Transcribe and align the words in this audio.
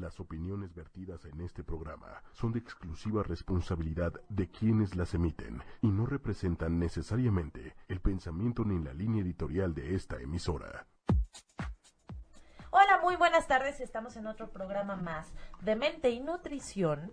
Las 0.00 0.20
opiniones 0.20 0.74
vertidas 0.74 1.24
en 1.26 1.40
este 1.42 1.62
programa 1.62 2.22
son 2.32 2.52
de 2.52 2.58
exclusiva 2.58 3.22
responsabilidad 3.22 4.12
de 4.30 4.48
quienes 4.50 4.96
las 4.96 5.12
emiten 5.12 5.62
y 5.82 5.88
no 5.88 6.06
representan 6.06 6.78
necesariamente 6.78 7.76
el 7.88 8.00
pensamiento 8.00 8.64
ni 8.64 8.82
la 8.82 8.94
línea 8.94 9.22
editorial 9.22 9.74
de 9.74 9.94
esta 9.94 10.18
emisora. 10.18 10.86
Hola, 12.70 13.00
muy 13.02 13.16
buenas 13.16 13.46
tardes. 13.46 13.80
Estamos 13.80 14.16
en 14.16 14.26
otro 14.26 14.50
programa 14.50 14.96
más 14.96 15.30
de 15.60 15.76
mente 15.76 16.08
y 16.08 16.20
nutrición. 16.20 17.12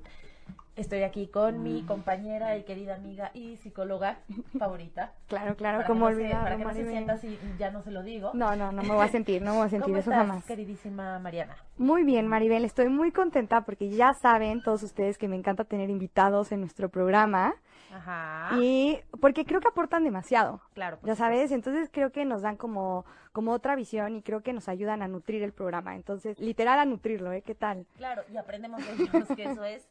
Estoy 0.75 1.03
aquí 1.03 1.27
con 1.27 1.61
mi 1.61 1.83
compañera 1.83 2.55
y 2.55 2.63
querida 2.63 2.95
amiga 2.95 3.31
y 3.33 3.57
psicóloga 3.57 4.19
favorita. 4.57 5.11
Claro, 5.27 5.55
claro, 5.57 5.83
como 5.85 6.01
no 6.09 6.15
olvidar. 6.15 6.43
Para 6.43 6.57
que 6.57 6.63
no 6.63 6.73
se 6.73 6.87
sienta 6.89 7.13
así, 7.13 7.37
ya 7.57 7.69
no 7.71 7.81
se 7.83 7.91
lo 7.91 8.01
digo. 8.01 8.31
No, 8.33 8.55
no, 8.55 8.71
no 8.71 8.81
me 8.83 8.93
voy 8.93 9.05
a 9.05 9.09
sentir, 9.09 9.41
no 9.41 9.51
me 9.51 9.57
voy 9.57 9.65
a 9.67 9.69
sentir 9.71 9.85
¿Cómo 9.87 9.97
eso 9.97 10.11
estás, 10.11 10.25
jamás. 10.27 10.45
queridísima 10.45 11.19
Mariana? 11.19 11.57
Muy 11.77 12.03
bien, 12.03 12.27
Maribel, 12.27 12.63
estoy 12.63 12.87
muy 12.87 13.11
contenta 13.11 13.61
porque 13.65 13.89
ya 13.89 14.13
saben 14.13 14.63
todos 14.63 14.83
ustedes 14.83 15.17
que 15.17 15.27
me 15.27 15.35
encanta 15.35 15.65
tener 15.65 15.89
invitados 15.89 16.51
en 16.53 16.61
nuestro 16.61 16.87
programa 16.89 17.55
Ajá. 17.91 18.51
y 18.59 18.99
porque 19.19 19.45
creo 19.45 19.61
que 19.61 19.67
aportan 19.67 20.03
demasiado. 20.03 20.61
Claro. 20.73 20.99
por 20.99 21.07
Ya 21.07 21.15
sabes, 21.15 21.51
entonces 21.51 21.89
creo 21.91 22.11
que 22.11 22.25
nos 22.25 22.41
dan 22.41 22.57
como 22.57 23.05
como 23.31 23.51
otra 23.51 23.75
visión 23.75 24.15
y 24.15 24.21
creo 24.21 24.41
que 24.41 24.53
nos 24.53 24.67
ayudan 24.67 25.01
a 25.01 25.07
nutrir 25.07 25.43
el 25.43 25.53
programa. 25.53 25.95
Entonces, 25.95 26.39
literal 26.39 26.79
a 26.79 26.85
nutrirlo, 26.85 27.31
¿eh? 27.31 27.41
¿Qué 27.41 27.55
tal? 27.55 27.85
Claro, 27.95 28.23
y 28.31 28.37
aprendemos 28.37 28.85
de 28.85 29.03
ellos 29.03 29.27
que 29.35 29.43
eso 29.43 29.63
es 29.63 29.87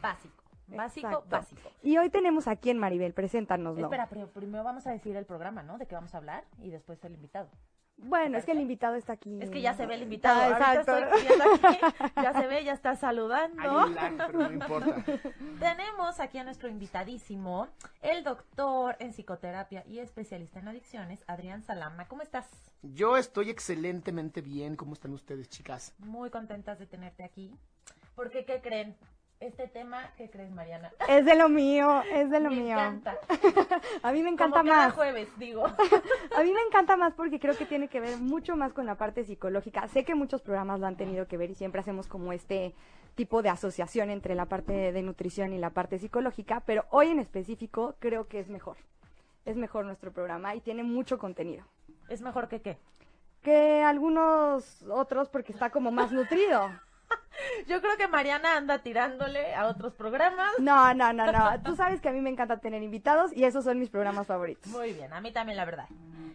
básico. 0.00 0.44
Básico, 0.68 1.06
Exacto. 1.06 1.28
básico. 1.30 1.70
Y 1.82 1.96
hoy 1.98 2.10
tenemos 2.10 2.48
aquí 2.48 2.70
en 2.70 2.78
Maribel, 2.78 3.12
preséntanoslo. 3.12 3.84
Espera, 3.84 4.08
pero 4.08 4.28
primero 4.28 4.64
vamos 4.64 4.86
a 4.86 4.90
decir 4.90 5.14
el 5.16 5.24
programa, 5.24 5.62
¿no? 5.62 5.78
De 5.78 5.86
qué 5.86 5.94
vamos 5.94 6.14
a 6.14 6.18
hablar 6.18 6.44
y 6.58 6.70
después 6.70 7.04
el 7.04 7.14
invitado. 7.14 7.48
Bueno, 7.98 8.36
es 8.36 8.44
que 8.44 8.52
el 8.52 8.60
invitado 8.60 8.94
está 8.94 9.14
aquí. 9.14 9.38
Es 9.40 9.50
que 9.50 9.62
ya 9.62 9.74
se 9.74 9.86
ve 9.86 9.94
el 9.94 10.02
invitado. 10.02 10.38
Ah, 10.38 10.46
Ahorita 10.46 10.74
exacto. 10.74 10.98
estoy 10.98 11.26
viendo 11.26 11.44
aquí, 11.44 12.12
ya 12.22 12.32
se 12.34 12.46
ve, 12.46 12.64
ya 12.64 12.72
está 12.72 12.94
saludando. 12.94 13.62
Hay 13.62 13.68
un 13.68 13.94
lag, 13.94 14.16
pero 14.26 14.38
no 14.38 14.52
importa. 14.52 15.04
Tenemos 15.58 16.20
aquí 16.20 16.38
a 16.38 16.44
nuestro 16.44 16.68
invitadísimo, 16.68 17.68
el 18.02 18.22
doctor 18.22 18.96
en 18.98 19.12
psicoterapia 19.12 19.84
y 19.86 19.98
especialista 19.98 20.60
en 20.60 20.68
adicciones, 20.68 21.24
Adrián 21.26 21.62
Salama. 21.62 22.06
¿Cómo 22.06 22.22
estás? 22.22 22.46
Yo 22.82 23.16
estoy 23.16 23.50
excelentemente 23.50 24.42
bien. 24.42 24.76
¿Cómo 24.76 24.92
están 24.92 25.12
ustedes, 25.12 25.48
chicas? 25.48 25.94
Muy 25.98 26.30
contentas 26.30 26.78
de 26.78 26.86
tenerte 26.86 27.24
aquí. 27.24 27.56
Porque, 28.14 28.44
¿qué 28.44 28.60
creen? 28.60 28.96
Este 29.38 29.68
tema, 29.68 30.12
¿qué 30.16 30.30
crees, 30.30 30.50
Mariana? 30.50 30.90
Es 31.08 31.26
de 31.26 31.34
lo 31.34 31.50
mío, 31.50 32.02
es 32.10 32.30
de 32.30 32.40
lo 32.40 32.48
me 32.48 32.56
mío. 32.56 32.72
encanta. 32.78 33.18
A 34.02 34.10
mí 34.12 34.22
me 34.22 34.30
encanta 34.30 34.60
Como 34.60 34.70
cada 34.70 34.86
más. 34.86 34.94
jueves, 34.94 35.28
digo. 35.38 35.66
A 36.36 36.42
mí 36.42 36.52
me 36.52 36.62
encanta 36.62 36.96
más 36.96 37.12
porque 37.12 37.38
creo 37.38 37.54
que 37.54 37.66
tiene 37.66 37.88
que 37.88 38.00
ver 38.00 38.16
mucho 38.16 38.56
más 38.56 38.72
con 38.72 38.86
la 38.86 38.94
parte 38.94 39.24
psicológica. 39.24 39.86
Sé 39.88 40.04
que 40.04 40.14
muchos 40.14 40.40
programas 40.40 40.80
lo 40.80 40.86
han 40.86 40.96
tenido 40.96 41.26
que 41.28 41.36
ver 41.36 41.50
y 41.50 41.54
siempre 41.54 41.82
hacemos 41.82 42.06
como 42.08 42.32
este 42.32 42.74
tipo 43.14 43.42
de 43.42 43.50
asociación 43.50 44.08
entre 44.08 44.34
la 44.34 44.46
parte 44.46 44.90
de 44.92 45.02
nutrición 45.02 45.52
y 45.52 45.58
la 45.58 45.70
parte 45.70 45.98
psicológica, 45.98 46.60
pero 46.64 46.86
hoy 46.90 47.08
en 47.08 47.18
específico 47.18 47.96
creo 47.98 48.28
que 48.28 48.40
es 48.40 48.48
mejor. 48.48 48.78
Es 49.44 49.56
mejor 49.56 49.84
nuestro 49.84 50.12
programa 50.12 50.54
y 50.54 50.60
tiene 50.62 50.82
mucho 50.82 51.18
contenido. 51.18 51.66
¿Es 52.08 52.22
mejor 52.22 52.48
que 52.48 52.62
qué? 52.62 52.78
Que 53.42 53.82
algunos 53.82 54.82
otros 54.90 55.28
porque 55.28 55.52
está 55.52 55.68
como 55.70 55.90
más 55.90 56.10
nutrido. 56.10 56.70
Yo 57.68 57.80
creo 57.80 57.96
que 57.96 58.08
Mariana 58.08 58.56
anda 58.56 58.78
tirándole 58.78 59.54
a 59.54 59.66
otros 59.66 59.94
programas. 59.94 60.50
No, 60.58 60.92
no, 60.94 61.12
no, 61.12 61.30
no. 61.30 61.62
Tú 61.64 61.76
sabes 61.76 62.00
que 62.00 62.08
a 62.08 62.12
mí 62.12 62.20
me 62.20 62.30
encanta 62.30 62.58
tener 62.58 62.82
invitados 62.82 63.32
y 63.32 63.44
esos 63.44 63.64
son 63.64 63.78
mis 63.78 63.90
programas 63.90 64.26
favoritos. 64.26 64.66
Muy 64.72 64.92
bien, 64.92 65.12
a 65.12 65.20
mí 65.20 65.32
también, 65.32 65.56
la 65.56 65.64
verdad. 65.64 65.86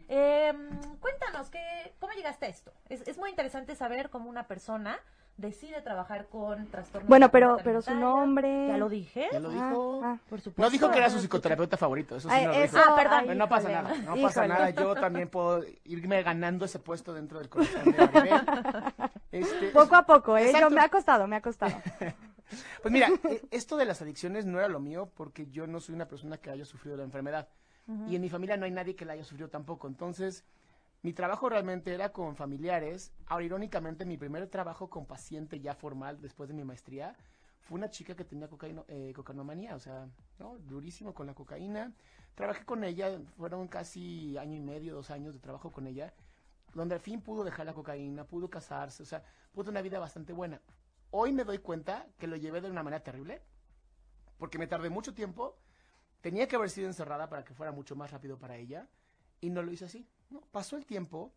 Eh, 0.09 0.53
cuéntanos, 0.99 1.49
¿qué, 1.49 1.93
¿cómo 1.99 2.13
llegaste 2.13 2.45
a 2.45 2.49
esto? 2.49 2.71
Es, 2.89 3.01
es 3.07 3.17
muy 3.17 3.29
interesante 3.29 3.75
saber 3.75 4.09
cómo 4.09 4.29
una 4.29 4.43
persona 4.47 4.99
decide 5.37 5.81
trabajar 5.81 6.27
con 6.27 6.67
trastornos. 6.67 7.07
Bueno, 7.07 7.29
pero, 7.31 7.57
pero 7.63 7.81
su 7.81 7.95
nombre. 7.95 8.67
Ya 8.67 8.77
lo 8.77 8.89
dije. 8.89 9.29
¿Ya 9.31 9.39
lo 9.39 9.49
Ah, 9.49 9.53
dijo? 9.53 10.01
ah. 10.03 10.17
Por 10.29 10.41
supuesto. 10.41 10.61
No 10.61 10.69
dijo 10.69 10.91
que 10.91 10.97
era 10.97 11.09
su 11.09 11.19
psicoterapeuta 11.19 11.77
favorito. 11.77 12.17
Eso 12.17 12.29
sí 12.29 12.35
Ay, 12.35 12.45
no 12.45 12.51
lo 12.51 12.57
eso- 12.59 12.77
dijo. 12.77 12.89
Ah, 12.91 12.95
perdón. 12.95 13.25
ay, 13.29 13.37
no 13.37 13.49
pasa 13.49 13.69
nada, 13.69 13.95
no 14.05 14.15
pasa 14.21 14.47
nada. 14.47 14.69
Yo 14.71 14.93
también 14.95 15.29
puedo 15.29 15.63
irme 15.85 16.21
ganando 16.23 16.65
ese 16.65 16.79
puesto 16.79 17.13
dentro 17.13 17.39
del 17.39 17.49
corazón 17.49 17.83
de 17.85 18.07
Maribel. 18.07 18.41
Este, 19.31 19.67
Poco 19.69 19.95
a 19.95 20.05
poco, 20.05 20.37
¿eh? 20.37 20.51
Yo, 20.59 20.69
me 20.69 20.81
ha 20.81 20.89
costado, 20.89 21.27
me 21.27 21.37
ha 21.37 21.41
costado. 21.41 21.73
Pues 22.81 22.91
mira, 22.91 23.07
eh, 23.29 23.41
esto 23.49 23.77
de 23.77 23.85
las 23.85 24.01
adicciones 24.01 24.45
no 24.45 24.59
era 24.59 24.67
lo 24.67 24.81
mío 24.81 25.09
porque 25.15 25.47
yo 25.47 25.67
no 25.67 25.79
soy 25.79 25.95
una 25.95 26.09
persona 26.09 26.37
que 26.37 26.49
haya 26.49 26.65
sufrido 26.65 26.97
la 26.97 27.03
enfermedad. 27.03 27.47
Y 28.09 28.15
en 28.15 28.21
mi 28.21 28.29
familia 28.29 28.57
no 28.57 28.65
hay 28.65 28.71
nadie 28.71 28.93
que 28.93 29.05
la 29.05 29.13
haya 29.13 29.23
sufrido 29.23 29.49
tampoco. 29.49 29.87
Entonces, 29.87 30.43
mi 31.01 31.13
trabajo 31.13 31.49
realmente 31.49 31.93
era 31.93 32.11
con 32.11 32.35
familiares. 32.35 33.13
Ahora, 33.25 33.45
irónicamente, 33.45 34.05
mi 34.05 34.17
primer 34.17 34.47
trabajo 34.47 34.89
con 34.89 35.05
paciente 35.05 35.61
ya 35.61 35.75
formal 35.75 36.21
después 36.21 36.49
de 36.49 36.55
mi 36.55 36.63
maestría 36.63 37.15
fue 37.61 37.77
una 37.77 37.89
chica 37.89 38.15
que 38.15 38.25
tenía 38.25 38.47
cocaíno, 38.47 38.85
eh, 38.87 39.13
cocainomanía, 39.15 39.75
o 39.75 39.79
sea, 39.79 40.07
¿no? 40.39 40.57
durísimo 40.59 41.13
con 41.13 41.27
la 41.27 41.33
cocaína. 41.33 41.91
Trabajé 42.35 42.65
con 42.65 42.83
ella, 42.83 43.19
fueron 43.37 43.67
casi 43.67 44.37
año 44.37 44.55
y 44.55 44.61
medio, 44.61 44.95
dos 44.95 45.11
años 45.11 45.33
de 45.33 45.39
trabajo 45.39 45.71
con 45.71 45.87
ella, 45.87 46.13
donde 46.73 46.95
al 46.95 47.01
fin 47.01 47.21
pudo 47.21 47.43
dejar 47.43 47.65
la 47.65 47.73
cocaína, 47.73 48.25
pudo 48.25 48.49
casarse, 48.49 49.03
o 49.03 49.05
sea, 49.05 49.23
pudo 49.51 49.71
una 49.71 49.81
vida 49.81 49.99
bastante 49.99 50.33
buena. 50.33 50.61
Hoy 51.11 51.31
me 51.33 51.43
doy 51.43 51.59
cuenta 51.59 52.07
que 52.17 52.27
lo 52.27 52.35
llevé 52.35 52.61
de 52.61 52.71
una 52.71 52.83
manera 52.83 53.03
terrible, 53.03 53.41
porque 54.37 54.57
me 54.57 54.67
tardé 54.67 54.89
mucho 54.89 55.13
tiempo, 55.13 55.57
tenía 56.21 56.47
que 56.47 56.55
haber 56.55 56.69
sido 56.69 56.87
encerrada 56.87 57.29
para 57.29 57.43
que 57.43 57.53
fuera 57.53 57.71
mucho 57.71 57.95
más 57.95 58.11
rápido 58.11 58.37
para 58.37 58.57
ella, 58.57 58.87
y 59.41 59.49
no 59.49 59.61
lo 59.63 59.71
hice 59.71 59.85
así. 59.85 60.07
Pasó 60.51 60.77
el 60.77 60.85
tiempo 60.85 61.33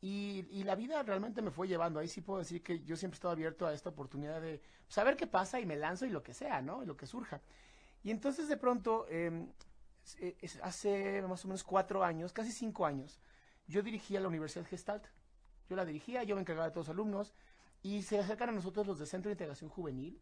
y, 0.00 0.62
la 0.64 0.74
vida 0.74 1.02
realmente 1.02 1.40
me 1.40 1.50
fue 1.50 1.66
llevando. 1.66 1.98
Ahí 1.98 2.08
sí 2.08 2.20
puedo 2.20 2.40
decir 2.40 2.62
que 2.62 2.84
yo 2.84 2.96
siempre 2.96 3.16
he 3.16 3.18
estado 3.18 3.32
abierto 3.32 3.66
a 3.66 3.72
esta 3.72 3.88
oportunidad 3.88 4.40
de 4.40 4.60
saber 4.88 5.16
qué 5.16 5.26
pasa 5.26 5.60
y 5.60 5.66
me 5.66 5.76
lanzo 5.76 6.04
y 6.04 6.10
lo 6.10 6.22
que 6.22 6.34
sea, 6.34 6.60
¿no? 6.60 6.82
Y 6.82 6.86
lo 6.86 6.96
que 6.96 7.06
surja. 7.06 7.40
Y 8.02 8.10
entonces 8.10 8.48
de 8.48 8.56
pronto, 8.56 9.06
es- 9.08 10.60
hace 10.62 11.22
más 11.22 11.44
o 11.44 11.48
menos 11.48 11.64
cuatro 11.64 12.04
años, 12.04 12.32
casi 12.32 12.52
cinco 12.52 12.86
años, 12.86 13.18
yo 13.68 13.82
dirigía 13.82 14.20
la 14.20 14.28
Universidad 14.28 14.66
Gestalt. 14.66 15.06
Yo 15.68 15.76
la 15.76 15.84
dirigía, 15.84 16.24
yo 16.24 16.34
me 16.34 16.40
encargaba 16.40 16.66
de 16.66 16.72
todos 16.72 16.88
los 16.88 16.94
alumnos 16.94 17.34
y 17.82 18.02
se 18.02 18.18
acercan 18.18 18.48
a 18.48 18.52
nosotros 18.52 18.86
los 18.86 18.98
de 18.98 19.06
Centro 19.06 19.28
de 19.28 19.34
Integración 19.34 19.70
Juvenil 19.70 20.20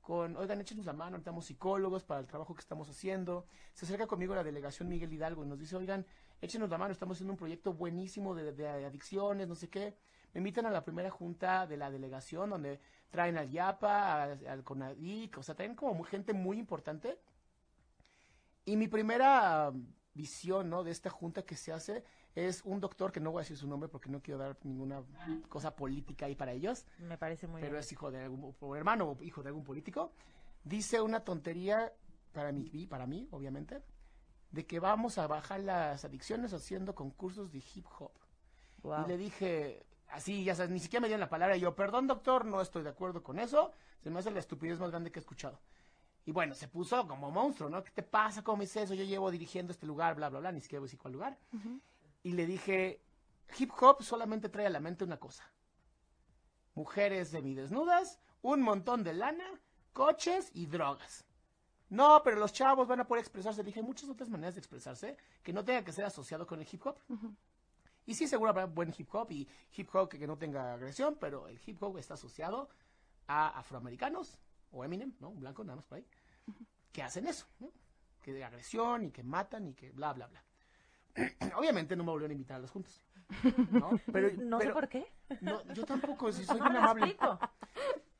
con, 0.00 0.36
oigan, 0.36 0.60
échenos 0.60 0.86
la 0.86 0.94
mano, 0.94 1.12
necesitamos 1.12 1.44
psicólogos 1.44 2.04
para 2.04 2.20
el 2.20 2.26
trabajo 2.26 2.54
que 2.54 2.62
estamos 2.62 2.88
haciendo. 2.88 3.46
Se 3.74 3.84
acerca 3.84 4.06
conmigo 4.06 4.34
la 4.34 4.42
delegación 4.42 4.88
Miguel 4.88 5.12
Hidalgo 5.12 5.44
y 5.44 5.46
nos 5.46 5.58
dice, 5.58 5.76
oigan, 5.76 6.06
échenos 6.40 6.70
la 6.70 6.78
mano, 6.78 6.92
estamos 6.92 7.16
haciendo 7.16 7.34
un 7.34 7.38
proyecto 7.38 7.74
buenísimo 7.74 8.34
de, 8.34 8.52
de 8.52 8.66
adicciones, 8.86 9.46
no 9.46 9.54
sé 9.54 9.68
qué. 9.68 9.94
Me 10.32 10.38
invitan 10.38 10.64
a 10.64 10.70
la 10.70 10.82
primera 10.82 11.10
junta 11.10 11.66
de 11.66 11.76
la 11.76 11.90
delegación 11.90 12.50
donde 12.50 12.80
traen 13.10 13.36
al 13.36 13.50
YAPA, 13.50 14.22
al, 14.22 14.46
al 14.46 14.64
CONADIC, 14.64 15.38
o 15.38 15.42
sea, 15.42 15.54
traen 15.54 15.74
como 15.74 16.02
gente 16.02 16.32
muy 16.32 16.58
importante. 16.58 17.18
Y 18.64 18.76
mi 18.76 18.88
primera 18.88 19.70
visión, 20.14 20.70
¿no? 20.70 20.82
De 20.82 20.90
esta 20.90 21.10
junta 21.10 21.42
que 21.42 21.56
se 21.56 21.72
hace 21.72 22.04
es 22.34 22.62
un 22.64 22.80
doctor, 22.80 23.10
que 23.12 23.20
no 23.20 23.32
voy 23.32 23.40
a 23.40 23.42
decir 23.42 23.56
su 23.56 23.66
nombre 23.66 23.88
porque 23.88 24.08
no 24.08 24.20
quiero 24.22 24.38
dar 24.38 24.56
ninguna 24.62 25.02
cosa 25.48 25.74
política 25.74 26.26
ahí 26.26 26.34
para 26.34 26.52
ellos, 26.52 26.86
Me 26.98 27.18
parece 27.18 27.46
muy 27.46 27.60
pero 27.60 27.72
bien. 27.72 27.80
es 27.80 27.92
hijo 27.92 28.10
de 28.10 28.22
algún, 28.22 28.54
o 28.60 28.76
hermano 28.76 29.10
o 29.10 29.22
hijo 29.22 29.42
de 29.42 29.48
algún 29.48 29.64
político, 29.64 30.12
dice 30.64 31.00
una 31.00 31.20
tontería 31.24 31.92
para 32.32 32.52
mí, 32.52 32.86
para 32.86 33.06
mí, 33.06 33.28
obviamente, 33.32 33.82
de 34.52 34.66
que 34.66 34.78
vamos 34.80 35.18
a 35.18 35.26
bajar 35.26 35.60
las 35.60 36.04
adicciones 36.04 36.52
haciendo 36.52 36.94
concursos 36.94 37.50
de 37.52 37.62
hip 37.74 37.86
hop. 37.98 38.12
Wow. 38.82 39.04
Y 39.04 39.08
le 39.08 39.16
dije, 39.16 39.84
así, 40.08 40.44
ya 40.44 40.54
sabes, 40.54 40.70
ni 40.70 40.80
siquiera 40.80 41.02
me 41.02 41.08
dieron 41.08 41.20
la 41.20 41.28
palabra. 41.28 41.56
Y 41.56 41.60
yo, 41.60 41.74
perdón, 41.74 42.06
doctor, 42.06 42.44
no 42.44 42.60
estoy 42.60 42.82
de 42.82 42.90
acuerdo 42.90 43.22
con 43.22 43.38
eso. 43.38 43.72
Se 44.02 44.10
me 44.10 44.18
hace 44.18 44.30
la 44.30 44.38
estupidez 44.38 44.78
más 44.80 44.90
grande 44.90 45.10
que 45.10 45.18
he 45.18 45.22
escuchado. 45.22 45.60
Y 46.24 46.32
bueno, 46.32 46.54
se 46.54 46.68
puso 46.68 47.06
como 47.06 47.30
monstruo, 47.30 47.68
¿no? 47.68 47.82
¿Qué 47.82 47.90
te 47.90 48.02
pasa? 48.02 48.42
¿Cómo 48.42 48.62
es 48.62 48.74
eso? 48.76 48.94
Yo 48.94 49.04
llevo 49.04 49.30
dirigiendo 49.30 49.72
este 49.72 49.86
lugar, 49.86 50.14
bla, 50.14 50.28
bla, 50.28 50.40
bla. 50.40 50.52
Ni 50.52 50.60
siquiera 50.60 50.80
voy 50.80 50.86
a 50.86 50.88
decir 50.88 51.00
cuál 51.00 51.12
lugar. 51.14 51.38
Y 52.22 52.32
le 52.32 52.46
dije, 52.46 53.02
hip 53.58 53.70
hop 53.80 54.02
solamente 54.02 54.48
trae 54.48 54.66
a 54.66 54.70
la 54.70 54.80
mente 54.80 55.04
una 55.04 55.18
cosa. 55.18 55.50
Mujeres 56.74 57.28
semidesnudas, 57.28 58.20
un 58.42 58.62
montón 58.62 59.02
de 59.02 59.14
lana, 59.14 59.60
coches 59.92 60.50
y 60.54 60.66
drogas. 60.66 61.24
No, 61.88 62.22
pero 62.22 62.38
los 62.38 62.52
chavos 62.52 62.86
van 62.86 63.00
a 63.00 63.06
poder 63.06 63.22
expresarse. 63.22 63.62
Le 63.62 63.66
dije, 63.66 63.80
hay 63.80 63.86
muchas 63.86 64.08
otras 64.08 64.28
maneras 64.28 64.54
de 64.54 64.60
expresarse 64.60 65.16
que 65.42 65.52
no 65.52 65.64
tenga 65.64 65.84
que 65.84 65.92
ser 65.92 66.04
asociado 66.04 66.46
con 66.46 66.60
el 66.60 66.68
hip 66.70 66.86
hop. 66.86 66.96
Y 68.06 68.14
sí, 68.14 68.26
seguro 68.26 68.50
habrá 68.50 68.66
buen 68.66 68.94
hip 68.96 69.08
hop 69.12 69.30
y 69.30 69.48
hip 69.76 69.94
hop 69.94 70.08
que, 70.08 70.18
que 70.18 70.26
no 70.26 70.38
tenga 70.38 70.74
agresión, 70.74 71.16
pero 71.20 71.48
el 71.48 71.60
hip 71.64 71.82
hop 71.82 71.98
está 71.98 72.14
asociado 72.14 72.68
a 73.26 73.48
afroamericanos 73.58 74.38
o 74.72 74.84
Eminem, 74.84 75.14
¿no? 75.20 75.30
Un 75.30 75.40
blanco, 75.40 75.64
nada 75.64 75.76
más 75.76 75.86
por 75.86 75.98
ahí, 75.98 76.06
que 76.92 77.02
hacen 77.02 77.26
eso, 77.26 77.46
¿no? 77.58 77.72
Que 78.22 78.32
de 78.32 78.44
agresión 78.44 79.04
y 79.04 79.10
que 79.10 79.22
matan 79.22 79.66
y 79.68 79.74
que 79.74 79.90
bla, 79.90 80.12
bla, 80.12 80.26
bla. 80.26 80.44
Obviamente 81.56 81.96
no 81.96 82.04
me 82.04 82.10
volvieron 82.10 82.30
a 82.30 82.34
invitar 82.34 82.56
a 82.56 82.60
los 82.60 82.70
juntos. 82.70 83.02
¿no? 83.70 83.90
Pero, 84.12 84.30
No 84.42 84.60
sé 84.60 84.70
por 84.70 84.88
qué. 84.88 85.06
no, 85.40 85.62
yo 85.72 85.84
tampoco, 85.84 86.32
si 86.32 86.44
soy 86.44 86.60
bien 86.60 86.72
Me 86.72 86.78
amable. 86.78 87.16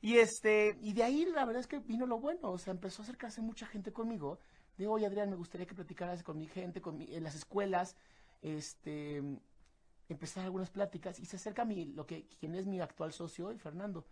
Y 0.01 0.17
este, 0.17 0.77
y 0.81 0.93
de 0.93 1.03
ahí 1.03 1.25
la 1.25 1.45
verdad 1.45 1.59
es 1.61 1.67
que 1.67 1.79
vino 1.79 2.05
lo 2.07 2.19
bueno, 2.19 2.49
o 2.51 2.57
sea, 2.57 2.71
empezó 2.71 3.01
a 3.01 3.05
acercarse 3.05 3.41
mucha 3.41 3.67
gente 3.67 3.93
conmigo. 3.93 4.39
De, 4.77 4.87
oye 4.87 5.05
Adrián, 5.05 5.29
me 5.29 5.35
gustaría 5.35 5.67
que 5.67 5.75
platicaras 5.75 6.23
con 6.23 6.37
mi 6.39 6.47
gente, 6.47 6.81
con 6.81 6.97
mi- 6.97 7.13
en 7.13 7.23
las 7.23 7.35
escuelas, 7.35 7.95
este, 8.41 9.21
empezar 10.09 10.43
algunas 10.43 10.71
pláticas, 10.71 11.19
y 11.19 11.25
se 11.25 11.35
acerca 11.35 11.61
a 11.61 11.65
mi, 11.65 11.85
lo 11.85 12.07
que, 12.07 12.25
quien 12.39 12.55
es 12.55 12.65
mi 12.65 12.79
actual 12.81 13.13
socio, 13.13 13.55
Fernando. 13.59 14.05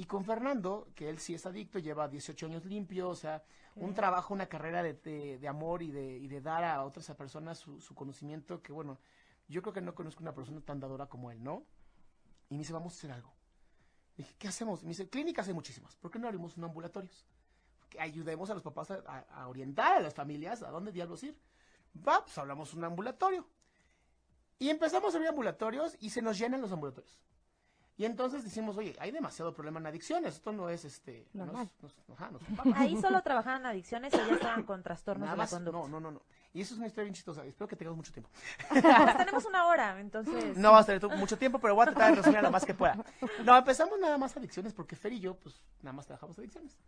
Y 0.00 0.04
con 0.06 0.24
Fernando, 0.24 0.88
que 0.94 1.10
él 1.10 1.18
sí 1.18 1.34
es 1.34 1.44
adicto, 1.44 1.78
lleva 1.78 2.08
18 2.08 2.46
años 2.46 2.64
limpio, 2.64 3.10
o 3.10 3.14
sea, 3.14 3.42
un 3.76 3.92
trabajo, 3.92 4.32
una 4.32 4.46
carrera 4.46 4.82
de, 4.82 4.94
de- 4.94 5.38
de 5.38 5.48
amor 5.48 5.82
y 5.82 5.90
de, 5.90 6.16
y 6.16 6.26
de 6.26 6.40
dar 6.40 6.64
a 6.64 6.82
otras 6.84 7.06
personas 7.14 7.58
su, 7.58 7.80
su 7.82 7.94
conocimiento, 7.94 8.62
que 8.62 8.72
bueno, 8.72 8.98
yo 9.46 9.60
creo 9.60 9.74
que 9.74 9.82
no 9.82 9.94
conozco 9.94 10.22
una 10.22 10.32
persona 10.34 10.62
tan 10.62 10.80
dadora 10.80 11.04
como 11.06 11.30
él, 11.30 11.42
¿no? 11.44 11.64
Y 12.48 12.54
me 12.54 12.60
dice, 12.60 12.72
vamos 12.72 12.94
a 12.94 12.96
hacer 12.96 13.12
algo. 13.12 13.30
Le 14.16 14.24
dije, 14.24 14.34
¿qué 14.38 14.48
hacemos? 14.48 14.82
Me 14.84 14.88
dice, 14.88 15.06
clínicas 15.10 15.48
hay 15.48 15.54
muchísimas, 15.54 15.94
¿por 15.96 16.10
qué 16.10 16.18
no 16.18 16.28
abrimos 16.28 16.56
un 16.56 16.64
ambulatorios? 16.64 17.26
Que 17.90 18.00
ayudemos 18.00 18.48
a 18.48 18.54
los 18.54 18.62
papás 18.62 18.90
a, 18.92 19.02
a- 19.06 19.42
a 19.42 19.48
orientar 19.48 19.98
a 19.98 20.00
las 20.00 20.14
familias 20.14 20.62
a 20.62 20.70
dónde 20.70 20.92
diablos 20.92 21.22
ir. 21.24 21.36
Va, 22.08 22.24
pues 22.24 22.38
hablamos 22.38 22.72
un 22.72 22.84
ambulatorio. 22.84 23.46
Y 24.58 24.70
empezamos 24.70 25.12
a 25.12 25.16
abrir 25.18 25.28
ambulatorios 25.28 25.96
y 26.00 26.08
se 26.10 26.22
nos 26.22 26.38
llenan 26.38 26.62
los 26.62 26.72
ambulatorios. 26.72 27.18
Y 28.00 28.06
entonces 28.06 28.42
decimos, 28.42 28.78
oye, 28.78 28.96
hay 28.98 29.10
demasiado 29.10 29.52
problema 29.52 29.78
en 29.78 29.86
adicciones, 29.86 30.36
esto 30.36 30.52
no 30.52 30.70
es 30.70 30.86
este... 30.86 31.28
no 31.34 31.42
es- 31.44 31.46
Normal. 31.48 31.70
no 31.82 31.88
es- 31.88 31.94
ajá. 32.14 32.30
Ahí 32.74 32.98
solo 32.98 33.20
trabajaban 33.20 33.66
adicciones 33.66 34.14
o 34.14 34.16
ya 34.26 34.32
estaban 34.36 34.62
con 34.62 34.82
trastornos 34.82 35.26
Nada 35.26 35.32
de 35.32 35.36
la 35.36 35.42
más, 35.42 35.50
conducta. 35.50 35.78
no, 35.80 35.86
no, 35.88 36.00
no, 36.00 36.10
no. 36.12 36.22
Y 36.54 36.62
eso 36.62 36.72
es 36.72 36.78
una 36.78 36.86
historia 36.86 37.04
bien 37.04 37.14
chistosa. 37.14 37.44
Espero 37.44 37.68
que 37.68 37.76
tengamos 37.76 37.98
mucho 37.98 38.10
tiempo. 38.10 38.30
Pues 38.70 38.82
tenemos 39.18 39.44
una 39.44 39.66
hora, 39.66 40.00
entonces. 40.00 40.56
No 40.56 40.72
vas 40.72 40.88
a 40.88 40.98
tener 40.98 41.18
mucho 41.18 41.36
tiempo, 41.36 41.58
pero 41.58 41.74
voy 41.74 41.82
a 41.82 41.90
tratar 41.90 42.10
de 42.12 42.16
resumir 42.22 42.40
lo 42.42 42.50
más 42.50 42.64
que 42.64 42.72
pueda. 42.72 43.04
No, 43.44 43.54
empezamos 43.54 44.00
nada 44.00 44.16
más 44.16 44.34
adicciones 44.34 44.72
porque 44.72 44.96
Fer 44.96 45.12
y 45.12 45.20
yo, 45.20 45.34
pues, 45.36 45.60
nada 45.82 45.92
más 45.92 46.06
trabajamos 46.06 46.38
adicciones. 46.38 46.78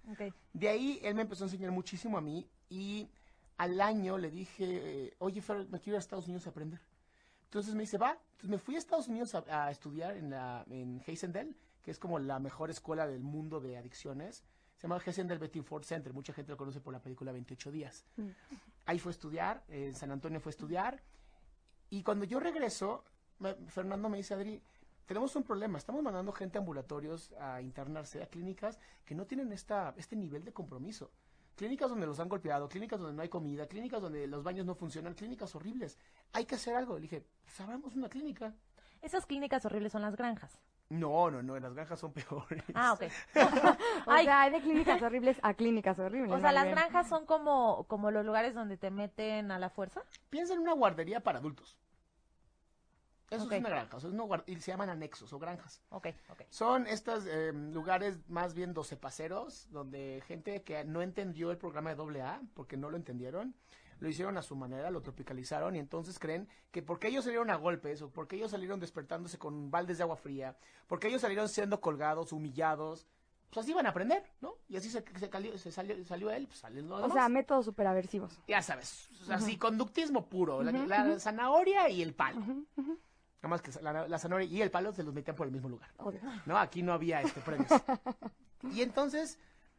De 0.54 0.68
ahí 0.70 0.98
él 1.02 1.14
me 1.14 1.20
empezó 1.20 1.44
a 1.44 1.48
enseñar 1.48 1.72
muchísimo 1.72 2.16
a 2.16 2.22
mí 2.22 2.48
y 2.70 3.10
al 3.58 3.78
año 3.82 4.16
le 4.16 4.30
dije, 4.30 5.14
oye 5.18 5.42
Fer, 5.42 5.66
me 5.68 5.78
quiero 5.78 5.96
ir 5.96 5.96
a 5.96 5.98
Estados 5.98 6.24
Unidos 6.24 6.46
a 6.46 6.50
aprender. 6.50 6.80
Entonces 7.52 7.74
me 7.74 7.82
dice, 7.82 7.98
va. 7.98 8.12
Entonces 8.12 8.48
me 8.48 8.56
fui 8.58 8.76
a 8.76 8.78
Estados 8.78 9.08
Unidos 9.08 9.34
a, 9.34 9.66
a 9.66 9.70
estudiar 9.70 10.16
en, 10.16 10.30
la, 10.30 10.64
en 10.70 11.02
Heysendel, 11.06 11.54
que 11.82 11.90
es 11.90 11.98
como 11.98 12.18
la 12.18 12.38
mejor 12.38 12.70
escuela 12.70 13.06
del 13.06 13.22
mundo 13.22 13.60
de 13.60 13.76
adicciones. 13.76 14.42
Se 14.78 14.88
llama 14.88 14.98
Heysendel 15.04 15.38
Betty 15.38 15.60
Ford 15.60 15.84
Center. 15.84 16.14
Mucha 16.14 16.32
gente 16.32 16.50
lo 16.50 16.56
conoce 16.56 16.80
por 16.80 16.94
la 16.94 17.00
película 17.02 17.30
28 17.30 17.70
días. 17.70 18.06
Ahí 18.86 18.98
fue 18.98 19.10
a 19.10 19.14
estudiar, 19.14 19.62
en 19.68 19.94
San 19.94 20.10
Antonio 20.10 20.40
fue 20.40 20.48
a 20.48 20.54
estudiar. 20.54 21.02
Y 21.90 22.02
cuando 22.02 22.24
yo 22.24 22.40
regreso, 22.40 23.04
me- 23.38 23.54
Fernando 23.68 24.08
me 24.08 24.16
dice, 24.16 24.32
Adri, 24.32 24.62
tenemos 25.04 25.36
un 25.36 25.42
problema. 25.42 25.76
Estamos 25.76 26.02
mandando 26.02 26.32
gente 26.32 26.56
a 26.56 26.60
ambulatorios 26.60 27.32
a 27.38 27.60
internarse, 27.60 28.22
a 28.22 28.26
clínicas 28.28 28.78
que 29.04 29.14
no 29.14 29.26
tienen 29.26 29.52
esta, 29.52 29.92
este 29.98 30.16
nivel 30.16 30.42
de 30.42 30.52
compromiso. 30.54 31.10
Clínicas 31.56 31.90
donde 31.90 32.06
los 32.06 32.18
han 32.18 32.28
golpeado, 32.28 32.68
clínicas 32.68 32.98
donde 32.98 33.14
no 33.14 33.22
hay 33.22 33.28
comida, 33.28 33.66
clínicas 33.66 34.00
donde 34.00 34.26
los 34.26 34.42
baños 34.42 34.64
no 34.66 34.74
funcionan, 34.74 35.14
clínicas 35.14 35.54
horribles. 35.54 35.98
Hay 36.32 36.44
que 36.46 36.54
hacer 36.54 36.74
algo. 36.74 36.94
Le 36.96 37.02
dije, 37.02 37.24
pues 37.44 37.60
abramos 37.60 37.94
una 37.94 38.08
clínica. 38.08 38.54
Esas 39.02 39.26
clínicas 39.26 39.64
horribles 39.66 39.92
son 39.92 40.02
las 40.02 40.16
granjas. 40.16 40.58
No, 40.88 41.30
no, 41.30 41.42
no, 41.42 41.58
las 41.58 41.72
granjas 41.74 42.00
son 42.00 42.12
peores. 42.14 42.62
Ah, 42.74 42.92
ok. 42.94 43.04
O 44.06 44.10
Ay, 44.10 44.24
sea, 44.24 44.42
hay 44.42 44.50
de 44.52 44.60
clínicas 44.60 45.00
horribles 45.02 45.38
a 45.42 45.54
clínicas 45.54 45.98
horribles. 45.98 46.32
o 46.32 46.40
sea, 46.40 46.52
las 46.52 46.64
bien. 46.64 46.74
granjas 46.74 47.08
son 47.08 47.24
como, 47.26 47.84
como 47.88 48.10
los 48.10 48.24
lugares 48.26 48.54
donde 48.54 48.76
te 48.76 48.90
meten 48.90 49.50
a 49.50 49.58
la 49.58 49.70
fuerza. 49.70 50.02
Piensa 50.30 50.54
en 50.54 50.60
una 50.60 50.72
guardería 50.74 51.20
para 51.20 51.38
adultos. 51.38 51.78
Eso 53.32 53.44
Ok. 53.44 53.52
es 53.52 53.58
una 53.60 53.68
granja, 53.70 53.96
o 53.96 54.00
sea, 54.00 54.08
es 54.08 54.14
una 54.14 54.24
guar- 54.24 54.44
y 54.46 54.56
se 54.60 54.70
llaman 54.70 54.90
anexos 54.90 55.32
o 55.32 55.38
granjas. 55.38 55.82
Ok, 55.90 56.08
ok. 56.30 56.42
Son 56.50 56.86
estos 56.86 57.24
eh, 57.26 57.52
lugares 57.52 58.18
más 58.28 58.54
bien 58.54 58.74
docepaceros, 58.74 59.68
donde 59.70 60.22
gente 60.26 60.62
que 60.62 60.84
no 60.84 61.02
entendió 61.02 61.50
el 61.50 61.58
programa 61.58 61.94
de 61.94 62.20
AA, 62.22 62.42
porque 62.54 62.76
no 62.76 62.90
lo 62.90 62.96
entendieron, 62.96 63.54
lo 64.00 64.08
hicieron 64.08 64.36
a 64.36 64.42
su 64.42 64.56
manera, 64.56 64.90
lo 64.90 65.00
tropicalizaron 65.00 65.76
y 65.76 65.78
entonces 65.78 66.18
creen 66.18 66.48
que 66.72 66.82
porque 66.82 67.08
ellos 67.08 67.24
salieron 67.24 67.50
a 67.50 67.56
golpes 67.56 68.02
o 68.02 68.10
porque 68.10 68.36
ellos 68.36 68.50
salieron 68.50 68.80
despertándose 68.80 69.38
con 69.38 69.70
baldes 69.70 69.98
de 69.98 70.02
agua 70.04 70.16
fría, 70.16 70.56
porque 70.88 71.06
ellos 71.08 71.20
salieron 71.20 71.48
siendo 71.48 71.80
colgados, 71.80 72.32
humillados, 72.32 73.06
pues 73.50 73.64
así 73.64 73.72
van 73.74 73.86
a 73.86 73.90
aprender, 73.90 74.24
¿no? 74.40 74.54
Y 74.68 74.76
así 74.76 74.88
se, 74.90 75.04
se 75.18 75.70
salió, 75.70 76.04
salió 76.04 76.30
él, 76.30 76.46
pues 76.46 76.58
salen 76.60 76.88
los 76.88 76.98
O 76.98 77.02
demás. 77.02 77.12
sea, 77.14 77.28
métodos 77.28 77.64
súper 77.66 77.86
aversivos. 77.86 78.40
ya 78.48 78.60
sabes, 78.62 79.08
así 79.30 79.56
conductismo 79.58 80.26
puro, 80.28 80.62
la, 80.62 80.72
la 80.72 81.18
zanahoria 81.20 81.88
y 81.90 82.02
el 82.02 82.14
palo. 82.14 82.40
Nada 83.42 83.48
más 83.50 83.60
que 83.62 83.72
la, 83.82 84.06
la 84.06 84.18
zanahoria 84.18 84.46
y 84.46 84.62
el 84.62 84.70
palo 84.70 84.92
se 84.92 85.02
los 85.02 85.12
metían 85.12 85.34
por 85.34 85.46
el 85.48 85.52
mismo 85.52 85.68
lugar. 85.68 85.90
Obvio. 85.98 86.20
¿no? 86.46 86.56
Aquí 86.56 86.80
no 86.82 86.92
había 86.92 87.20
este 87.22 87.40
premios. 87.40 87.68
y 88.72 88.82
entonces, 88.82 89.36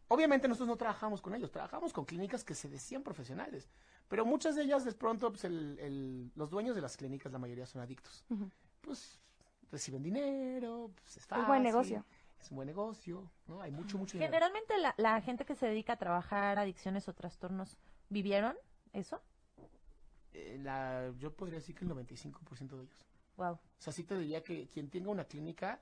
obviamente 0.10 0.50
nosotros 0.50 0.68
no 0.68 0.76
trabajamos 0.76 1.22
con 1.22 1.34
ellos, 1.34 1.50
trabajamos 1.50 1.94
con 1.94 2.04
clínicas 2.04 2.44
que 2.44 2.56
se 2.56 2.68
decían 2.68 3.04
profesionales, 3.04 3.70
pero 4.10 4.26
muchas 4.26 4.56
de 4.58 4.64
ellas 4.64 4.84
de 4.84 4.92
pronto, 4.92 5.32
pues 5.32 5.46
el- 5.46 5.80
el- 5.80 6.32
los 6.36 6.50
dueños 6.50 6.76
de 6.76 6.82
las 6.82 6.98
clínicas, 6.98 7.32
la 7.32 7.40
mayoría 7.40 7.66
son 7.66 7.82
adictos. 7.82 8.26
Pues 8.82 9.18
reciben 9.72 10.04
dinero, 10.04 10.92
pues 11.02 11.16
es 11.18 11.26
fácil. 11.26 11.46
buen 11.48 11.64
negocio. 11.64 12.06
Es 12.42 12.52
un 12.52 12.58
buen 12.58 12.68
negocio, 12.68 13.32
¿no? 13.48 13.62
Hay 13.62 13.72
mucho, 13.72 13.98
mucho 13.98 14.18
dinero. 14.18 14.30
Generalmente 14.34 14.78
la, 14.78 14.94
la 14.98 15.22
gente 15.22 15.46
que 15.46 15.56
se 15.56 15.68
dedica 15.68 15.94
a 15.94 15.96
trabajar 15.98 16.60
adicciones 16.60 17.08
o 17.08 17.14
trastornos, 17.14 17.78
¿vivieron 18.10 18.58
eso? 18.92 19.22
Eh, 20.34 20.60
la- 20.62 21.14
yo 21.18 21.32
podría 21.34 21.60
decir 21.60 21.74
que 21.76 21.86
el 21.86 21.92
95% 21.92 22.76
de 22.76 22.84
ellos. 22.84 23.06
Wow. 23.38 23.54
O 23.54 23.60
sea, 23.78 23.94
sí 23.94 24.04
te 24.04 24.18
diría 24.18 24.44
que 24.44 24.68
quien 24.70 24.90
tenga 24.90 25.10
una 25.10 25.26
clínica, 25.26 25.82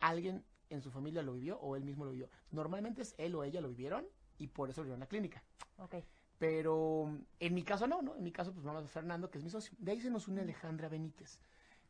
alguien 0.00 0.44
en 0.70 0.82
su 0.82 0.90
familia 0.90 1.22
lo 1.22 1.34
vivió 1.34 1.58
o 1.58 1.76
él 1.76 1.84
mismo 1.84 2.04
lo 2.04 2.12
vivió. 2.12 2.28
Normalmente 2.50 3.02
es 3.02 3.14
él 3.18 3.34
o 3.34 3.44
ella 3.44 3.60
lo 3.60 3.68
vivieron 3.68 4.06
y 4.38 4.48
por 4.48 4.70
eso 4.70 4.80
abrieron 4.80 5.00
la 5.00 5.06
clínica. 5.06 5.42
Ok. 5.78 5.96
Pero 6.38 7.18
en 7.38 7.54
mi 7.54 7.62
caso 7.62 7.86
no, 7.86 8.02
¿no? 8.02 8.16
En 8.16 8.24
mi 8.24 8.32
caso, 8.32 8.52
pues 8.52 8.64
vamos 8.64 8.84
a 8.84 8.88
Fernando, 8.88 9.30
que 9.30 9.38
es 9.38 9.44
mi 9.44 9.50
socio. 9.50 9.76
De 9.78 9.92
ahí 9.92 10.00
se 10.00 10.10
nos 10.10 10.26
une 10.26 10.40
Alejandra 10.40 10.88
Benítez, 10.88 11.40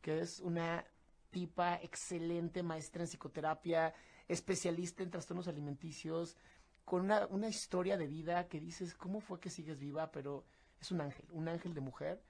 que 0.01 0.19
es 0.19 0.39
una 0.39 0.85
tipa 1.31 1.75
excelente, 1.81 2.61
maestra 2.61 3.01
en 3.01 3.07
psicoterapia, 3.07 3.93
especialista 4.27 5.01
en 5.01 5.09
trastornos 5.09 5.47
alimenticios, 5.47 6.37
con 6.85 7.01
una, 7.01 7.25
una 7.27 7.47
historia 7.47 7.97
de 7.97 8.05
vida 8.05 8.47
que 8.47 8.59
dices, 8.59 8.93
¿cómo 8.93 9.21
fue 9.21 9.39
que 9.39 9.49
sigues 9.49 9.79
viva? 9.79 10.11
Pero 10.11 10.45
es 10.79 10.91
un 10.91 11.01
ángel, 11.01 11.25
un 11.31 11.47
ángel 11.47 11.73
de 11.73 11.81
mujer. 11.81 12.21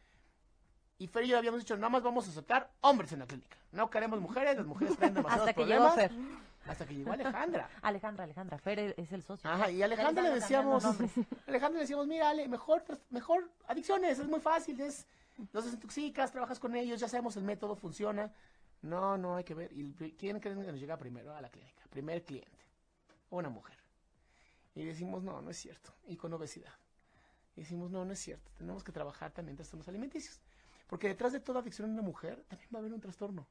Y 1.03 1.07
Fer 1.07 1.25
y 1.25 1.27
yo 1.27 1.37
habíamos 1.37 1.59
dicho, 1.59 1.75
nada 1.75 1.89
más 1.89 2.01
vamos 2.01 2.25
a 2.27 2.29
aceptar 2.29 2.71
hombres 2.79 3.11
en 3.11 3.19
la 3.19 3.25
clínica. 3.27 3.57
No 3.73 3.89
queremos 3.89 4.21
mujeres, 4.21 4.55
las 4.55 4.65
mujeres 4.65 4.95
traen 4.95 5.13
demasiados 5.13 5.49
Hasta 5.49 5.53
que 5.61 5.65
llegó 5.67 5.93
problemas. 5.93 6.11
Fer. 6.13 6.69
Hasta 6.71 6.85
que 6.85 6.95
llegó 6.95 7.11
Alejandra. 7.11 7.69
Alejandra, 7.81 8.23
Alejandra. 8.23 8.57
Fer 8.57 8.79
es- 8.79 8.93
es 8.97 9.11
el 9.11 9.21
socio. 9.21 9.49
Ajá, 9.49 9.69
y 9.69 9.83
Alejandra 9.83 10.23
Ya 10.23 10.29
le 10.29 10.35
decíamos. 10.35 10.85
Alejandra 11.47 11.71
le 11.73 11.79
decíamos, 11.79 12.07
mira, 12.07 12.29
Ale, 12.29 12.47
mejor, 12.47 12.83
tras- 12.85 13.01
mejor 13.09 13.49
adicciones, 13.67 14.17
es 14.17 14.27
muy 14.29 14.39
fácil, 14.39 14.79
es, 14.79 15.05
los 15.51 15.65
desintoxicas, 15.65 16.31
trabajas 16.31 16.57
con 16.57 16.73
ellos, 16.73 17.01
ya 17.01 17.09
sabemos 17.09 17.35
el 17.35 17.43
método, 17.43 17.75
funciona. 17.75 18.31
No, 18.81 19.17
no, 19.17 19.35
hay 19.35 19.43
que 19.43 19.55
ver. 19.55 19.73
¿Y 19.73 19.91
quién 20.17 20.39
creen 20.39 20.61
que 20.63 20.71
nos 20.71 20.79
llega 20.79 20.95
primero 20.95 21.35
a 21.35 21.41
la 21.41 21.49
clínica? 21.49 21.83
Primer 21.89 22.23
cliente, 22.23 22.65
una 23.29 23.49
mujer. 23.49 23.77
Y 24.73 24.85
decimos, 24.85 25.21
no, 25.21 25.41
no 25.41 25.49
es 25.49 25.57
cierto. 25.57 25.93
Y 26.07 26.15
con 26.15 26.31
obesidad. 26.31 26.71
Y 27.57 27.61
decimos, 27.61 27.91
no, 27.91 28.05
no 28.05 28.13
es 28.13 28.19
cierto. 28.19 28.51
Tenemos 28.57 28.85
que 28.85 28.93
trabajar 28.93 29.31
también 29.31 29.57
trastornos 29.57 29.85
alimenticios. 29.89 30.39
Porque 30.87 31.07
detrás 31.07 31.33
de 31.33 31.39
toda 31.39 31.61
adicción 31.61 31.87
en 31.87 31.93
una 31.93 32.01
mujer 32.03 32.43
también 32.47 32.69
va 32.73 32.77
a 32.77 32.81
haber 32.81 32.93
un 32.93 32.99
trastorno. 33.01 33.47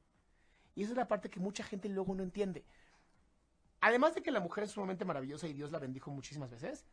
Y 0.75 0.83
esa 0.83 0.91
es 0.91 0.97
la 0.97 1.07
parte 1.07 1.29
que 1.29 1.39
mucha 1.39 1.63
gente 1.63 1.89
luego 1.89 2.15
no 2.15 2.23
entiende. 2.23 2.65
Además 3.81 4.15
de 4.15 4.23
que 4.23 4.31
la 4.31 4.39
mujer 4.39 4.63
es 4.63 4.71
sumamente 4.71 5.03
maravillosa 5.05 5.47
y 5.47 5.53
Dios 5.53 5.71
la 5.71 5.79
bendijo 5.79 6.09
muchísimas 6.11 6.51
veces, 6.51 6.85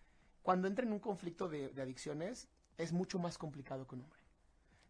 cuando 0.42 0.66
entra 0.66 0.84
en 0.84 0.92
un 0.92 0.98
conflicto 0.98 1.48
de, 1.48 1.68
de 1.68 1.82
adicciones 1.82 2.48
es 2.78 2.92
mucho 2.92 3.18
más 3.18 3.38
complicado 3.38 3.86
que 3.86 3.94
un 3.94 4.02
hombre. 4.02 4.18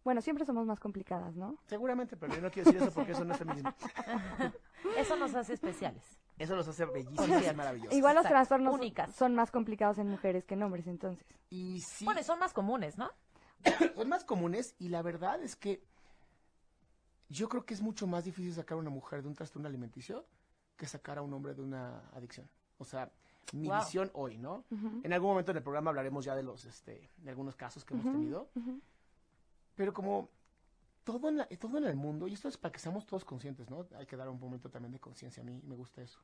Bueno, 0.03 0.23
siempre 0.23 0.47
somos 0.47 0.67
más 0.67 0.81
complicadas, 0.81 1.37
¿no? 1.37 1.59
Seguramente, 1.67 2.17
pero 2.17 2.35
yo 2.35 2.41
no 2.41 2.51
quiero 2.51 2.71
decir 2.71 2.83
eso 2.83 2.95
porque 2.95 3.13
eso 3.13 3.25
no 3.25 3.33
es 3.35 3.39
feminismo. 3.39 3.75
Eso 4.97 5.15
nos 5.17 5.35
hace 5.35 5.53
especiales. 5.53 6.03
Eso 6.39 6.57
los 6.57 6.67
hace 6.67 6.87
bellísimas 6.87 7.47
y 7.47 7.55
maravillosas. 7.55 7.93
Igual 7.93 8.15
los 8.15 8.25
Exacto, 8.25 8.35
trastornos 8.35 8.75
únicas. 8.75 9.15
son 9.15 9.35
más 9.35 9.51
complicados 9.51 9.99
en 9.99 10.09
mujeres 10.09 10.47
que 10.47 10.55
en 10.55 10.63
hombres, 10.63 10.87
entonces. 10.87 11.27
Y 11.51 11.81
sí, 11.83 12.07
Bueno, 12.07 12.23
son 12.23 12.39
más 12.39 12.55
comunes, 12.55 12.97
¿no? 12.97 13.11
son 13.95 14.09
más 14.09 14.25
comunes 14.25 14.75
y 14.79 14.89
la 14.89 15.03
verdad 15.03 15.43
es 15.43 15.57
que 15.57 15.83
yo 17.29 17.49
creo 17.49 17.65
que 17.65 17.75
es 17.75 17.81
mucho 17.81 18.07
más 18.07 18.25
difícil 18.25 18.53
sacar 18.55 18.77
a 18.77 18.81
una 18.81 18.91
mujer 18.91 19.23
de 19.23 19.29
un 19.29 19.35
trastorno 19.35 19.69
alimenticio 19.69 20.27
que 20.77 20.87
sacar 20.87 21.19
a 21.19 21.23
un 21.23 21.33
hombre 21.33 21.55
de 21.55 21.63
una 21.63 22.09
adicción. 22.11 22.49
O 22.79 22.85
sea, 22.85 23.13
mi 23.53 23.69
Wow. 23.69 23.79
visión 23.79 24.11
hoy, 24.15 24.39
¿no? 24.39 24.65
En 25.05 25.13
algún 25.13 25.31
momento 25.31 25.51
en 25.51 25.59
el 25.59 25.63
programa 25.63 25.91
hablaremos 25.91 26.25
ya 26.25 26.35
de 26.35 26.43
los, 26.43 26.65
este, 26.65 27.11
de 27.19 27.31
algunos 27.31 27.55
casos 27.57 27.85
que 27.85 27.95
hemos 27.95 28.07
tenido. 28.13 28.49
Pero 29.75 29.93
como 29.93 30.29
todo 31.05 31.29
en, 31.29 31.39
la- 31.39 31.47
todo 31.47 31.79
en 31.79 31.85
el 31.85 31.97
mundo, 31.97 32.27
y 32.29 32.33
esto 32.35 32.49
es 32.49 32.57
para 32.57 32.73
que 32.73 32.79
seamos 32.79 33.07
todos 33.07 33.25
conscientes, 33.25 33.71
¿no? 33.71 33.87
Hay 33.97 34.07
que 34.07 34.17
dar 34.17 34.29
un 34.29 34.39
momento 34.41 34.71
también 34.71 34.93
de 34.93 35.01
conciencia. 35.01 35.43
A 35.43 35.47
mí 35.47 35.61
me 35.65 35.77
gusta 35.77 36.03
eso. 36.03 36.19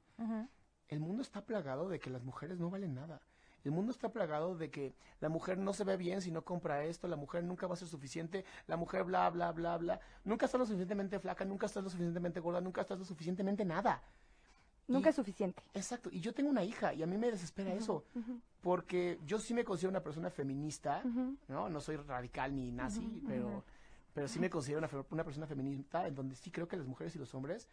El 0.88 1.00
mundo 1.00 1.22
está 1.22 1.44
plagado 1.44 1.88
de 1.88 1.98
que 1.98 2.10
las 2.10 2.22
mujeres 2.24 2.58
no 2.58 2.70
valen 2.70 2.94
nada. 2.94 3.20
El 3.66 3.72
mundo 3.72 3.90
está 3.90 4.10
plagado 4.12 4.54
de 4.54 4.70
que 4.70 4.94
la 5.18 5.28
mujer 5.28 5.58
no 5.58 5.72
se 5.72 5.82
ve 5.82 5.96
bien 5.96 6.22
si 6.22 6.30
no 6.30 6.44
compra 6.44 6.84
esto, 6.84 7.08
la 7.08 7.16
mujer 7.16 7.42
nunca 7.42 7.66
va 7.66 7.74
a 7.74 7.76
ser 7.76 7.88
suficiente, 7.88 8.44
la 8.68 8.76
mujer 8.76 9.02
bla, 9.02 9.28
bla, 9.28 9.50
bla, 9.50 9.76
bla. 9.76 9.98
Nunca 10.22 10.46
está 10.46 10.56
lo 10.56 10.64
suficientemente 10.64 11.18
flaca, 11.18 11.44
nunca 11.44 11.66
está 11.66 11.80
lo 11.80 11.90
suficientemente 11.90 12.38
gorda, 12.38 12.60
nunca 12.60 12.82
está 12.82 12.94
lo 12.94 13.04
suficientemente 13.04 13.64
nada. 13.64 14.00
Nunca 14.86 15.08
Y- 15.08 15.10
es 15.10 15.16
suficiente. 15.16 15.64
Exacto, 15.74 16.10
y 16.12 16.20
yo 16.20 16.32
tengo 16.32 16.48
una 16.48 16.62
hija 16.62 16.94
y 16.94 17.02
a 17.02 17.08
mí 17.08 17.18
me 17.18 17.28
desespera 17.28 17.74
eso, 17.74 18.04
porque 18.60 19.18
yo 19.26 19.40
sí 19.40 19.52
me 19.52 19.64
considero 19.64 19.90
una 19.90 20.02
persona 20.04 20.30
feminista, 20.30 21.02
¿no? 21.48 21.68
No 21.68 21.80
soy 21.80 21.96
radical 21.96 22.54
ni 22.54 22.70
nazi, 22.70 23.20
pero, 23.26 23.64
pero 24.14 24.28
sí 24.28 24.38
me 24.38 24.48
considero 24.48 24.88
una 25.10 25.24
persona 25.24 25.48
feminista 25.48 26.06
en 26.06 26.14
donde 26.14 26.36
sí 26.36 26.52
creo 26.52 26.68
que 26.68 26.76
las 26.76 26.86
mujeres 26.86 27.16
y 27.16 27.18
los 27.18 27.34
hombres 27.34 27.68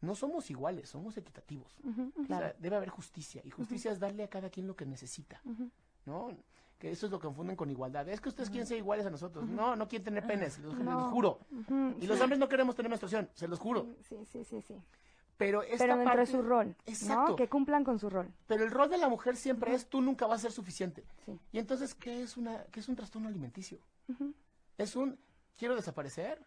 no 0.00 0.14
somos 0.14 0.50
iguales, 0.50 0.88
somos 0.90 1.16
equitativos. 1.16 1.76
O 2.22 2.24
sea, 2.26 2.54
debe 2.58 2.76
haber 2.76 2.88
justicia 2.90 3.40
y 3.44 3.50
justicia 3.50 3.90
es 3.92 3.98
darle 3.98 4.24
a 4.24 4.28
cada 4.28 4.50
quien 4.50 4.66
lo 4.66 4.76
que 4.76 4.86
necesita. 4.86 5.40
¿no? 6.04 6.28
Que 6.78 6.90
eso 6.90 7.06
es 7.06 7.12
lo 7.12 7.18
que 7.18 7.26
confunden 7.26 7.56
con 7.56 7.70
igualdad. 7.70 8.08
Es 8.08 8.20
que 8.20 8.28
ustedes 8.28 8.50
quieren 8.50 8.66
ser 8.66 8.76
iguales 8.78 9.06
a 9.06 9.10
nosotros. 9.10 9.48
No, 9.48 9.74
no 9.76 9.88
quieren 9.88 10.04
tener 10.04 10.26
penes, 10.26 10.58
los, 10.58 10.74
No. 10.78 11.00
los 11.00 11.10
juro. 11.10 11.40
Y 12.00 12.06
los 12.06 12.20
hombres 12.20 12.38
no 12.38 12.48
queremos 12.48 12.74
tener 12.76 12.90
menstruación, 12.90 13.30
se 13.34 13.48
los 13.48 13.58
juro. 13.58 13.86
Sí, 14.02 14.24
sí, 14.26 14.44
sí, 14.44 14.60
sí. 14.62 14.74
Pero 15.38 15.62
esta 15.62 15.84
Pero 15.84 15.96
dentro 15.98 16.18
de 16.20 16.26
su 16.26 16.40
rol, 16.42 16.74
Exacto. 16.86 17.30
¿no? 17.32 17.36
Que 17.36 17.46
cumplan 17.48 17.84
con 17.84 17.98
su 17.98 18.08
rol. 18.08 18.32
Pero 18.46 18.64
el 18.64 18.70
rol 18.70 18.88
de 18.88 18.96
la 18.96 19.08
mujer 19.08 19.36
siempre 19.36 19.74
es 19.74 19.86
tú 19.86 20.00
nunca 20.00 20.26
vas 20.26 20.38
a 20.40 20.42
ser 20.42 20.52
suficiente. 20.52 21.04
Sí. 21.26 21.38
Y 21.52 21.58
entonces, 21.58 21.94
¿qué 21.94 22.22
es 22.22 22.38
una 22.38 22.64
qué 22.72 22.80
es 22.80 22.88
un 22.88 22.96
trastorno 22.96 23.28
alimenticio? 23.28 23.78
Es 24.78 24.96
un 24.96 25.18
quiero 25.58 25.76
desaparecer 25.76 26.42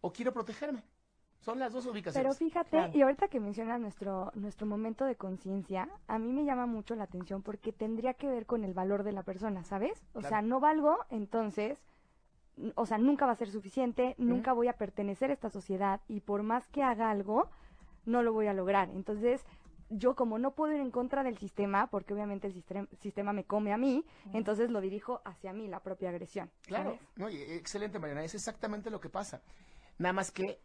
o 0.00 0.10
quiero 0.12 0.32
protegerme. 0.32 0.84
Son 1.40 1.58
las 1.58 1.72
dos 1.72 1.84
Pero 1.84 1.92
ubicaciones. 1.92 2.38
fíjate, 2.38 2.70
Claro. 2.70 2.90
y 2.92 3.00
ahorita 3.02 3.28
que 3.28 3.40
mencionas 3.40 3.80
nuestro, 3.80 4.30
nuestro 4.34 4.66
momento 4.66 5.04
de 5.06 5.16
conciencia, 5.16 5.88
a 6.06 6.18
mí 6.18 6.32
me 6.32 6.44
llama 6.44 6.66
mucho 6.66 6.94
la 6.94 7.04
atención 7.04 7.42
porque 7.42 7.72
tendría 7.72 8.14
que 8.14 8.28
ver 8.28 8.44
con 8.46 8.62
el 8.64 8.74
valor 8.74 9.04
de 9.04 9.12
la 9.12 9.22
persona, 9.22 9.64
¿sabes? 9.64 10.02
O 10.12 10.20
Claro. 10.20 10.28
sea, 10.28 10.42
no 10.42 10.60
valgo, 10.60 10.98
entonces, 11.08 11.82
o 12.74 12.84
sea, 12.84 12.98
nunca 12.98 13.24
va 13.24 13.32
a 13.32 13.36
ser 13.36 13.50
suficiente, 13.50 14.14
nunca 14.18 14.52
voy 14.52 14.68
a 14.68 14.74
pertenecer 14.74 15.30
a 15.30 15.32
esta 15.32 15.48
sociedad 15.48 16.02
y 16.08 16.20
por 16.20 16.42
más 16.42 16.68
que 16.68 16.82
haga 16.82 17.10
algo, 17.10 17.48
no 18.04 18.22
lo 18.22 18.34
voy 18.34 18.46
a 18.48 18.52
lograr. 18.54 18.90
Entonces, 18.90 19.42
yo 19.88 20.14
como 20.14 20.38
no 20.38 20.50
puedo 20.52 20.74
ir 20.74 20.80
en 20.80 20.90
contra 20.90 21.22
del 21.22 21.38
sistema, 21.38 21.86
porque 21.86 22.12
obviamente 22.12 22.46
el 22.48 22.52
sistema, 22.52 22.86
sistema 23.00 23.32
me 23.32 23.44
come 23.44 23.72
a 23.72 23.78
mí, 23.78 24.04
entonces 24.34 24.70
lo 24.70 24.82
dirijo 24.82 25.22
hacia 25.24 25.54
mí, 25.54 25.68
la 25.68 25.80
propia 25.80 26.10
agresión. 26.10 26.50
Claro, 26.66 26.90
¿sabes? 26.90 27.00
no, 27.16 27.30
y- 27.30 27.40
excelente 27.54 27.98
Mariana, 27.98 28.24
es 28.24 28.34
exactamente 28.34 28.90
lo 28.90 29.00
que 29.00 29.08
pasa. 29.08 29.40
Nada 29.98 30.12
más 30.12 30.30
que 30.30 30.60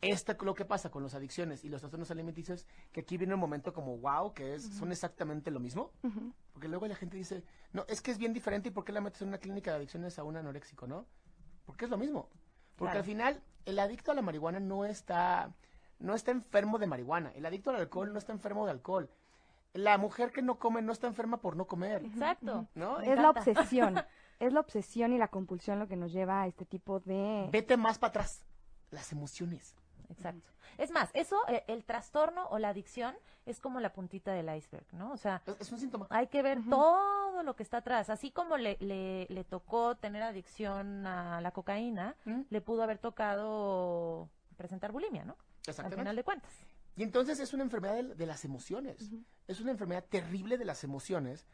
esta 0.00 0.36
lo 0.40 0.54
que 0.54 0.64
pasa 0.64 0.90
con 0.90 1.02
las 1.02 1.14
adicciones 1.14 1.64
y 1.64 1.68
los 1.68 1.80
trastornos 1.80 2.10
alimenticios, 2.10 2.66
que 2.92 3.00
aquí 3.00 3.16
viene 3.16 3.34
un 3.34 3.40
momento 3.40 3.72
como 3.72 3.96
wow, 3.98 4.32
que 4.34 4.54
es, 4.54 4.62
son 4.64 4.92
exactamente 4.92 5.50
lo 5.50 5.60
mismo. 5.60 5.92
Ujú. 6.02 6.32
Porque 6.52 6.68
luego 6.68 6.86
la 6.86 6.94
gente 6.94 7.16
dice, 7.16 7.42
no, 7.72 7.84
es 7.88 8.00
que 8.02 8.10
es 8.10 8.18
bien 8.18 8.32
diferente 8.32 8.68
y 8.68 8.72
¿por 8.72 8.84
qué 8.84 8.92
la 8.92 9.00
metes 9.00 9.22
en 9.22 9.28
una 9.28 9.38
clínica 9.38 9.70
de 9.70 9.78
adicciones 9.78 10.18
a 10.18 10.24
un 10.24 10.36
anoréxico, 10.36 10.86
no? 10.86 11.06
Porque 11.64 11.84
es 11.86 11.90
lo 11.90 11.96
mismo. 11.96 12.28
Porque 12.76 12.92
Claro. 12.92 12.98
al 13.00 13.04
final, 13.04 13.42
el 13.64 13.78
adicto 13.78 14.12
a 14.12 14.14
la 14.14 14.22
marihuana 14.22 14.60
no 14.60 14.84
está, 14.84 15.54
no 15.98 16.14
está 16.14 16.30
enfermo 16.30 16.78
de 16.78 16.86
marihuana. 16.86 17.32
El 17.34 17.46
adicto 17.46 17.70
al 17.70 17.76
alcohol 17.76 18.12
no 18.12 18.18
está 18.18 18.32
enfermo 18.32 18.64
de 18.66 18.72
alcohol. 18.72 19.10
La 19.72 19.98
mujer 19.98 20.30
que 20.30 20.42
no 20.42 20.58
come 20.58 20.82
no 20.82 20.92
está 20.92 21.06
enferma 21.06 21.38
por 21.38 21.56
no 21.56 21.66
comer, 21.66 22.04
Exacto. 22.04 22.66
¿no? 22.74 23.00
Es 23.00 23.18
la 23.18 23.30
obsesión, 23.30 23.96
es 24.40 24.52
la 24.52 24.60
obsesión 24.60 25.12
y 25.12 25.18
la 25.18 25.28
compulsión 25.28 25.78
lo 25.78 25.88
que 25.88 25.96
nos 25.96 26.12
lleva 26.12 26.42
a 26.42 26.46
este 26.46 26.64
tipo 26.64 27.00
de... 27.00 27.48
Vete 27.50 27.76
más 27.76 27.98
para 27.98 28.10
atrás. 28.10 28.44
Las 28.90 29.12
emociones. 29.12 29.74
Exacto. 30.10 30.48
Es 30.78 30.90
más, 30.90 31.10
eso, 31.14 31.36
eh, 31.48 31.64
el 31.68 31.84
trastorno 31.84 32.46
o 32.48 32.58
la 32.58 32.68
adicción 32.68 33.14
es 33.46 33.60
como 33.60 33.80
la 33.80 33.92
puntita 33.92 34.32
del 34.32 34.54
iceberg, 34.54 34.86
¿no? 34.92 35.12
O 35.12 35.16
sea, 35.16 35.42
Es, 35.46 35.56
es 35.60 35.72
un 35.72 35.78
síntoma. 35.78 36.06
hay 36.10 36.26
que 36.26 36.42
ver 36.42 36.58
todo 36.68 37.42
lo 37.42 37.56
que 37.56 37.62
está 37.62 37.78
atrás. 37.78 38.10
Así 38.10 38.30
como 38.30 38.56
le, 38.56 38.76
le, 38.80 39.26
le 39.30 39.44
tocó 39.44 39.96
tener 39.96 40.22
adicción 40.22 41.06
a 41.06 41.40
la 41.40 41.50
cocaína, 41.52 42.14
le 42.50 42.60
pudo 42.60 42.82
haber 42.82 42.98
tocado 42.98 44.28
presentar 44.56 44.92
bulimia, 44.92 45.24
¿no? 45.24 45.32
Al 45.34 45.70
Exactamente. 45.70 45.96
final 45.96 46.16
de 46.16 46.24
cuentas. 46.24 46.52
Y 46.96 47.02
entonces 47.02 47.38
es 47.40 47.52
una 47.52 47.62
enfermedad 47.64 47.94
de, 47.94 48.14
de 48.14 48.26
las 48.26 48.44
emociones. 48.44 49.10
Es 49.46 49.60
una 49.60 49.70
enfermedad 49.70 50.04
terrible 50.08 50.56
de 50.58 50.64
las 50.64 50.82
emociones 50.84 51.46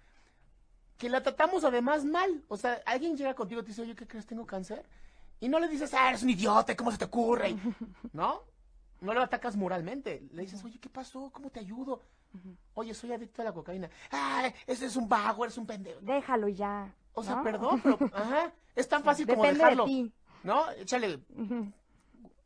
que 0.98 1.08
la 1.08 1.22
tratamos 1.22 1.64
además 1.64 2.04
mal. 2.04 2.44
O 2.48 2.56
sea, 2.56 2.80
alguien 2.86 3.16
llega 3.16 3.34
contigo 3.34 3.60
y 3.60 3.64
te 3.64 3.68
dice, 3.70 3.82
oye, 3.82 3.96
¿qué 3.96 4.06
crees? 4.06 4.26
Tengo 4.26 4.46
cáncer. 4.46 4.84
Y 5.42 5.48
no 5.48 5.58
le 5.58 5.66
dices, 5.66 5.92
ah, 5.92 6.08
eres 6.08 6.22
un 6.22 6.30
idiota, 6.30 6.76
¿cómo 6.76 6.92
se 6.92 6.98
te 6.98 7.04
ocurre? 7.04 7.56
¿No? 8.12 8.42
No 9.00 9.12
lo 9.12 9.22
atacas 9.22 9.56
moralmente. 9.56 10.22
Le 10.30 10.42
dices, 10.42 10.64
oye, 10.64 10.78
¿qué 10.78 10.88
pasó? 10.88 11.30
¿Cómo 11.32 11.50
te 11.50 11.58
ayudo? 11.58 12.00
Oye, 12.74 12.94
soy 12.94 13.12
adicto 13.12 13.42
a 13.42 13.46
la 13.46 13.52
cocaína. 13.52 13.90
Ah, 14.12 14.48
ese 14.68 14.86
es 14.86 14.94
un 14.94 15.08
vago, 15.08 15.44
eres 15.44 15.58
un 15.58 15.66
pendejo. 15.66 15.98
Déjalo 16.00 16.46
ya. 16.46 16.94
O 17.12 17.24
sea, 17.24 17.34
¿no? 17.34 17.42
perdón, 17.42 17.80
pero, 17.82 17.98
ajá, 18.14 18.52
es 18.76 18.88
tan 18.88 19.02
fácil 19.02 19.26
como 19.26 19.42
dejarlo. 19.42 19.84
de 19.84 19.90
ti. 19.90 20.12
¿No? 20.44 20.70
Échale 20.70 21.18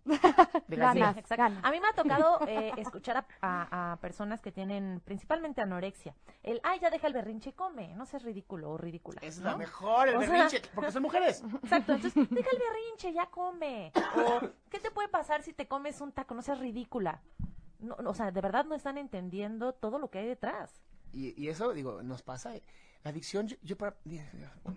Ganas. 0.69 1.17
Sí, 1.17 1.35
ganas. 1.37 1.65
A 1.65 1.71
mí 1.71 1.81
me 1.81 1.89
ha 1.89 1.93
tocado 1.93 2.41
eh, 2.47 2.73
escuchar 2.77 3.17
a, 3.19 3.27
a- 3.41 3.93
a 3.93 3.97
personas 3.97 4.41
que 4.41 4.53
tienen 4.53 5.01
principalmente 5.05 5.61
anorexia. 5.61 6.15
El, 6.43 6.61
ay, 6.63 6.79
ya 6.81 6.91
deja 6.91 7.07
el 7.07 7.13
berrinche 7.13 7.51
y 7.51 7.53
come. 7.53 7.95
No 7.95 8.07
seas 8.07 8.23
ridículo 8.23 8.71
o 8.71 8.79
ridícula. 8.79 9.21
Es 9.23 9.39
¿no? 9.39 9.51
la 9.51 9.57
mejor, 9.57 10.09
el 10.09 10.17
O 10.17 10.21
sea- 10.21 10.31
berrinche, 10.31 10.63
porque 10.75 10.93
son 10.93 11.03
mujeres. 11.03 11.43
Exacto, 11.63 11.93
entonces 11.95 12.15
deja 12.31 12.51
el 12.51 12.59
berrinche, 12.59 13.13
ya 13.13 13.27
come. 13.27 13.93
O, 14.17 14.41
¿qué 14.71 14.79
te 14.79 14.91
puede 14.91 15.09
pasar 15.09 15.43
si 15.43 15.53
te 15.53 15.67
comes 15.67 16.01
un 16.01 16.13
taco? 16.13 16.35
No 16.35 16.43
seas 16.43 16.59
ridícula. 16.61 17.21
No, 17.79 17.97
no, 17.97 18.11
o 18.11 18.15
sea, 18.15 18.31
de 18.31 18.41
verdad 18.41 18.65
no 18.65 18.75
están 18.75 18.97
entendiendo 18.99 19.73
todo 19.75 19.99
lo 19.99 20.09
que 20.11 20.19
hay 20.21 20.27
detrás. 20.27 20.73
Y, 21.13 21.41
y 21.41 21.49
eso, 21.49 21.73
digo, 21.73 22.03
nos 22.03 22.23
pasa. 22.23 22.53
La 23.05 23.11
adicción, 23.11 23.47
yo, 23.47 23.57
yo 23.63 23.77
para. 23.77 23.97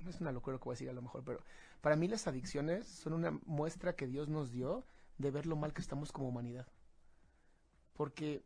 Es 0.07 0.21
una 0.21 0.31
locura 0.31 0.53
lo 0.53 0.59
que 0.59 0.65
voy 0.65 0.73
a 0.73 0.75
decir 0.75 0.89
a 0.89 0.93
lo 0.93 1.01
mejor, 1.01 1.23
pero 1.23 1.39
para 1.81 1.95
mí 1.95 2.07
las 2.07 2.27
adicciones 2.27 2.85
son 2.87 3.13
una 3.13 3.31
muestra 3.45 3.93
que 3.95 4.05
Dios 4.05 4.27
nos 4.29 4.51
dio 4.51 4.83
de 5.19 5.29
ver 5.29 5.45
lo 5.45 5.55
mal 5.55 5.73
que 5.73 5.81
estamos 5.81 6.11
como 6.11 6.29
humanidad. 6.29 6.65
Porque 7.93 8.43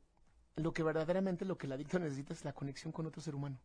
lo 0.55 0.73
que 0.73 0.83
verdaderamente 0.83 1.45
lo 1.45 1.57
que 1.57 1.67
el 1.67 1.73
adicto 1.73 1.99
necesita 1.99 2.33
es 2.33 2.43
la 2.43 2.53
conexión 2.53 2.91
con 2.91 3.05
otro 3.05 3.21
ser 3.21 3.35
humano. 3.35 3.59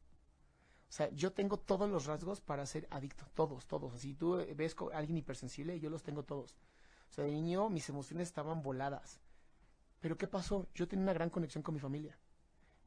O 0.89 0.93
sea, 0.93 1.11
yo 1.11 1.33
tengo 1.33 1.59
todos 1.59 1.91
los 1.91 2.07
rasgos 2.07 2.41
para 2.41 2.65
ser 2.65 2.87
adicto, 2.91 3.27
todos, 3.35 3.67
todos. 3.67 3.95
Así 3.95 4.15
tú 4.15 4.39
eh, 4.39 4.55
ves 4.55 4.77
a 4.93 4.99
alguien 4.99 5.19
hipersensible, 5.19 5.81
yo 5.81 5.91
los 5.91 6.03
tengo 6.03 6.23
todos. 6.23 6.57
O 7.11 7.13
sea, 7.13 7.25
de 7.25 7.33
niño 7.33 7.69
mis 7.69 7.89
emociones 7.89 8.29
estaban 8.29 8.63
voladas. 8.63 9.21
Pero 10.01 10.17
¿qué 10.17 10.27
pasó? 10.29 10.69
Yo 10.75 10.87
tenía 10.87 11.03
una 11.03 11.13
gran 11.13 11.31
conexión 11.31 11.63
con 11.63 11.75
mi 11.75 11.81
familia. 11.81 12.19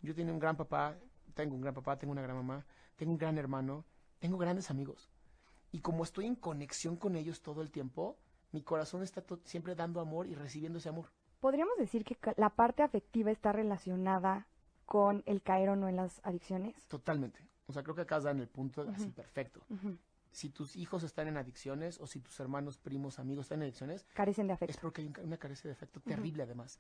Yo 0.02 0.16
tenía 0.16 0.34
un 0.34 0.40
gran 0.40 0.56
papá, 0.56 0.98
tengo 1.34 1.56
un 1.56 1.62
gran 1.62 1.74
papá, 1.74 1.98
tengo 1.98 2.12
una 2.12 2.22
gran 2.22 2.38
mamá, 2.38 2.66
tengo 2.96 3.12
un 3.12 3.18
gran 3.18 3.38
hermano, 3.38 3.86
tengo 4.20 4.38
grandes 4.38 4.70
amigos. 4.72 5.10
Y 5.72 5.80
como 5.80 6.04
estoy 6.04 6.26
en 6.26 6.36
conexión 6.36 6.96
con 6.96 7.16
ellos 7.16 7.42
todo 7.42 7.62
el 7.62 7.72
tiempo, 7.72 8.18
mi 8.52 8.62
corazón 8.62 9.04
está 9.04 9.24
siempre 9.46 9.76
dando 9.76 10.00
amor 10.02 10.28
y 10.28 10.36
recibiendo 10.36 10.80
ese 10.80 10.90
amor. 10.90 11.06
¿Podríamos 11.40 11.78
decir 11.78 12.04
que 12.04 12.18
la 12.38 12.50
parte 12.50 12.84
afectiva 12.84 13.32
está 13.32 13.52
relacionada 13.52 14.48
con 14.86 15.24
el 15.26 15.42
caer 15.42 15.70
o 15.70 15.76
no 15.76 15.88
en 15.88 15.96
las 15.96 16.20
adicciones? 16.24 16.76
Totalmente. 16.88 17.40
O 17.68 17.74
sea, 17.74 17.84
creo 17.84 17.96
que 17.96 18.06
dar 18.06 18.28
en 18.28 18.40
el 18.42 18.48
punto 18.48 18.82
así 18.94 19.10
perfecto. 19.10 19.62
Si 20.32 20.50
tus 20.50 20.76
hijos 20.76 21.04
están 21.04 21.28
en 21.28 21.38
adicciones 21.38 22.00
o 22.00 22.08
si 22.08 22.20
tus 22.20 22.40
hermanos, 22.40 22.78
primos, 22.78 23.20
amigos 23.20 23.46
están 23.46 23.60
en 23.60 23.64
adicciones, 23.64 24.06
Carecen 24.14 24.48
de 24.48 24.54
es 24.54 24.58
afecto. 24.58 24.82
porque 24.82 25.02
hay 25.02 25.14
una 25.24 25.38
carencia 25.38 25.68
de 25.68 25.74
afecto 25.74 26.00
terrible 26.02 26.44
además. 26.44 26.80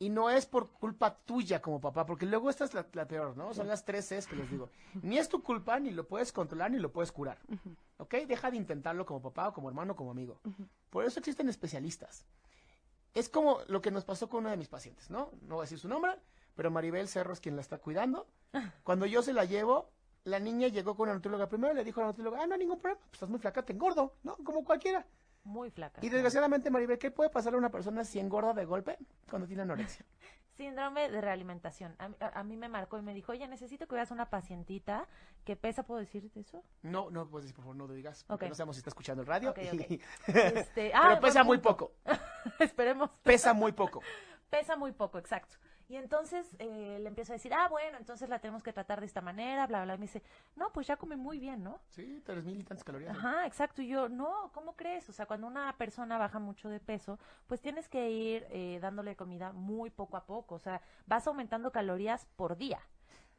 Y 0.00 0.10
no 0.10 0.30
es 0.30 0.46
por 0.46 0.70
culpa 0.70 1.16
tuya 1.16 1.60
como 1.60 1.80
papá, 1.80 2.06
porque 2.06 2.24
luego 2.24 2.50
esta 2.50 2.64
es 2.64 2.72
la, 2.72 2.86
la 2.92 3.08
peor, 3.08 3.36
¿no? 3.36 3.52
Son 3.52 3.66
las 3.66 3.84
tres 3.84 4.06
Cs 4.08 4.28
que 4.28 4.36
les 4.36 4.48
digo. 4.48 4.70
Ni 5.02 5.18
es 5.18 5.28
tu 5.28 5.42
culpa, 5.42 5.80
ni 5.80 5.90
lo 5.90 6.06
puedes 6.06 6.32
controlar, 6.32 6.70
ni 6.70 6.78
lo 6.78 6.92
puedes 6.92 7.10
curar. 7.10 7.38
¿Ok? 7.96 8.14
Deja 8.28 8.50
de 8.50 8.56
intentarlo 8.56 9.04
como 9.04 9.20
papá, 9.20 9.48
o 9.48 9.52
como 9.52 9.68
hermano, 9.68 9.96
como 9.96 10.12
amigo. 10.12 10.40
Por 10.90 11.04
eso 11.04 11.18
existen 11.18 11.48
especialistas. 11.48 12.24
Es 13.12 13.28
como 13.28 13.58
lo 13.66 13.80
que 13.80 13.90
nos 13.90 14.04
pasó 14.04 14.28
con 14.28 14.40
una 14.40 14.50
de 14.50 14.56
mis 14.56 14.68
pacientes, 14.68 15.10
¿no? 15.10 15.32
No 15.42 15.56
voy 15.56 15.62
a 15.62 15.64
decir 15.64 15.80
su 15.80 15.88
nombre, 15.88 16.12
pero 16.54 16.70
Maribel 16.70 17.08
Cerro 17.08 17.32
es 17.32 17.40
quien 17.40 17.56
la 17.56 17.62
está 17.62 17.78
cuidando. 17.78 18.28
Cuando 18.84 19.04
yo 19.04 19.22
se 19.22 19.32
la 19.32 19.46
llevo, 19.46 19.90
la 20.22 20.38
niña 20.38 20.68
llegó 20.68 20.94
con 20.94 21.08
una 21.08 21.14
nutrióloga 21.14 21.48
primero 21.48 21.72
y 21.74 21.76
le 21.76 21.84
dijo 21.84 22.00
a 22.00 22.04
la 22.04 22.08
nutrióloga, 22.08 22.42
ah, 22.42 22.46
no 22.46 22.54
hay 22.54 22.60
ningún 22.60 22.78
problema, 22.78 23.00
pues 23.00 23.14
estás 23.14 23.28
muy 23.28 23.40
flaca, 23.40 23.64
te 23.64 23.72
engordo, 23.72 24.14
¿no? 24.22 24.36
Como 24.44 24.64
cualquiera. 24.64 25.04
Muy 25.48 25.70
flaca. 25.70 25.98
Y 26.04 26.10
desgraciadamente, 26.10 26.70
Maribel, 26.70 26.98
¿qué 26.98 27.10
puede 27.10 27.30
pasarle 27.30 27.56
a 27.56 27.58
una 27.60 27.70
persona 27.70 28.04
si 28.04 28.18
engorda 28.20 28.52
de 28.52 28.66
golpe 28.66 28.98
cuando 29.30 29.46
tiene 29.48 29.62
anorexia? 29.62 30.04
Síndrome 30.58 31.08
de 31.08 31.20
realimentación. 31.22 31.94
A, 31.98 32.08
mí- 32.08 32.16
a- 32.20 32.38
a 32.40 32.44
mí 32.44 32.56
me 32.56 32.68
marcó 32.68 32.98
y 32.98 33.02
me 33.02 33.14
dijo, 33.14 33.32
oye, 33.32 33.46
necesito 33.48 33.86
que 33.86 33.94
veas 33.94 34.10
una 34.10 34.28
pacientita 34.28 35.06
que 35.44 35.56
pesa, 35.56 35.84
¿puedo 35.84 36.00
decirte 36.00 36.40
eso? 36.40 36.62
No, 36.82 37.10
no 37.10 37.26
puedes 37.28 37.44
decir, 37.44 37.54
por 37.56 37.64
favor, 37.64 37.76
no 37.76 37.86
lo 37.86 37.94
digas, 37.94 38.24
porque 38.24 38.48
no 38.48 38.54
sabemos 38.54 38.76
si 38.76 38.80
está 38.80 38.90
escuchando 38.90 39.22
el 39.22 39.26
radio. 39.28 39.50
Ok, 39.50 39.58
ok. 39.72 39.80
y- 39.90 40.00
Este, 40.26 40.92
ah, 40.94 41.02
Pero 41.10 41.20
pesa 41.20 41.38
buen 41.44 41.46
muy 41.46 41.58
poco, 41.58 41.92
Esperemos. 42.58 43.10
pesa 43.22 43.54
muy 43.54 43.72
poco. 43.72 44.02
Pesa 44.50 44.76
muy 44.76 44.92
poco, 44.92 45.18
exacto. 45.18 45.56
Y 45.88 45.96
entonces 45.96 46.46
eh, 46.58 46.98
le 47.00 47.08
empiezo 47.08 47.32
a 47.32 47.36
decir, 47.36 47.54
ah, 47.54 47.66
bueno, 47.68 47.96
entonces 47.96 48.28
la 48.28 48.38
tenemos 48.38 48.62
que 48.62 48.74
tratar 48.74 49.00
de 49.00 49.06
esta 49.06 49.22
manera, 49.22 49.66
bla, 49.66 49.84
bla. 49.84 49.94
Y 49.94 49.98
me 49.98 50.02
dice, 50.04 50.22
no, 50.54 50.70
pues 50.70 50.86
ya 50.86 50.96
come 50.96 51.16
muy 51.16 51.38
bien, 51.38 51.64
¿no? 51.64 51.80
Sí, 51.88 52.22
tres 52.26 52.44
mil 52.44 52.60
y 52.60 52.64
tantas 52.64 52.84
calorías. 52.84 53.16
Ajá, 53.16 53.46
exacto. 53.46 53.80
Y 53.80 53.88
yo, 53.88 54.10
no, 54.10 54.50
¿cómo 54.52 54.76
crees? 54.76 55.08
O 55.08 55.12
sea, 55.12 55.24
cuando 55.24 55.46
una 55.46 55.74
persona 55.78 56.18
baja 56.18 56.38
mucho 56.38 56.68
de 56.68 56.78
peso, 56.78 57.18
pues 57.46 57.62
tienes 57.62 57.88
que 57.88 58.10
ir 58.10 58.46
eh, 58.50 58.78
dándole 58.82 59.16
comida 59.16 59.52
muy 59.52 59.88
poco 59.88 60.18
a 60.18 60.26
poco. 60.26 60.56
O 60.56 60.58
sea, 60.58 60.82
vas 61.06 61.26
aumentando 61.26 61.72
calorías 61.72 62.26
por 62.36 62.58
día. 62.58 62.80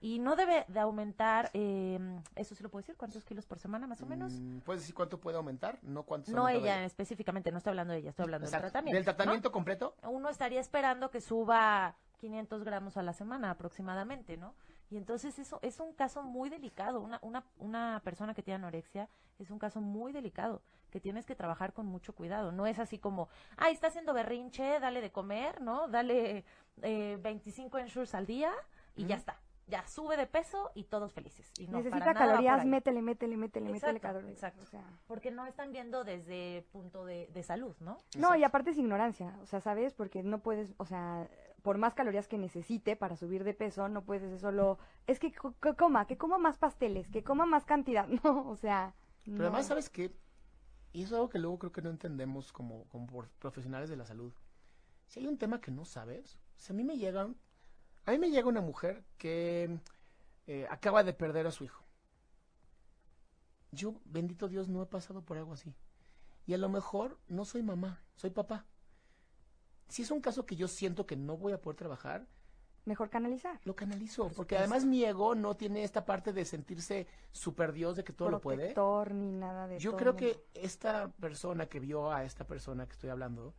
Y 0.02 0.18
no 0.20 0.36
debe 0.38 0.66
de 0.70 0.80
aumentar, 0.80 1.52
eh, 1.54 2.00
eso 2.36 2.56
sí 2.56 2.64
lo 2.64 2.70
puedo 2.70 2.82
decir, 2.82 2.96
¿cuántos 2.96 3.26
kilos 3.26 3.46
por 3.46 3.60
semana 3.60 3.86
más 3.86 4.02
o 4.02 4.06
menos? 4.06 4.32
Mm, 4.32 4.60
¿Puedes 4.60 4.84
decir 4.84 4.96
cuánto 4.96 5.20
puede 5.20 5.36
aumentar? 5.36 5.78
No 5.84 6.04
cuánto 6.04 6.32
no 6.32 6.48
ella 6.48 6.86
específicamente, 6.86 7.52
no 7.52 7.58
estoy 7.58 7.72
hablando 7.72 7.92
de 7.92 8.00
ella, 8.00 8.10
estoy 8.12 8.24
hablando 8.24 8.48
Exacto. 8.48 8.64
del 8.64 8.72
tratamiento. 8.72 8.96
¿Del 8.96 9.06
¿no? 9.06 9.16
tratamiento 9.16 9.52
completo? 9.52 9.96
uno 10.04 10.30
estaría 10.30 10.62
esperando 10.62 11.12
que 11.12 11.20
suba 11.20 11.98
500 12.20 12.64
gramos 12.64 12.98
a 12.98 13.02
la 13.04 13.14
semana 13.14 13.50
aproximadamente, 13.52 14.38
¿no? 14.38 14.54
Y 14.92 14.98
entonces 14.98 15.38
eso 15.40 15.60
es 15.62 15.80
un 15.80 15.94
caso 15.94 16.22
muy 16.24 16.50
delicado. 16.50 17.02
Una, 17.02 17.20
una, 17.22 17.44
una 17.58 18.02
persona 18.04 18.34
que 18.34 18.44
tiene 18.44 18.56
anorexia 18.56 19.08
es 19.40 19.50
un 19.52 19.60
caso 19.60 19.82
muy 19.82 20.12
delicado 20.12 20.62
que 20.92 21.00
tienes 21.00 21.26
que 21.26 21.36
trabajar 21.36 21.74
con 21.74 21.86
mucho 21.86 22.14
cuidado. 22.16 22.52
No 22.52 22.66
es 22.68 22.80
así 22.80 22.98
como, 22.98 23.30
ay, 23.58 23.74
está 23.74 23.88
haciendo 23.88 24.14
berrinche, 24.14 24.80
dale 24.80 25.02
de 25.02 25.12
comer, 25.12 25.62
¿no? 25.62 25.88
Dale 25.88 26.44
eh, 26.82 27.18
25 27.22 27.78
ensures 27.78 28.16
al 28.16 28.26
día 28.26 28.52
y 28.96 29.06
ya 29.06 29.16
está. 29.16 29.40
Ya 29.68 29.86
sube 29.88 30.18
de 30.18 30.26
peso 30.26 30.72
y 30.74 30.86
todos 30.86 31.14
felices. 31.14 31.52
Y 31.60 31.68
no, 31.68 31.78
Necesita 31.78 32.00
para 32.00 32.14
nada 32.14 32.26
calorías, 32.32 32.62
ahí. 32.62 32.68
métele, 32.68 33.04
métele, 33.04 33.38
métele, 33.38 33.66
métele 33.72 33.78
Exacto, 33.78 34.02
calorías. 34.02 34.32
exacto. 34.34 34.64
O 34.64 34.66
sea, 34.66 34.84
Porque 35.06 35.30
no 35.30 35.46
están 35.46 35.72
viendo 35.72 36.04
desde 36.04 36.66
punto 36.72 37.06
de, 37.06 37.28
de 37.32 37.44
salud, 37.44 37.76
¿no? 37.80 38.00
no, 38.18 38.36
y 38.36 38.44
aparte 38.44 38.72
es 38.72 38.80
ignorancia, 38.80 39.38
o 39.44 39.46
sea, 39.46 39.62
¿sabes? 39.62 39.94
Porque 39.94 40.24
no 40.24 40.40
puedes, 40.40 40.74
o 40.78 40.86
sea, 40.88 41.30
por 41.64 41.78
más 41.78 41.94
calorías 41.96 42.28
que 42.28 42.38
necesite 42.38 42.96
para 42.96 43.16
subir 43.16 43.44
de 43.44 43.54
peso, 43.54 43.88
no 43.90 44.04
puedes 44.06 44.24
ser 44.24 44.40
solo, 44.40 44.80
es 45.08 45.20
que, 45.20 45.34
co- 45.34 45.56
que 45.62 45.76
coma, 45.76 46.08
que 46.08 46.18
coma 46.18 46.38
más 46.38 46.58
pasteles, 46.58 47.10
que 47.10 47.24
coma 47.24 47.46
más 47.46 47.66
cantidad, 47.66 48.08
no, 48.24 48.50
o 48.50 48.56
sea. 48.56 48.94
Pero 49.36 49.48
no. 49.48 49.50
además, 49.50 49.68
¿sabes 49.68 49.90
qué? 49.90 50.16
Y 50.94 51.04
eso 51.04 51.16
es 51.16 51.20
algo 51.20 51.30
que 51.30 51.40
luego 51.40 51.60
creo 51.60 51.72
que 51.72 51.82
no 51.82 51.90
entendemos 51.90 52.52
como, 52.54 52.86
como 52.90 53.08
profesionales 53.40 53.90
de 53.90 53.98
la 53.98 54.06
salud. 54.06 54.34
Si 55.08 55.20
hay 55.20 55.28
un 55.28 55.38
tema 55.38 55.62
que 55.62 55.72
no 55.72 55.86
sabes, 55.86 56.40
sea, 56.58 56.74
a 56.74 56.78
mí 56.78 56.84
me 56.84 56.98
llega, 56.98 57.24
a 58.06 58.12
mí 58.12 58.20
me 58.20 58.32
llega 58.32 58.48
una 58.50 58.62
mujer 58.62 59.06
que 59.18 59.80
eh, 60.48 60.68
acaba 60.72 61.04
de 61.04 61.14
perder 61.14 61.48
a 61.48 61.52
su 61.52 61.66
hijo. 61.66 61.86
Yo, 63.72 64.00
bendito 64.06 64.48
Dios, 64.48 64.68
no 64.68 64.82
he 64.82 64.86
pasado 64.86 65.24
por 65.24 65.38
algo 65.38 65.54
así. 65.54 65.76
Y 66.48 66.54
a 66.54 66.58
lo 66.58 66.70
mejor 66.70 67.20
no 67.28 67.46
soy 67.46 67.64
mamá, 67.64 68.04
soy 68.16 68.32
papá. 68.32 68.66
Si 69.90 70.04
es 70.04 70.12
un 70.12 70.22
caso 70.22 70.46
que 70.46 70.56
yo 70.56 70.68
siento 70.68 71.06
que 71.06 71.16
no 71.16 71.36
voy 71.36 71.52
a 71.52 71.62
poder 71.62 71.76
trabajar, 71.76 72.28
Mejor 72.86 73.10
canalizar. 73.10 73.60
lo 73.66 73.76
canalizo. 73.76 74.30
Porque 74.36 74.58
además 74.58 74.86
mi 74.86 75.04
ego 75.04 75.36
no 75.36 75.56
tiene 75.56 75.84
esta 75.84 76.06
parte 76.06 76.32
de 76.34 76.46
sentirse 76.46 77.08
super 77.32 77.74
Dios 77.74 77.96
de 77.98 78.04
que 78.04 78.14
todo 78.14 78.30
lo 78.30 78.40
puede. 78.40 78.58
Protector 78.58 79.14
ni 79.14 79.32
nada 79.32 79.68
de 79.68 79.80
Yo 79.80 79.92
todo 79.92 80.00
creo 80.00 80.16
que 80.16 80.46
esta 80.54 81.12
persona 81.12 81.68
que 81.68 81.80
vio 81.80 82.12
a 82.12 82.24
esta 82.24 82.48
persona 82.48 82.86
que 82.88 82.94
estoy 82.94 83.10
hablando, 83.10 83.54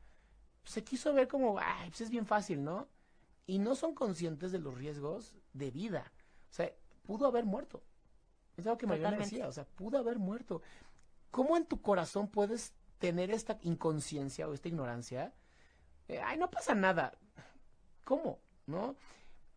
se 0.64 0.82
quiso 0.82 1.12
ver 1.12 1.28
como, 1.28 1.58
ay, 1.58 1.90
pues 1.90 2.00
es 2.00 2.10
bien 2.10 2.26
fácil, 2.26 2.64
¿no? 2.64 2.88
Y 3.46 3.58
no 3.58 3.74
son 3.74 3.94
conscientes 3.94 4.52
de 4.52 4.58
los 4.58 4.74
riesgos 4.74 5.36
de 5.52 5.70
vida. 5.70 6.12
O 6.48 6.52
sea, 6.52 6.72
pudo 7.02 7.26
haber 7.26 7.44
muerto. 7.44 7.82
Es 8.56 8.66
algo 8.66 8.78
que 8.78 8.86
Mariana 8.86 9.18
decía, 9.18 9.48
o 9.48 9.52
sea, 9.52 9.64
pudo 9.64 9.98
haber 9.98 10.18
muerto. 10.18 10.62
¿Cómo 11.30 11.56
en 11.56 11.66
tu 11.66 11.80
corazón 11.80 12.28
puedes 12.28 12.74
tener 12.98 13.30
esta 13.30 13.58
inconsciencia 13.62 14.48
o 14.48 14.54
esta 14.54 14.68
ignorancia? 14.68 15.32
Eh, 16.10 16.20
ay, 16.24 16.36
no 16.38 16.50
pasa 16.50 16.74
nada. 16.74 17.12
¿Cómo? 18.04 18.40
¿No? 18.66 18.96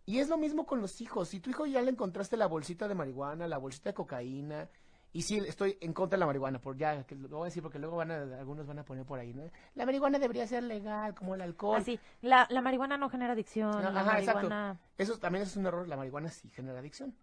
Y 0.05 0.19
es 0.19 0.29
lo 0.29 0.37
mismo 0.37 0.65
con 0.65 0.81
los 0.81 1.01
hijos. 1.01 1.29
Si 1.29 1.39
tu 1.39 1.49
hijo 1.49 1.65
ya 1.65 1.81
le 1.81 1.89
encontraste 1.89 2.37
la 2.37 2.45
bolsita 2.45 2.87
de 2.87 2.93
marihuana, 2.93 3.47
la 3.47 3.57
bolsita 3.57 3.89
de 3.89 3.93
cocaína, 3.95 4.69
y 5.11 5.21
sí, 5.23 5.37
estoy 5.47 5.77
en 5.81 5.93
contra 5.93 6.17
de 6.17 6.19
la 6.19 6.25
marihuana, 6.25 6.59
por 6.59 6.75
ya, 6.77 7.05
que 7.05 7.15
lo 7.15 7.29
voy 7.29 7.43
a 7.43 7.45
decir 7.45 7.63
porque 7.63 7.79
luego 7.79 7.97
van 7.97 8.11
a, 8.11 8.21
algunos 8.39 8.67
van 8.67 8.79
a 8.79 8.85
poner 8.85 9.05
por 9.05 9.19
ahí, 9.19 9.33
¿no? 9.33 9.49
La 9.75 9.85
marihuana 9.85 10.19
debería 10.19 10.45
ser 10.45 10.63
legal, 10.63 11.15
como 11.15 11.35
el 11.35 11.41
alcohol. 11.41 11.77
Así, 11.77 11.99
la, 12.21 12.47
la 12.49 12.61
marihuana 12.61 12.97
no 12.97 13.09
genera 13.09 13.33
adicción, 13.33 13.81
la 13.81 14.01
Ajá, 14.01 14.19
exacto. 14.19 14.49
Eso 14.97 15.17
también 15.19 15.43
es 15.43 15.55
un 15.55 15.65
error, 15.65 15.87
la 15.87 15.97
marihuana 15.97 16.29
sí 16.29 16.49
genera 16.49 16.79
adicción. 16.79 17.15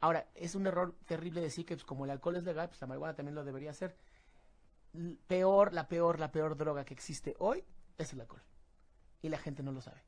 Ahora, 0.00 0.26
es 0.34 0.54
un 0.54 0.66
error 0.66 0.94
terrible 1.06 1.40
decir 1.40 1.64
que 1.64 1.76
pues, 1.76 1.84
como 1.84 2.04
el 2.04 2.10
alcohol 2.10 2.36
es 2.36 2.44
legal, 2.44 2.68
pues 2.68 2.80
la 2.80 2.86
marihuana 2.86 3.14
también 3.14 3.34
lo 3.34 3.44
debería. 3.44 3.72
L- 4.94 5.16
Peor, 5.26 5.72
la 5.72 5.86
peor, 5.88 6.18
la 6.20 6.30
peor 6.32 6.56
droga 6.56 6.84
que 6.84 6.94
existe 6.94 7.34
hoy 7.38 7.64
es 7.96 8.12
el 8.12 8.20
alcohol. 8.22 8.42
Y 9.24 9.30
la 9.30 9.38
gente 9.38 9.62
no 9.62 9.72
lo 9.72 9.80
sabe. 9.80 10.02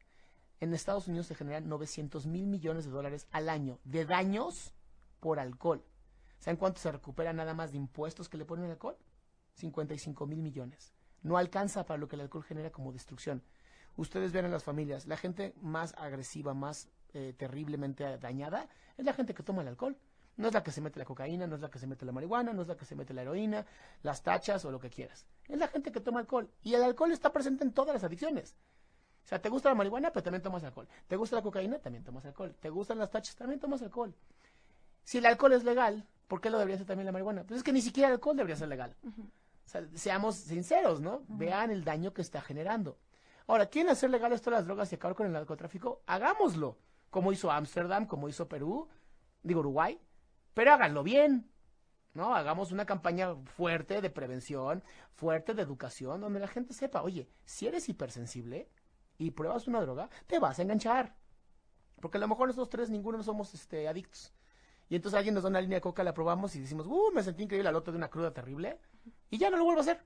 En 0.60 0.74
Estados 0.74 1.08
Unidos 1.08 1.26
se 1.26 1.34
generan 1.34 1.70
900 1.70 2.26
mil 2.26 2.46
millones 2.46 2.84
de 2.84 2.90
dólares 2.90 3.26
al 3.30 3.48
año 3.48 3.80
de 3.84 4.04
daños 4.04 4.74
por 5.20 5.40
alcohol. 5.40 5.82
¿Saben 6.38 6.58
cuánto 6.58 6.80
se 6.80 6.92
recupera 6.92 7.32
nada 7.32 7.54
más 7.54 7.70
de 7.70 7.78
impuestos 7.78 8.28
que 8.28 8.36
le 8.36 8.44
ponen 8.44 8.66
al 8.66 8.72
alcohol? 8.72 8.98
55 9.54 10.26
mil 10.26 10.42
millones. 10.42 10.92
No 11.22 11.38
alcanza 11.38 11.86
para 11.86 11.96
lo 11.96 12.08
que 12.08 12.16
el 12.16 12.20
alcohol 12.20 12.44
genera 12.44 12.70
como 12.70 12.92
destrucción. 12.92 13.42
Ustedes 13.96 14.32
ven 14.32 14.44
en 14.44 14.50
las 14.50 14.64
familias, 14.64 15.06
la 15.06 15.16
gente 15.16 15.54
más 15.62 15.94
agresiva, 15.96 16.52
más 16.52 16.90
eh, 17.14 17.32
terriblemente 17.38 18.18
dañada, 18.18 18.68
es 18.98 19.06
la 19.06 19.14
gente 19.14 19.32
que 19.32 19.42
toma 19.42 19.62
el 19.62 19.68
alcohol. 19.68 19.96
No 20.36 20.48
es 20.48 20.52
la 20.52 20.62
que 20.62 20.72
se 20.72 20.82
mete 20.82 20.98
la 20.98 21.06
cocaína, 21.06 21.46
no 21.46 21.54
es 21.54 21.62
la 21.62 21.70
que 21.70 21.78
se 21.78 21.86
mete 21.86 22.04
la 22.04 22.12
marihuana, 22.12 22.52
no 22.52 22.60
es 22.60 22.68
la 22.68 22.76
que 22.76 22.84
se 22.84 22.94
mete 22.94 23.14
la 23.14 23.22
heroína, 23.22 23.64
las 24.02 24.22
tachas 24.22 24.62
o 24.66 24.70
lo 24.70 24.78
que 24.78 24.90
quieras. 24.90 25.26
Es 25.48 25.58
la 25.58 25.68
gente 25.68 25.90
que 25.90 26.00
toma 26.00 26.20
alcohol. 26.20 26.50
Y 26.62 26.74
el 26.74 26.82
alcohol 26.82 27.12
está 27.12 27.32
presente 27.32 27.64
en 27.64 27.72
todas 27.72 27.94
las 27.94 28.04
adicciones. 28.04 28.54
O 29.26 29.28
sea, 29.28 29.42
te 29.42 29.48
gusta 29.48 29.68
la 29.68 29.74
marihuana, 29.74 30.12
pero 30.12 30.22
también 30.22 30.40
tomas 30.40 30.62
alcohol. 30.62 30.86
Te 31.08 31.16
gusta 31.16 31.34
la 31.34 31.42
cocaína, 31.42 31.80
también 31.80 32.04
tomas 32.04 32.24
alcohol. 32.24 32.54
Te 32.60 32.70
gustan 32.70 32.96
las 32.96 33.10
tachas, 33.10 33.34
también 33.34 33.58
tomas 33.58 33.82
alcohol. 33.82 34.14
Si 35.02 35.18
el 35.18 35.26
alcohol 35.26 35.52
es 35.52 35.64
legal, 35.64 36.06
¿por 36.28 36.40
qué 36.40 36.48
lo 36.48 36.58
debería 36.58 36.78
ser 36.78 36.86
también 36.86 37.06
la 37.06 37.12
marihuana? 37.12 37.42
Pues 37.42 37.58
es 37.58 37.64
que 37.64 37.72
ni 37.72 37.82
siquiera 37.82 38.06
el 38.06 38.14
alcohol 38.14 38.36
debería 38.36 38.54
ser 38.54 38.68
legal. 38.68 38.94
O 39.04 39.68
sea, 39.68 39.84
seamos 39.94 40.36
sinceros, 40.36 41.00
¿no? 41.00 41.24
Vean 41.26 41.72
el 41.72 41.82
daño 41.82 42.12
que 42.12 42.22
está 42.22 42.40
generando. 42.40 42.98
Ahora, 43.48 43.66
¿quieren 43.66 43.90
hacer 43.90 44.10
legales 44.10 44.42
todas 44.42 44.60
las 44.60 44.66
drogas 44.66 44.92
y 44.92 44.94
acabar 44.94 45.16
con 45.16 45.26
el 45.26 45.32
narcotráfico? 45.32 46.02
Hagámoslo. 46.06 46.78
Como 47.10 47.32
hizo 47.32 47.50
Ámsterdam, 47.50 48.06
como 48.06 48.28
hizo 48.28 48.48
Perú, 48.48 48.88
digo 49.42 49.58
Uruguay, 49.58 50.00
pero 50.54 50.72
háganlo 50.72 51.02
bien. 51.02 51.50
¿No? 52.14 52.32
Hagamos 52.32 52.70
una 52.70 52.86
campaña 52.86 53.34
fuerte 53.56 54.00
de 54.00 54.08
prevención, 54.08 54.84
fuerte 55.16 55.52
de 55.52 55.62
educación, 55.62 56.20
donde 56.20 56.38
la 56.38 56.46
gente 56.46 56.74
sepa, 56.74 57.02
oye, 57.02 57.28
si 57.44 57.66
eres 57.66 57.88
hipersensible 57.88 58.68
y 59.18 59.30
pruebas 59.30 59.66
una 59.68 59.80
droga, 59.80 60.08
te 60.26 60.38
vas 60.38 60.58
a 60.58 60.62
enganchar. 60.62 61.16
Porque 62.00 62.18
a 62.18 62.20
lo 62.20 62.28
mejor 62.28 62.48
nosotros 62.48 62.68
tres, 62.68 62.90
ninguno 62.90 63.18
no 63.18 63.24
somos 63.24 63.54
este, 63.54 63.88
adictos. 63.88 64.32
Y 64.88 64.96
entonces 64.96 65.16
alguien 65.16 65.34
nos 65.34 65.42
da 65.42 65.48
una 65.50 65.60
línea 65.60 65.78
de 65.78 65.82
coca, 65.82 66.04
la 66.04 66.14
probamos 66.14 66.54
y 66.54 66.60
decimos, 66.60 66.86
uh, 66.86 67.10
me 67.12 67.22
sentí 67.22 67.42
increíble 67.42 67.68
al 67.68 67.76
otro 67.76 67.92
de 67.92 67.98
una 67.98 68.08
cruda 68.08 68.32
terrible. 68.32 68.78
Y 69.30 69.38
ya 69.38 69.50
no 69.50 69.56
lo 69.56 69.64
vuelvo 69.64 69.80
a 69.80 69.82
hacer. 69.82 70.00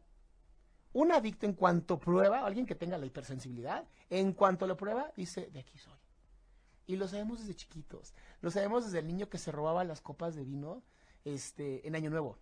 Un 0.93 1.13
adicto 1.13 1.47
en 1.47 1.53
cuanto 1.53 1.99
prueba, 1.99 2.45
alguien 2.45 2.67
que 2.67 2.75
tenga 2.75 2.99
la 2.99 3.07
hipersensibilidad, 3.07 3.85
en 4.09 4.33
cuanto 4.33 4.67
lo 4.67 4.77
prueba, 4.77 5.13
dice, 5.17 5.51
de 5.53 5.61
aquí 5.61 5.79
soy. 5.79 5.99
Y 6.87 6.97
lo 6.97 7.07
sabemos 7.07 7.41
desde 7.41 7.55
chiquitos. 7.55 8.15
Lo 8.41 8.51
sabemos 8.51 8.85
desde 8.85 8.99
el 8.99 9.07
niño 9.07 9.29
que 9.29 9.39
se 9.39 9.53
robaba 9.53 9.85
las 9.85 10.01
copas 10.01 10.35
de 10.35 10.45
vino 10.45 10.83
este, 11.25 11.87
en 11.87 11.95
Año 11.95 12.11
Nuevo. 12.11 12.39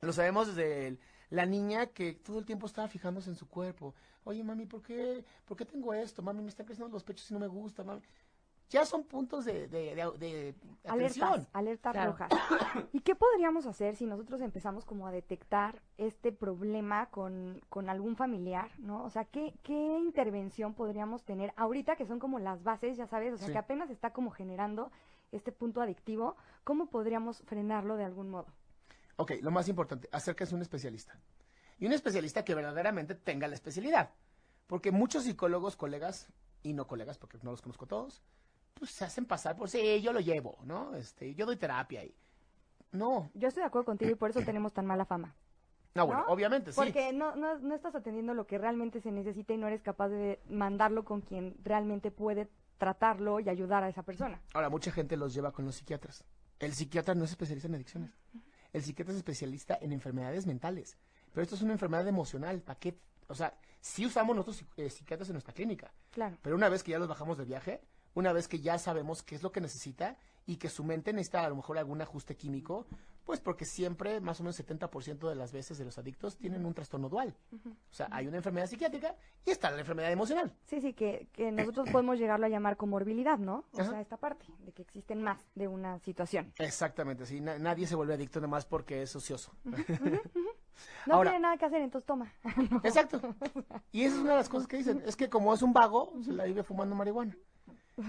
Lo 0.00 0.12
sabemos 0.12 0.46
desde 0.48 0.98
la 1.30 1.46
niña 1.46 1.86
que 1.86 2.14
todo 2.14 2.38
el 2.38 2.46
tiempo 2.46 2.66
estaba 2.66 2.88
fijándose 2.88 3.28
en 3.28 3.36
su 3.36 3.48
cuerpo. 3.48 3.94
Oye, 4.26 4.42
mami, 4.42 4.66
¿por 4.66 4.82
qué, 4.82 5.24
¿por 5.44 5.56
qué 5.56 5.64
tengo 5.64 5.94
esto? 5.94 6.20
Mami, 6.20 6.42
me 6.42 6.48
están 6.48 6.66
creciendo 6.66 6.92
los 6.92 7.04
pechos 7.04 7.30
y 7.30 7.34
no 7.34 7.38
me 7.38 7.46
gusta. 7.46 7.84
Mami. 7.84 8.02
Ya 8.70 8.84
son 8.84 9.04
puntos 9.04 9.44
de, 9.44 9.68
de, 9.68 9.94
de, 9.94 10.18
de 10.18 10.54
atención. 10.84 11.28
Alertas, 11.28 11.48
alertas 11.52 11.92
Claro. 11.92 12.10
rojas. 12.10 12.30
¿Y 12.92 12.98
qué 13.02 13.14
podríamos 13.14 13.66
hacer 13.66 13.94
si 13.94 14.04
nosotros 14.04 14.40
empezamos 14.40 14.84
como 14.84 15.06
a 15.06 15.12
detectar 15.12 15.80
este 15.96 16.32
problema 16.32 17.06
con, 17.10 17.60
con 17.68 17.88
algún 17.88 18.16
familiar, 18.16 18.72
¿no? 18.80 19.04
O 19.04 19.10
sea, 19.10 19.24
¿qué, 19.26 19.54
¿qué 19.62 19.72
intervención 19.72 20.74
podríamos 20.74 21.22
tener 21.22 21.52
ahorita 21.54 21.94
que 21.94 22.06
son 22.06 22.18
como 22.18 22.40
las 22.40 22.64
bases, 22.64 22.96
ya 22.96 23.06
sabes? 23.06 23.32
O 23.34 23.36
sea, 23.38 23.46
Sí. 23.46 23.52
que 23.52 23.58
apenas 23.58 23.90
está 23.90 24.12
como 24.12 24.32
generando 24.32 24.90
este 25.30 25.52
punto 25.52 25.80
adictivo, 25.80 26.34
¿cómo 26.64 26.86
podríamos 26.90 27.42
frenarlo 27.46 27.96
de 27.96 28.04
algún 28.04 28.28
modo? 28.30 28.46
Ok, 29.14 29.34
lo 29.42 29.52
más 29.52 29.68
importante, 29.68 30.08
acérquese 30.10 30.54
a 30.54 30.56
un 30.56 30.62
especialista. 30.62 31.16
Y 31.78 31.86
un 31.86 31.92
especialista 31.92 32.44
que 32.44 32.54
verdaderamente 32.54 33.14
tenga 33.14 33.48
la 33.48 33.54
especialidad. 33.54 34.10
Porque 34.66 34.90
muchos 34.90 35.24
psicólogos, 35.24 35.76
colegas, 35.76 36.28
y 36.62 36.72
no 36.72 36.86
colegas, 36.86 37.18
porque 37.18 37.38
no 37.42 37.52
los 37.52 37.62
conozco 37.62 37.86
todos, 37.86 38.22
pues 38.74 38.90
se 38.90 39.04
hacen 39.04 39.24
pasar 39.24 39.56
por, 39.56 39.68
sí, 39.68 40.00
yo 40.02 40.12
lo 40.12 40.20
llevo, 40.20 40.58
¿no? 40.64 40.94
Este, 40.94 41.34
yo 41.34 41.46
doy 41.46 41.56
terapia 41.56 42.04
y... 42.04 42.14
No, 42.92 43.30
Yo 43.34 43.48
estoy 43.48 43.62
de 43.62 43.66
acuerdo 43.66 43.84
contigo 43.86 44.10
y 44.10 44.14
por 44.14 44.30
eso 44.30 44.40
tenemos 44.44 44.72
tan 44.72 44.86
mala 44.86 45.04
fama. 45.04 45.34
no, 45.94 46.06
bueno, 46.06 46.24
¿No? 46.26 46.32
obviamente, 46.32 46.72
sí. 46.72 46.76
Porque 46.76 47.12
no, 47.12 47.36
no, 47.36 47.58
no 47.58 47.74
estás 47.74 47.94
atendiendo 47.94 48.34
lo 48.34 48.46
que 48.46 48.58
realmente 48.58 49.00
se 49.00 49.12
necesita 49.12 49.54
y 49.54 49.58
no 49.58 49.66
eres 49.66 49.82
capaz 49.82 50.08
de 50.08 50.40
mandarlo 50.48 51.04
con 51.04 51.20
quien 51.20 51.56
realmente 51.62 52.10
puede 52.10 52.48
tratarlo 52.78 53.40
y 53.40 53.48
ayudar 53.48 53.82
a 53.84 53.88
esa 53.88 54.02
persona. 54.02 54.40
Ahora, 54.54 54.68
mucha 54.68 54.90
gente 54.90 55.16
los 55.16 55.34
lleva 55.34 55.52
con 55.52 55.64
los 55.64 55.76
psiquiatras. 55.76 56.24
El 56.58 56.74
psiquiatra 56.74 57.14
no 57.14 57.24
es 57.24 57.30
especialista 57.30 57.68
en 57.68 57.74
adicciones. 57.74 58.10
El 58.72 58.82
psiquiatra 58.82 59.12
es 59.12 59.18
especialista 59.18 59.78
en 59.80 59.92
enfermedades 59.92 60.46
mentales. 60.46 60.96
Pero 61.36 61.42
esto 61.42 61.54
es 61.54 61.60
una 61.60 61.74
enfermedad 61.74 62.08
emocional. 62.08 62.62
¿Para 62.62 62.78
qué? 62.78 62.98
O 63.28 63.34
sea, 63.34 63.52
sí 63.78 64.06
usamos 64.06 64.34
nosotros 64.34 64.64
eh, 64.78 64.88
psiquiatras 64.88 65.28
en 65.28 65.34
nuestra 65.34 65.52
clínica. 65.52 65.92
Claro. 66.10 66.38
Pero 66.40 66.56
una 66.56 66.70
vez 66.70 66.82
que 66.82 66.92
ya 66.92 66.98
los 66.98 67.08
bajamos 67.08 67.36
de 67.36 67.44
viaje, 67.44 67.82
una 68.14 68.32
vez 68.32 68.48
que 68.48 68.60
ya 68.60 68.78
sabemos 68.78 69.22
qué 69.22 69.34
es 69.34 69.42
lo 69.42 69.52
que 69.52 69.60
necesita 69.60 70.16
y 70.46 70.56
que 70.56 70.70
su 70.70 70.82
mente 70.82 71.12
necesita 71.12 71.44
a 71.44 71.48
lo 71.50 71.56
mejor 71.56 71.76
algún 71.76 72.00
ajuste 72.00 72.36
químico, 72.38 72.86
pues 73.26 73.40
porque 73.40 73.66
siempre, 73.66 74.18
más 74.22 74.40
o 74.40 74.44
menos 74.44 74.58
70% 74.58 75.28
de 75.28 75.34
las 75.34 75.52
veces 75.52 75.76
de 75.76 75.84
los 75.84 75.98
adictos 75.98 76.38
tienen 76.38 76.64
un 76.64 76.72
trastorno 76.72 77.10
dual. 77.10 77.36
O 77.52 77.92
sea, 77.92 78.08
hay 78.12 78.28
una 78.28 78.38
enfermedad 78.38 78.66
psiquiátrica 78.68 79.14
y 79.44 79.50
está 79.50 79.70
la 79.72 79.80
enfermedad 79.80 80.10
emocional. 80.12 80.54
Sí, 80.64 80.80
sí, 80.80 80.94
que, 80.94 81.28
que 81.32 81.52
nosotros 81.52 81.90
podemos 81.90 82.18
llegarlo 82.18 82.46
a 82.46 82.48
llamar 82.48 82.78
comorbilidad, 82.78 83.36
¿no? 83.36 83.66
O 83.72 83.80
Ajá. 83.82 83.90
sea, 83.90 84.00
esta 84.00 84.16
parte, 84.16 84.46
de 84.60 84.72
que 84.72 84.80
existen 84.80 85.22
más 85.22 85.38
de 85.54 85.68
una 85.68 85.98
situación. 85.98 86.50
Exactamente, 86.58 87.26
sí. 87.26 87.42
na- 87.42 87.58
nadie 87.58 87.86
se 87.86 87.94
vuelve 87.96 88.14
adicto 88.14 88.38
nada 88.38 88.48
más 88.48 88.64
porque 88.64 89.02
es 89.02 89.14
ocioso. 89.16 89.52
No 91.06 91.14
Ahora- 91.14 91.30
tiene 91.30 91.42
nada 91.42 91.56
que 91.56 91.64
hacer, 91.64 91.80
entonces 91.82 92.06
toma. 92.06 92.32
Exacto. 92.84 93.20
Y 93.92 94.02
esa 94.04 94.16
es 94.16 94.20
una 94.20 94.30
de 94.32 94.36
las 94.38 94.48
cosas 94.48 94.66
que 94.68 94.76
dicen. 94.78 95.02
Es 95.06 95.16
que 95.16 95.28
como 95.28 95.52
es 95.54 95.62
un 95.62 95.72
vago, 95.72 96.12
se 96.22 96.32
la 96.32 96.44
vive 96.44 96.62
fumando 96.62 96.94
marihuana. 96.94 97.36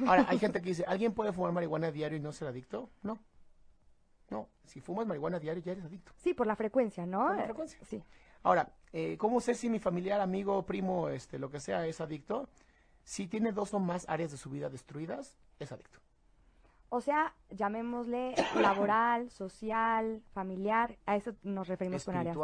Ahora, 0.06 0.26
hay 0.28 0.38
gente 0.38 0.62
que 0.62 0.70
dice, 0.70 0.84
¿alguien 0.86 1.14
puede 1.14 1.32
fumar 1.32 1.52
marihuana 1.54 1.92
diario 1.92 2.18
y 2.18 2.22
no 2.22 2.32
ser 2.34 2.50
adicto? 2.50 2.90
No. 3.04 3.20
No. 4.30 4.50
Si 4.66 4.82
fumas 4.82 5.08
marihuana 5.08 5.40
diario, 5.40 5.64
ya 5.64 5.72
eres 5.72 5.86
adicto. 5.86 6.12
Sí, 6.18 6.34
por 6.34 6.46
la 6.48 6.56
frecuencia, 6.58 7.06
¿no? 7.06 7.28
Por 7.28 7.38
la 7.38 7.44
frecuencia. 7.46 7.80
Sí. 7.86 8.04
Ahora, 8.44 8.70
eh, 8.92 9.18
¿cómo 9.18 9.40
sé 9.40 9.56
si 9.56 9.70
mi 9.70 9.80
familiar, 9.80 10.20
amigo, 10.20 10.66
primo, 10.66 11.08
este, 11.10 11.40
lo 11.40 11.50
que 11.50 11.60
sea, 11.62 11.86
es 11.88 12.02
adicto? 12.02 12.50
Si 13.04 13.28
tiene 13.28 13.54
dos 13.54 13.74
o 13.74 13.80
más 13.80 14.06
áreas 14.10 14.32
de 14.32 14.38
su 14.38 14.50
vida 14.50 14.70
destruidas, 14.70 15.38
es 15.60 15.72
adicto. 15.72 16.00
O 16.90 17.02
sea, 17.02 17.34
llamémosle 17.50 18.34
laboral, 18.62 19.30
social, 19.30 20.22
familiar, 20.34 20.98
a 21.06 21.16
eso 21.18 21.34
nos 21.44 21.68
referimos 21.68 22.06
con 22.06 22.16
áreas, 22.16 22.36
¿no? 22.36 22.42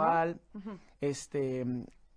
Este, 1.01 1.65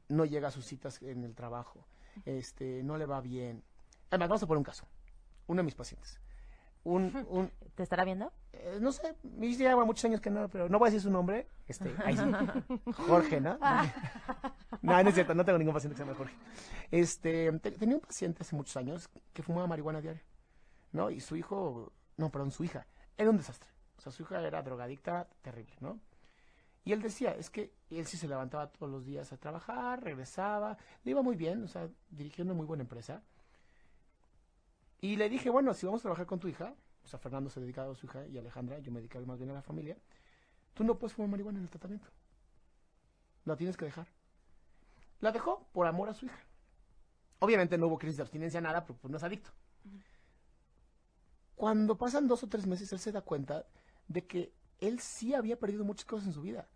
no 0.08 0.24
llega 0.24 0.48
a 0.48 0.50
sus 0.50 0.64
citas 0.66 1.00
en 1.02 1.24
el 1.24 1.34
trabajo, 1.34 1.86
este, 2.24 2.82
no 2.82 2.96
le 2.96 3.06
va 3.06 3.20
bien. 3.20 3.62
Además, 4.10 4.28
vamos 4.28 4.42
a 4.42 4.46
poner 4.46 4.58
un 4.58 4.64
caso. 4.64 4.86
Uno 5.46 5.58
de 5.60 5.64
mis 5.64 5.74
pacientes. 5.74 6.20
Un, 6.84 7.12
un, 7.30 7.50
¿Te 7.74 7.82
estará 7.82 8.04
viendo? 8.04 8.32
eh, 8.52 8.78
no 8.80 8.90
sé, 8.92 9.14
dice 9.22 9.64
lleva 9.64 9.84
muchos 9.84 10.04
años 10.04 10.20
que 10.20 10.30
no, 10.30 10.48
pero 10.48 10.68
no 10.68 10.78
voy 10.78 10.86
a 10.88 10.90
decir 10.90 11.02
su 11.02 11.10
nombre. 11.10 11.46
Este, 11.68 11.94
ahí 12.04 12.16
sí. 12.16 12.24
Jorge, 13.06 13.40
¿no? 13.40 13.58
no, 14.82 15.02
no 15.02 15.08
es 15.08 15.14
cierto, 15.14 15.34
no 15.34 15.44
tengo 15.44 15.58
ningún 15.58 15.74
paciente 15.74 15.94
que 15.94 15.98
se 15.98 16.04
llame 16.04 16.16
Jorge. 16.16 16.34
Este, 16.90 17.52
te- 17.60 17.72
tenía 17.72 17.96
un 17.96 18.00
paciente 18.00 18.42
hace 18.42 18.56
muchos 18.56 18.76
años 18.76 19.08
que 19.32 19.42
fumaba 19.42 19.66
marihuana 19.66 20.00
diario, 20.00 20.22
¿no? 20.92 21.10
Y 21.10 21.20
su 21.20 21.36
hijo, 21.36 21.92
no, 22.16 22.30
perdón, 22.30 22.50
su 22.50 22.64
hija, 22.64 22.86
era 23.16 23.30
un 23.30 23.36
desastre. 23.36 23.70
O 23.98 24.00
sea, 24.00 24.12
su 24.12 24.22
hija 24.22 24.40
era 24.46 24.62
drogadicta 24.62 25.28
terrible, 25.42 25.74
¿no? 25.80 26.00
Y 26.84 26.92
él 26.92 27.02
decía, 27.02 27.32
es 27.32 27.50
que 27.50 27.72
él 27.90 28.06
sí 28.06 28.16
se 28.16 28.28
levantaba 28.28 28.70
todos 28.70 28.90
los 28.90 29.04
días 29.04 29.32
a 29.32 29.36
trabajar, 29.36 30.04
regresaba, 30.04 30.78
le 31.02 31.10
iba 31.10 31.22
muy 31.22 31.34
bien, 31.34 31.64
o 31.64 31.68
sea, 31.68 31.88
dirigió 32.10 32.44
una 32.44 32.54
muy 32.54 32.64
buena 32.64 32.84
empresa. 32.84 33.22
Y 35.00 35.16
le 35.16 35.28
dije, 35.28 35.50
bueno, 35.50 35.74
si 35.74 35.84
vamos 35.84 36.02
a 36.02 36.02
trabajar 36.02 36.26
con 36.26 36.38
tu 36.38 36.48
hija, 36.48 36.74
o 37.04 37.08
sea, 37.08 37.18
Fernando 37.18 37.50
se 37.50 37.60
dedicaba 37.60 37.92
a 37.92 37.94
su 37.96 38.06
hija 38.06 38.26
y 38.26 38.38
Alejandra, 38.38 38.78
yo 38.78 38.92
me 38.92 39.00
dedicaba 39.00 39.24
más 39.26 39.38
bien 39.38 39.50
a 39.50 39.54
la 39.54 39.62
familia, 39.62 39.96
tú 40.74 40.84
no 40.84 40.98
puedes 40.98 41.14
fumar 41.14 41.30
marihuana 41.30 41.58
en 41.58 41.64
el 41.64 41.70
tratamiento. 41.70 42.08
La 43.44 43.56
tienes 43.56 43.76
que 43.76 43.84
dejar. 43.84 44.06
La 45.20 45.32
dejó 45.32 45.66
por 45.72 45.86
amor 45.86 46.08
a 46.08 46.14
su 46.14 46.26
hija. 46.26 46.38
Obviamente 47.40 47.78
no 47.78 47.88
hubo 47.88 47.98
crisis 47.98 48.18
de 48.18 48.22
abstinencia, 48.22 48.60
nada, 48.60 48.84
pero 48.84 48.98
pues 48.98 49.10
no 49.10 49.16
es 49.16 49.24
adicto. 49.24 49.50
Cuando 51.56 51.96
pasan 51.96 52.28
dos 52.28 52.42
o 52.42 52.48
tres 52.48 52.66
meses, 52.66 52.92
él 52.92 52.98
se 52.98 53.12
da 53.12 53.22
cuenta 53.22 53.66
de 54.08 54.26
que 54.26 54.52
él 54.78 55.00
sí 55.00 55.34
había 55.34 55.58
perdido 55.58 55.84
muchas 55.84 56.04
cosas 56.04 56.28
en 56.28 56.34
su 56.34 56.42
vida. 56.42 56.68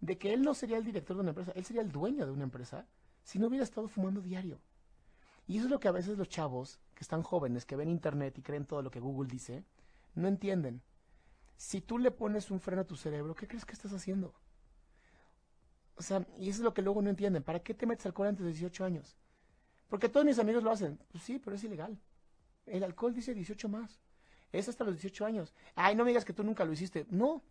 De 0.00 0.18
que 0.18 0.32
él 0.32 0.42
no 0.42 0.54
sería 0.54 0.78
el 0.78 0.84
director 0.84 1.16
de 1.16 1.20
una 1.20 1.30
empresa, 1.30 1.52
él 1.54 1.64
sería 1.64 1.82
el 1.82 1.92
dueño 1.92 2.26
de 2.26 2.32
una 2.32 2.44
empresa 2.44 2.86
si 3.22 3.38
no 3.38 3.48
hubiera 3.48 3.64
estado 3.64 3.88
fumando 3.88 4.20
diario. 4.20 4.58
Y 5.46 5.56
eso 5.56 5.66
es 5.66 5.70
lo 5.70 5.80
que 5.80 5.88
a 5.88 5.92
veces 5.92 6.18
los 6.18 6.28
chavos 6.28 6.80
que 6.94 7.02
están 7.02 7.22
jóvenes, 7.22 7.66
que 7.66 7.76
ven 7.76 7.88
internet 7.88 8.36
y 8.38 8.42
creen 8.42 8.64
todo 8.64 8.82
lo 8.82 8.90
que 8.90 9.00
Google 9.00 9.28
dice, 9.28 9.64
no 10.14 10.28
entienden. 10.28 10.82
Si 11.56 11.80
tú 11.80 11.98
le 11.98 12.10
pones 12.10 12.50
un 12.50 12.60
freno 12.60 12.82
a 12.82 12.86
tu 12.86 12.96
cerebro, 12.96 13.34
¿qué 13.34 13.46
crees 13.46 13.64
que 13.64 13.72
estás 13.72 13.92
haciendo? 13.92 14.34
O 15.96 16.02
sea, 16.02 16.26
y 16.38 16.48
eso 16.48 16.60
es 16.60 16.64
lo 16.64 16.74
que 16.74 16.82
luego 16.82 17.02
no 17.02 17.10
entienden. 17.10 17.42
¿Para 17.42 17.60
qué 17.60 17.74
te 17.74 17.86
metes 17.86 18.06
alcohol 18.06 18.28
antes 18.28 18.44
de 18.44 18.52
18 18.52 18.84
años? 18.84 19.16
Porque 19.88 20.08
todos 20.08 20.26
mis 20.26 20.38
amigos 20.38 20.62
lo 20.62 20.70
hacen. 20.70 20.98
Pues 21.10 21.22
sí, 21.22 21.38
pero 21.38 21.56
es 21.56 21.64
ilegal. 21.64 21.98
El 22.66 22.82
alcohol 22.82 23.14
dice 23.14 23.34
18 23.34 23.68
más. 23.68 24.00
Es 24.52 24.68
hasta 24.68 24.84
los 24.84 24.94
18 24.94 25.26
años. 25.26 25.54
Ay, 25.74 25.94
no 25.94 26.04
me 26.04 26.10
digas 26.10 26.24
que 26.24 26.32
tú 26.32 26.42
nunca 26.42 26.64
lo 26.64 26.72
hiciste. 26.72 27.06
No. 27.10 27.42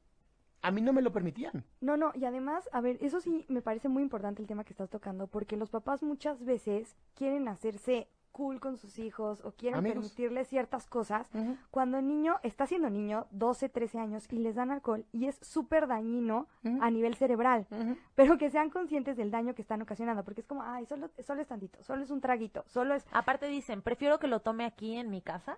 A 0.61 0.71
mí 0.71 0.81
no 0.81 0.93
me 0.93 1.01
lo 1.01 1.11
permitían. 1.11 1.63
No, 1.79 1.95
no, 1.95 2.11
y 2.15 2.25
además, 2.25 2.67
a 2.71 2.81
ver, 2.81 2.97
eso 3.01 3.21
sí 3.21 3.45
me 3.49 3.61
parece 3.61 3.87
muy 3.87 4.01
importante 4.01 4.41
el 4.41 4.47
tema 4.47 4.63
que 4.63 4.73
estás 4.73 4.89
tocando, 4.89 5.27
porque 5.27 5.57
los 5.57 5.69
papás 5.69 6.01
muchas 6.01 6.43
veces 6.43 6.95
quieren 7.13 7.47
hacerse 7.47 8.07
cool 8.31 8.59
con 8.59 8.75
sus 8.75 8.99
hijos 8.99 9.39
o 9.45 9.51
quieren 9.53 9.79
Amigos. 9.79 10.09
permitirles 10.09 10.49
ciertas 10.49 10.87
cosas 10.87 11.29
cuando 11.71 11.99
el 11.99 12.07
niño 12.07 12.35
está 12.43 12.67
siendo 12.67 12.89
niño, 12.89 13.27
12, 13.31 13.69
13 13.69 13.97
años, 13.97 14.27
y 14.29 14.39
les 14.39 14.55
dan 14.55 14.71
alcohol 14.71 15.05
y 15.13 15.27
es 15.27 15.37
súper 15.41 15.87
dañino 15.87 16.47
a 16.81 16.91
nivel 16.91 17.15
cerebral, 17.15 17.65
pero 18.13 18.37
que 18.37 18.49
sean 18.49 18.69
conscientes 18.69 19.15
del 19.15 19.31
daño 19.31 19.55
que 19.55 19.61
están 19.61 19.81
ocasionando, 19.81 20.25
porque 20.25 20.41
es 20.41 20.47
como, 20.47 20.63
ay, 20.63 20.85
solo, 20.85 21.09
solo 21.25 21.41
es 21.41 21.47
tantito, 21.47 21.81
solo 21.81 22.03
es 22.03 22.11
un 22.11 22.19
traguito, 22.19 22.65
solo 22.67 22.95
es... 22.95 23.05
Aparte 23.13 23.45
dicen, 23.47 23.81
prefiero 23.81 24.19
que 24.19 24.27
lo 24.27 24.41
tome 24.41 24.65
aquí 24.65 24.97
en 24.97 25.09
mi 25.11 25.21
casa, 25.21 25.57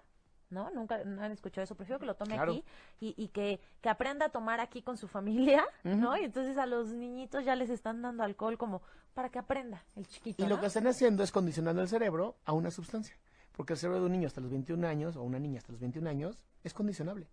¿no? 0.50 0.70
Nunca 0.72 1.04
no 1.04 1.22
han 1.22 1.32
escuchado 1.32 1.64
eso, 1.64 1.76
prefiero 1.76 2.00
que 2.00 2.06
lo 2.06 2.16
tome 2.16 2.36
Claro. 2.36 2.52
aquí 2.54 2.64
y, 3.00 3.14
y 3.22 3.28
que, 3.30 3.60
que 3.82 3.90
aprenda 3.90 4.28
a 4.28 4.30
tomar 4.30 4.60
aquí 4.60 4.82
con 4.82 4.98
su 4.98 5.08
familia, 5.08 5.66
¿no? 5.84 6.18
Y 6.18 6.24
entonces 6.26 6.58
a 6.58 6.66
los 6.66 6.90
niñitos 6.90 7.44
ya 7.46 7.56
les 7.56 7.70
están 7.70 8.02
dando 8.02 8.24
alcohol 8.24 8.58
como 8.58 8.82
para 9.14 9.30
que 9.30 9.40
aprenda 9.40 9.84
el 9.96 10.08
chiquito, 10.08 10.44
Y 10.44 10.48
lo 10.48 10.60
que 10.60 10.68
están 10.68 10.88
haciendo 10.88 11.24
es 11.24 11.32
condicionando 11.32 11.82
el 11.82 11.88
cerebro 11.90 12.38
a 12.46 12.54
una 12.54 12.72
sustancia. 12.72 13.16
Porque 13.52 13.74
el 13.74 13.80
cerebro 13.80 14.00
de 14.02 14.06
un 14.06 14.12
niño 14.12 14.28
hasta 14.28 14.40
los 14.40 14.52
21 14.52 14.86
años, 14.88 15.16
o 15.16 15.24
una 15.24 15.40
niña 15.40 15.58
hasta 15.58 15.72
los 15.72 15.82
21 15.82 16.08
años, 16.08 16.44
es 16.64 16.74
condicionable. 16.76 17.28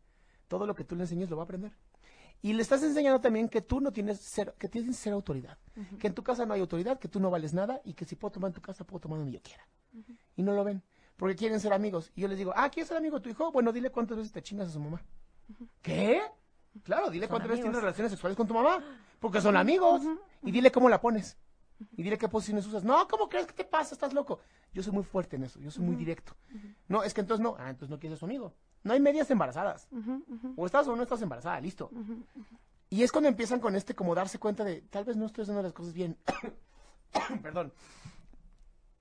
Todo 0.48 0.66
lo 0.66 0.74
que 0.74 0.82
tú 0.84 0.96
le 0.96 1.02
enseñes 1.02 1.28
lo 1.28 1.36
va 1.36 1.42
a 1.42 1.44
aprender. 1.44 1.72
Y 2.40 2.54
le 2.54 2.62
estás 2.62 2.82
enseñando 2.82 3.20
también 3.20 3.48
que 3.50 3.60
tú 3.60 3.80
no 3.80 3.92
tienes 3.92 4.20
cero, 4.22 4.54
que 4.58 4.68
tienes 4.68 4.98
cero 4.98 5.16
autoridad. 5.16 5.58
Que 5.98 6.06
en 6.06 6.14
tu 6.14 6.22
casa 6.22 6.46
no 6.46 6.54
hay 6.54 6.60
autoridad, 6.60 6.98
que 6.98 7.08
tú 7.08 7.20
no 7.20 7.30
vales 7.30 7.52
nada 7.52 7.80
y 7.84 7.92
que 7.92 8.06
si 8.06 8.16
puedo 8.16 8.32
tomar 8.32 8.48
en 8.48 8.54
tu 8.54 8.62
casa, 8.62 8.84
puedo 8.84 9.00
tomar 9.00 9.18
donde 9.18 9.32
yo 9.32 9.40
quiera. 9.42 9.66
Y 10.36 10.42
no 10.42 10.52
lo 10.54 10.64
ven. 10.64 10.82
Porque 11.16 11.36
quieren 11.36 11.60
ser 11.60 11.72
amigos. 11.72 12.10
Y 12.14 12.22
yo 12.22 12.28
les 12.28 12.38
digo, 12.38 12.52
ah, 12.56 12.68
¿quieres 12.70 12.88
ser 12.88 12.96
amigo 12.96 13.18
de 13.18 13.22
tu 13.22 13.30
hijo? 13.30 13.52
Bueno, 13.52 13.72
dile 13.72 13.90
cuántas 13.90 14.16
veces 14.16 14.32
te 14.32 14.42
chingas 14.42 14.68
a 14.68 14.72
su 14.72 14.80
mamá. 14.80 15.02
¿Qué? 15.82 16.20
Claro, 16.82 17.10
dile 17.10 17.26
Son 17.26 17.30
cuántas 17.30 17.48
veces 17.50 17.62
tienes 17.62 17.80
relaciones 17.80 18.10
sexuales 18.10 18.36
con 18.36 18.46
tu 18.46 18.54
mamá. 18.54 18.82
Porque 19.20 19.40
son 19.40 19.56
amigos. 19.56 20.02
Y 20.42 20.50
dile 20.50 20.72
cómo 20.72 20.88
la 20.88 21.00
pones. 21.00 21.36
Y 21.96 22.02
dile 22.02 22.18
qué 22.18 22.28
posiciones 22.28 22.66
usas. 22.66 22.84
No, 22.84 23.06
¿cómo 23.08 23.28
crees 23.28 23.46
que 23.46 23.52
te 23.52 23.64
pasa? 23.64 23.94
Estás 23.94 24.12
loco. 24.12 24.40
Yo 24.72 24.82
soy 24.82 24.92
muy 24.92 25.04
fuerte 25.04 25.36
en 25.36 25.44
eso. 25.44 25.60
Yo 25.60 25.70
soy 25.70 25.84
muy 25.84 25.96
directo. 25.96 26.34
No, 26.88 27.02
es 27.02 27.14
que 27.14 27.20
entonces 27.20 27.42
no. 27.42 27.56
Ah, 27.58 27.70
entonces 27.70 27.90
no 27.90 27.98
quieres 27.98 28.18
ser 28.18 28.20
su 28.20 28.24
amigo. 28.26 28.54
No 28.82 28.92
hay 28.92 29.00
medias 29.00 29.30
embarazadas. 29.30 29.88
O 30.56 30.66
estás 30.66 30.86
o 30.88 30.96
no 30.96 31.02
estás 31.02 31.22
embarazada. 31.22 31.60
Listo. 31.60 31.90
Y 32.90 33.02
es 33.02 33.12
cuando 33.12 33.28
empiezan 33.28 33.60
con 33.60 33.74
este 33.76 33.94
como 33.94 34.14
darse 34.14 34.38
cuenta 34.38 34.64
de 34.64 34.82
tal 34.82 35.04
vez 35.04 35.16
no 35.16 35.26
estoy 35.26 35.42
haciendo 35.42 35.62
las 35.62 35.72
cosas 35.72 35.92
bien. 35.94 36.18
Perdón. 37.42 37.72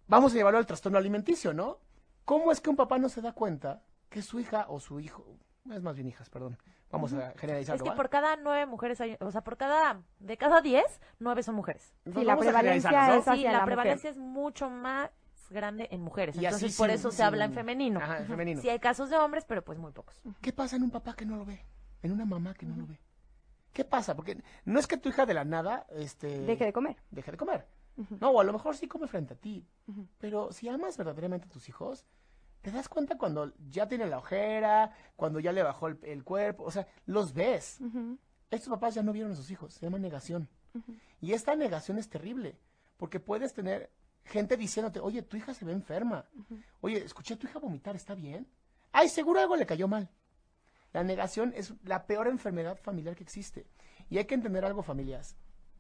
Vamos 0.08 0.32
a 0.32 0.36
llevarlo 0.36 0.60
al 0.60 0.66
trastorno 0.66 0.98
alimenticio, 0.98 1.54
¿no? 1.54 1.80
¿Cómo 2.26 2.52
es 2.52 2.62
que 2.62 2.70
un 2.70 2.76
papá 2.76 2.98
no 3.00 3.10
se 3.10 3.22
da 3.22 3.34
cuenta 3.34 3.82
que 4.10 4.22
su 4.22 4.40
hija 4.40 4.66
o 4.70 4.80
su 4.80 5.00
hijo, 5.00 5.26
es 5.72 5.82
más 5.82 5.96
bien 5.96 6.08
hijas, 6.08 6.30
perdón, 6.30 6.58
vamos 6.92 7.14
a 7.14 7.32
generalizarlo, 7.36 7.78
Es 7.78 7.84
que 7.84 7.90
¿va? 7.90 7.96
por 7.96 8.10
cada 8.10 8.36
nueve 8.38 8.66
mujeres 8.66 9.02
hay, 9.02 9.18
o 9.20 9.32
sea, 9.32 9.44
por 9.44 9.58
cada, 9.58 10.02
de 10.20 10.38
cada 10.38 10.62
diez, 10.62 11.02
nueve 11.20 11.42
son 11.44 11.56
mujeres. 11.56 11.94
Pues 12.04 12.16
Sí, 12.18 12.24
la 12.24 12.38
prevalencia 12.38 13.16
es 13.18 13.28
hacia 13.28 13.36
Sí, 13.36 13.44
la 13.44 13.52
la 13.52 13.60
mujer. 13.62 13.66
prevalencia 13.76 14.10
es 14.10 14.18
mucho 14.18 14.70
más 14.70 15.10
grande 15.50 15.88
en 15.92 16.02
mujeres. 16.02 16.36
Y 16.36 16.46
así 16.46 16.56
Entonces, 16.56 16.78
por 16.78 16.88
sin- 16.90 16.96
eso 16.96 17.12
se 17.12 17.24
habla 17.24 17.46
en 17.46 17.54
femenino. 17.54 18.00
Ajá, 18.00 18.20
en 18.20 18.28
femenino. 18.28 18.62
Sí 18.62 18.70
hay 18.70 18.80
casos 18.80 19.10
de 19.10 19.18
hombres, 19.18 19.46
pero 19.46 19.64
pues 19.64 19.78
muy 19.78 19.92
pocos. 19.92 20.22
¿Qué 20.42 20.52
pasa 20.54 20.76
en 20.78 20.84
un 20.84 20.92
papá 20.92 21.14
que 21.16 21.26
no 21.26 21.36
lo 21.38 21.46
ve? 21.46 21.66
En 22.02 22.12
una 22.12 22.26
mamá 22.26 22.54
que 22.54 22.66
no 22.66 22.76
lo 22.76 22.88
ve. 22.88 23.00
¿Qué 23.72 23.84
pasa? 23.86 24.16
Porque 24.16 24.42
no 24.66 24.80
es 24.80 24.86
que 24.88 24.98
tu 24.98 25.10
hija 25.10 25.26
de 25.26 25.34
la 25.34 25.44
nada 25.46 25.86
este, 25.92 26.40
Deje 26.42 26.66
de 26.66 26.74
comer. 26.74 26.96
deje 27.12 27.32
de 27.32 27.38
comer. 27.38 27.68
No, 28.20 28.32
o 28.32 28.42
a 28.42 28.44
lo 28.44 28.54
mejor 28.54 28.76
sí 28.76 28.88
come 28.88 29.08
frente 29.08 29.34
a 29.34 29.38
ti. 29.38 29.66
Pero 30.20 30.52
si 30.52 30.68
amas 30.68 30.98
verdaderamente 30.98 31.48
a 31.48 31.50
tus 31.50 31.70
hijos, 31.70 32.06
te 32.62 32.72
das 32.72 32.90
cuenta 32.90 33.18
cuando 33.18 33.54
ya 33.70 33.88
tiene 33.88 34.08
la 34.08 34.20
ojera, 34.20 34.92
cuando 35.16 35.40
ya 35.40 35.52
le 35.52 35.64
bajó 35.64 35.88
el, 35.88 36.00
el 36.04 36.24
cuerpo. 36.24 36.64
O 36.64 36.72
sea, 36.72 36.88
los 37.06 37.34
ves. 37.34 37.80
Estos 38.50 38.70
papás 38.70 38.96
ya 38.96 39.04
no 39.04 39.14
vieron 39.14 39.32
a 39.32 39.36
sus 39.36 39.52
hijos. 39.52 39.74
Se 39.74 39.86
llama 39.86 40.00
negación. 40.00 40.48
Y 41.22 41.34
esta 41.34 41.56
negación 41.56 41.98
es 41.98 42.10
terrible. 42.10 42.58
Porque 42.98 43.20
puedes 43.20 43.54
tener 43.54 43.92
gente 44.26 44.58
diciéndote, 44.58 45.00
oye, 45.00 45.22
tu 45.22 45.38
hija 45.38 45.54
se 45.54 45.66
ve 45.66 45.74
enferma. 45.74 46.26
Oye, 46.82 47.04
escuché 47.04 47.34
a 47.34 47.38
tu 47.38 47.48
hija 47.48 47.60
vomitar, 47.60 47.96
¿está 47.96 48.16
bien? 48.16 48.48
Ay, 48.92 49.10
seguro 49.10 49.40
algo 49.40 49.56
le 49.56 49.66
cayó 49.66 49.88
mal. 49.88 50.10
La 50.94 51.04
negación 51.04 51.54
es 51.56 51.74
la 51.84 52.06
peor 52.06 52.28
enfermedad 52.28 52.78
familiar 52.78 53.16
que 53.16 53.24
existe. 53.24 53.66
Y 54.10 54.20
hay 54.20 54.26
que 54.26 54.36
entender 54.36 54.64
algo, 54.64 54.84
familias. 54.84 55.36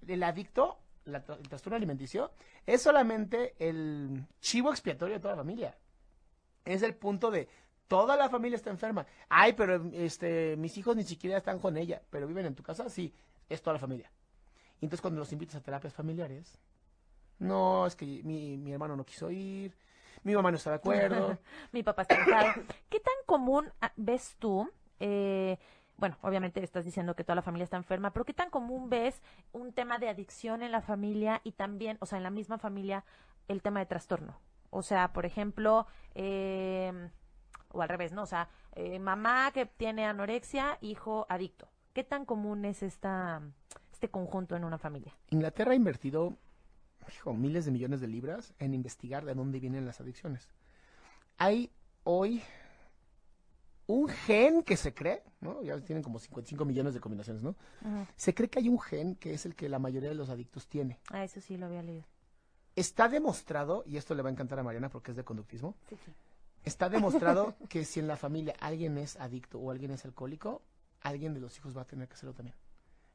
El 0.07 0.23
adicto, 0.23 0.79
la 1.05 1.23
trastorno 1.23 1.75
alimenticio, 1.75 2.31
es 2.65 2.81
solamente 2.81 3.55
el 3.59 4.25
chivo 4.39 4.71
expiatorio 4.71 5.15
de 5.15 5.19
toda 5.19 5.35
la 5.35 5.41
familia. 5.41 5.77
Es 6.65 6.81
el 6.81 6.95
punto 6.95 7.29
de 7.31 7.47
toda 7.87 8.15
la 8.15 8.29
familia 8.29 8.55
está 8.55 8.69
enferma. 8.69 9.05
Ay, 9.29 9.53
pero 9.53 9.83
este, 9.93 10.55
mis 10.57 10.77
hijos 10.77 10.95
ni 10.95 11.03
siquiera 11.03 11.37
están 11.37 11.59
con 11.59 11.77
ella, 11.77 12.01
pero 12.09 12.27
viven 12.27 12.45
en 12.45 12.55
tu 12.55 12.63
casa, 12.63 12.89
sí, 12.89 13.13
es 13.49 13.61
toda 13.61 13.73
la 13.73 13.79
familia. 13.79 14.11
Y 14.79 14.85
entonces 14.85 15.01
cuando 15.01 15.19
los 15.19 15.31
invitas 15.31 15.55
a 15.55 15.61
terapias 15.61 15.93
familiares, 15.93 16.59
no, 17.39 17.85
es 17.85 17.95
que 17.95 18.05
mi, 18.23 18.57
mi 18.57 18.71
hermano 18.71 18.95
no 18.95 19.05
quiso 19.05 19.29
ir, 19.29 19.75
mi 20.23 20.33
mamá 20.35 20.51
no 20.51 20.57
está 20.57 20.69
de 20.69 20.75
acuerdo. 20.77 21.37
Mi 21.73 21.83
papá 21.83 22.03
está 22.03 22.15
enojado. 22.15 22.53
¿Qué 22.89 22.99
tan 23.01 23.13
común 23.25 23.69
ah, 23.81 23.91
ves 23.97 24.35
tú? 24.39 24.69
eh, 24.99 25.57
bueno, 26.03 26.17
obviamente 26.21 26.61
estás 26.61 26.83
diciendo 26.83 27.15
que 27.15 27.23
toda 27.23 27.37
la 27.37 27.41
familia 27.41 27.63
está 27.63 27.77
enferma, 27.77 28.11
pero 28.11 28.25
¿qué 28.25 28.33
tan 28.33 28.49
común 28.49 28.89
ves 28.89 29.21
un 29.53 29.71
tema 29.71 29.99
de 29.99 30.09
adicción 30.09 30.61
en 30.61 30.73
la 30.73 30.81
familia 30.81 31.39
y 31.45 31.53
también, 31.53 31.95
o 32.01 32.05
sea, 32.05 32.17
en 32.17 32.23
la 32.23 32.29
misma 32.29 32.57
familia, 32.57 33.05
el 33.47 33.61
tema 33.61 33.79
de 33.79 33.85
trastorno? 33.85 34.37
O 34.69 34.81
sea, 34.81 35.13
por 35.13 35.25
ejemplo, 35.25 35.87
eh, 36.13 36.91
o 37.69 37.81
al 37.81 37.87
revés, 37.87 38.11
¿no? 38.11 38.23
O 38.23 38.25
sea, 38.25 38.49
eh, 38.75 38.99
mamá 38.99 39.51
que 39.53 39.65
tiene 39.65 40.05
anorexia, 40.05 40.77
hijo 40.81 41.25
adicto. 41.29 41.69
¿Qué 41.93 42.03
tan 42.03 42.25
común 42.25 42.65
es 42.65 42.83
esta, 42.83 43.41
este 43.93 44.09
conjunto 44.09 44.57
en 44.57 44.65
una 44.65 44.77
familia? 44.77 45.15
Inglaterra 45.29 45.71
ha 45.71 45.75
invertido 45.75 46.35
miles 47.33 47.63
de 47.63 47.71
millones 47.71 48.01
de 48.01 48.07
libras 48.09 48.53
en 48.59 48.73
investigar 48.73 49.23
de 49.23 49.35
dónde 49.35 49.61
vienen 49.61 49.85
las 49.85 50.01
adicciones. 50.01 50.49
Hay 51.37 51.71
hoy 52.03 52.43
un 53.87 54.07
gen 54.07 54.63
que 54.63 54.77
se 54.77 54.93
cree, 54.93 55.23
¿no? 55.41 55.61
Ya 55.61 55.79
tienen 55.81 56.03
como 56.03 56.19
55 56.19 56.63
millones 56.65 56.93
de 56.93 56.99
combinaciones, 56.99 57.43
¿no? 57.43 57.55
Se 58.15 58.33
cree 58.33 58.49
que 58.49 58.59
hay 58.59 58.69
un 58.69 58.79
gen 58.79 59.15
que 59.15 59.33
es 59.33 59.45
el 59.45 59.55
que 59.55 59.67
la 59.69 59.79
mayoría 59.79 60.09
de 60.09 60.15
los 60.15 60.29
adictos 60.29 60.67
tiene. 60.67 60.99
Ah, 61.09 61.23
eso 61.23 61.41
sí 61.41 61.57
lo 61.57 61.65
había 61.65 61.83
leído. 61.83 62.05
Está 62.75 63.07
demostrado, 63.09 63.83
y 63.85 63.97
esto 63.97 64.15
le 64.15 64.23
va 64.23 64.29
a 64.29 64.31
encantar 64.31 64.57
a 64.59 64.63
Mariana 64.63 64.89
porque 64.89 65.11
es 65.11 65.17
de 65.17 65.23
conductismo, 65.23 65.75
Sí, 65.89 65.95
sí. 66.03 66.11
está 66.63 66.89
demostrado 66.89 67.55
que 67.69 67.85
si 67.85 67.99
en 67.99 68.07
la 68.07 68.15
familia 68.17 68.55
alguien 68.59 68.97
es 68.97 69.19
adicto 69.19 69.59
o 69.59 69.69
alguien 69.69 69.91
es 69.91 70.05
alcohólico, 70.05 70.61
alguien 71.01 71.33
de 71.33 71.39
los 71.41 71.57
hijos 71.57 71.75
va 71.77 71.81
a 71.81 71.85
tener 71.85 72.07
que 72.07 72.13
hacerlo 72.15 72.33
también. 72.33 72.55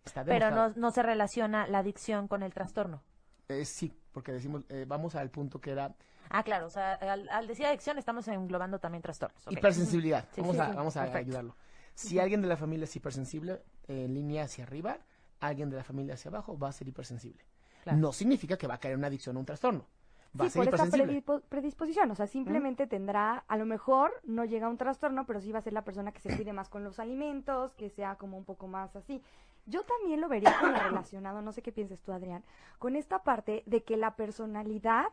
Está 0.05 0.25
Pero 0.25 0.73
no 0.77 0.91
se 0.91 1.03
relaciona 1.03 1.67
la 1.67 1.79
adicción 1.81 2.29
con 2.29 2.43
el 2.43 2.53
trastorno. 2.55 3.03
Eh, 3.49 3.65
sí, 3.65 3.93
porque 4.13 4.33
decimos, 4.33 4.63
eh, 4.69 4.85
vamos 4.87 5.15
al 5.15 5.31
punto 5.31 5.61
que 5.61 5.71
era 5.71 5.95
Ah, 6.31 6.43
claro, 6.43 6.67
o 6.67 6.71
sea, 6.71 6.93
al, 6.95 7.27
al 7.31 7.47
decir 7.47 7.65
adicción 7.65 7.97
estamos 7.97 8.29
englobando 8.29 8.79
también 8.79 9.01
trastornos. 9.01 9.43
hipersensibilidad. 9.49 10.29
Sí, 10.35 10.43
vamos 10.43 10.57
sí, 10.57 10.61
a, 10.63 10.69
sí, 10.69 10.77
vamos 10.77 10.97
a 10.99 11.03
ayudarlo. 11.05 11.57
Si 11.95 12.19
alguien 12.19 12.43
de 12.43 12.49
la 12.49 12.57
familia 12.59 12.85
es 12.85 12.95
hipersensible, 12.95 13.63
eh, 13.89 14.05
en 14.05 14.13
línea 14.15 14.45
hacia 14.45 14.65
arriba, 14.65 14.99
alguien 15.41 15.71
de 15.71 15.77
la 15.79 15.85
familia 15.85 16.15
hacia 16.15 16.29
abajo 16.29 16.59
va 16.59 16.69
a 16.69 16.73
ser 16.73 16.87
hipersensible. 16.87 17.43
Claro. 17.83 17.99
No 17.99 18.13
significa 18.13 18.59
que 18.59 18.67
va 18.67 18.75
a 18.75 18.79
caer 18.79 18.93
en 18.93 18.99
una 18.99 19.07
adicción 19.07 19.37
o 19.37 19.41
un 19.41 19.47
trastorno. 19.47 19.87
Va 20.39 20.45
a 20.45 20.51
ser 20.51 20.61
por 20.61 20.67
hipersensible. 20.69 21.07
predispo- 21.07 21.41
predisposición, 21.49 22.11
o 22.11 22.15
sea, 22.15 22.27
simplemente 22.27 22.87
tendrá, 22.87 23.45
a 23.49 23.57
lo 23.57 23.65
mejor 23.65 24.13
no 24.25 24.45
llega 24.45 24.67
a 24.67 24.71
un 24.71 24.77
trastorno, 24.77 25.25
pero 25.25 25.41
sí 25.41 25.51
va 25.51 25.61
a 25.61 25.63
ser 25.63 25.73
la 25.73 25.83
persona 25.85 26.13
que 26.13 26.21
se 26.21 26.37
cuide 26.37 26.53
más 26.53 26.69
con 26.69 26.85
los 26.85 26.99
alimentos, 26.99 27.75
que 27.75 27.89
sea 27.89 28.17
como 28.17 28.37
un 28.37 28.45
poco 28.45 28.69
más 28.69 28.95
así. 28.95 29.23
Yo 29.69 29.83
también 29.83 30.23
lo 30.23 30.29
vería 30.29 30.57
como 30.59 30.73
relacionado, 30.73 31.43
no 31.43 31.53
sé 31.53 31.61
qué 31.61 31.73
pienses 31.73 32.01
tú, 32.01 32.13
Adrián, 32.13 32.43
con 32.79 32.97
esta 32.97 33.23
parte 33.23 33.63
de 33.67 33.85
que 33.85 33.99
la 33.99 34.17
personalidad, 34.17 35.09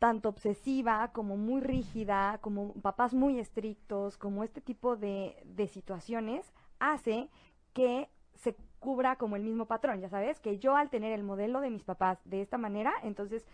tanto 0.00 0.28
obsesiva 0.28 1.12
como 1.12 1.36
muy 1.36 1.60
rígida, 1.60 2.38
como 2.40 2.72
papás 2.74 3.14
muy 3.14 3.38
estrictos, 3.38 4.16
como 4.16 4.42
este 4.42 4.60
tipo 4.60 4.96
de, 4.96 5.40
de 5.44 5.68
situaciones, 5.68 6.52
hace 6.80 7.30
que 7.74 8.10
se 8.34 8.56
cubra 8.80 9.16
como 9.16 9.36
el 9.36 9.44
mismo 9.44 9.66
patrón, 9.66 10.00
ya 10.00 10.08
sabes, 10.08 10.40
que 10.40 10.58
yo 10.58 10.76
al 10.76 10.90
tener 10.90 11.12
el 11.12 11.22
modelo 11.22 11.60
de 11.60 11.70
mis 11.70 11.84
papás 11.84 12.18
de 12.24 12.40
esta 12.40 12.58
manera, 12.58 12.92
entonces 13.04 13.46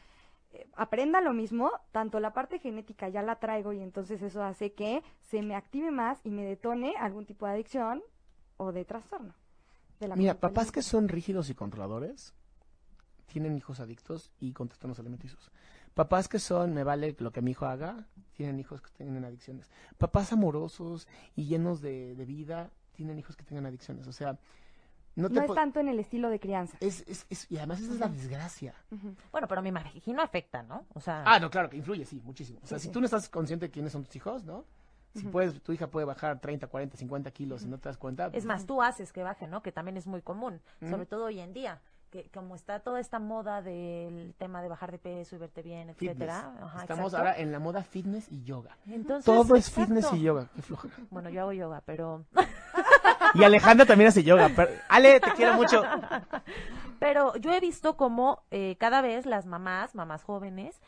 eh, 0.52 0.66
aprenda 0.76 1.20
lo 1.20 1.34
mismo, 1.34 1.70
tanto 1.92 2.20
la 2.20 2.32
parte 2.32 2.58
genética 2.58 3.10
ya 3.10 3.20
la 3.20 3.36
traigo 3.36 3.74
y 3.74 3.82
entonces 3.82 4.22
eso 4.22 4.42
hace 4.42 4.72
que 4.72 5.02
se 5.20 5.42
me 5.42 5.54
active 5.54 5.90
más 5.90 6.24
y 6.24 6.30
me 6.30 6.44
detone 6.44 6.94
algún 6.98 7.26
tipo 7.26 7.44
de 7.44 7.52
adicción 7.52 8.02
o 8.56 8.72
de 8.72 8.86
trastorno. 8.86 9.34
De 10.00 10.08
la 10.08 10.16
Mira, 10.16 10.34
papás 10.34 10.70
que 10.72 10.82
son 10.82 11.08
rígidos 11.08 11.50
y 11.50 11.54
controladores 11.54 12.34
tienen 13.26 13.56
hijos 13.56 13.80
adictos 13.80 14.30
y 14.40 14.52
con 14.52 14.68
trastornos 14.68 14.98
alimenticios. 14.98 15.50
Papás 15.94 16.28
que 16.28 16.38
son, 16.38 16.74
me 16.74 16.84
vale 16.84 17.14
lo 17.18 17.32
que 17.32 17.40
mi 17.42 17.52
hijo 17.52 17.66
haga, 17.66 18.06
tienen 18.32 18.58
hijos 18.60 18.80
que 18.80 18.90
tienen 18.90 19.24
adicciones. 19.24 19.70
Papás 19.98 20.32
amorosos 20.32 21.06
y 21.36 21.44
llenos 21.46 21.80
de, 21.80 22.14
de 22.14 22.24
vida, 22.24 22.70
tienen 22.92 23.18
hijos 23.18 23.36
que 23.36 23.44
tengan 23.44 23.66
adicciones. 23.66 24.06
O 24.06 24.12
sea, 24.12 24.38
no 25.16 25.28
es 25.28 25.54
tanto 25.54 25.78
en 25.78 25.88
el 25.88 26.00
estilo 26.00 26.28
de 26.28 26.40
crianza. 26.40 26.76
es, 26.80 27.04
es- 27.06 27.26
es- 27.30 27.50
y 27.50 27.56
además 27.58 27.80
esa 27.80 27.92
es 27.92 28.00
la 28.00 28.08
desgracia. 28.08 28.74
Bueno, 29.30 29.46
pero 29.46 29.62
me 29.62 29.68
imagino 29.68 30.20
afecta, 30.22 30.62
¿no? 30.64 30.86
O 30.94 31.00
sea, 31.00 31.22
Ah, 31.24 31.38
no, 31.38 31.48
claro, 31.50 31.70
que 31.70 31.76
influye, 31.76 32.04
sí, 32.04 32.20
muchísimo. 32.24 32.58
O 32.62 32.66
sea, 32.66 32.78
Sí, 32.78 32.82
si 32.82 32.88
sí. 32.88 32.92
tú 32.92 33.00
no 33.00 33.04
estás 33.06 33.28
consciente 33.28 33.66
de 33.66 33.70
quiénes 33.70 33.92
son 33.92 34.02
tus 34.04 34.14
hijos, 34.16 34.44
¿no? 34.44 34.64
Si 35.14 35.22
puedes, 35.26 35.62
tu 35.62 35.72
hija 35.72 35.86
puede 35.86 36.06
bajar 36.06 36.40
30, 36.40 36.66
40, 36.66 36.96
50 36.96 37.30
kilos 37.30 37.62
y 37.64 37.68
no 37.68 37.78
te 37.78 37.88
das 37.88 37.96
cuenta. 37.98 38.30
es 38.32 38.44
más, 38.44 38.66
tú 38.66 38.82
haces 38.82 39.12
que 39.12 39.22
baje, 39.22 39.46
¿no? 39.46 39.62
Que 39.62 39.70
también 39.72 39.96
es 39.96 40.06
muy 40.06 40.22
común, 40.22 40.60
sobre 40.80 41.06
todo 41.06 41.26
hoy 41.26 41.40
en 41.40 41.52
día. 41.52 41.80
Que 42.10 42.30
como 42.32 42.54
está 42.54 42.78
toda 42.78 43.00
esta 43.00 43.18
moda 43.18 43.60
del 43.60 44.34
tema 44.38 44.62
de 44.62 44.68
bajar 44.68 44.92
de 44.92 44.98
peso 44.98 45.34
y 45.34 45.38
verte 45.40 45.62
bien, 45.62 45.90
etcétera. 45.90 46.52
Ajá, 46.62 46.82
Estamos 46.82 47.06
exacto. 47.12 47.16
ahora 47.16 47.36
en 47.38 47.50
la 47.50 47.58
moda 47.58 47.82
fitness 47.82 48.30
y 48.30 48.44
yoga. 48.44 48.76
Entonces, 48.86 49.24
Todo 49.24 49.56
es 49.56 49.66
exacto. 49.68 49.80
fitness 49.94 50.12
y 50.12 50.22
yoga. 50.22 50.48
Qué 50.54 50.62
flojera. 50.62 50.94
Bueno, 51.10 51.28
yo 51.30 51.40
hago 51.42 51.52
yoga, 51.52 51.82
pero 51.84 52.24
Y 53.34 53.42
Alejandra 53.42 53.84
también 53.84 54.08
hace 54.08 54.22
yoga. 54.22 54.48
pero- 54.54 54.70
Ale, 54.88 55.18
te 55.18 55.32
quiero 55.32 55.54
mucho. 55.54 55.82
Pero 57.00 57.36
yo 57.36 57.52
he 57.52 57.60
visto 57.60 57.96
como 57.96 58.44
eh, 58.50 58.76
cada 58.78 59.02
vez 59.02 59.26
las 59.26 59.44
mamás, 59.46 59.94
mamás 59.94 60.22
jóvenes, 60.22 60.80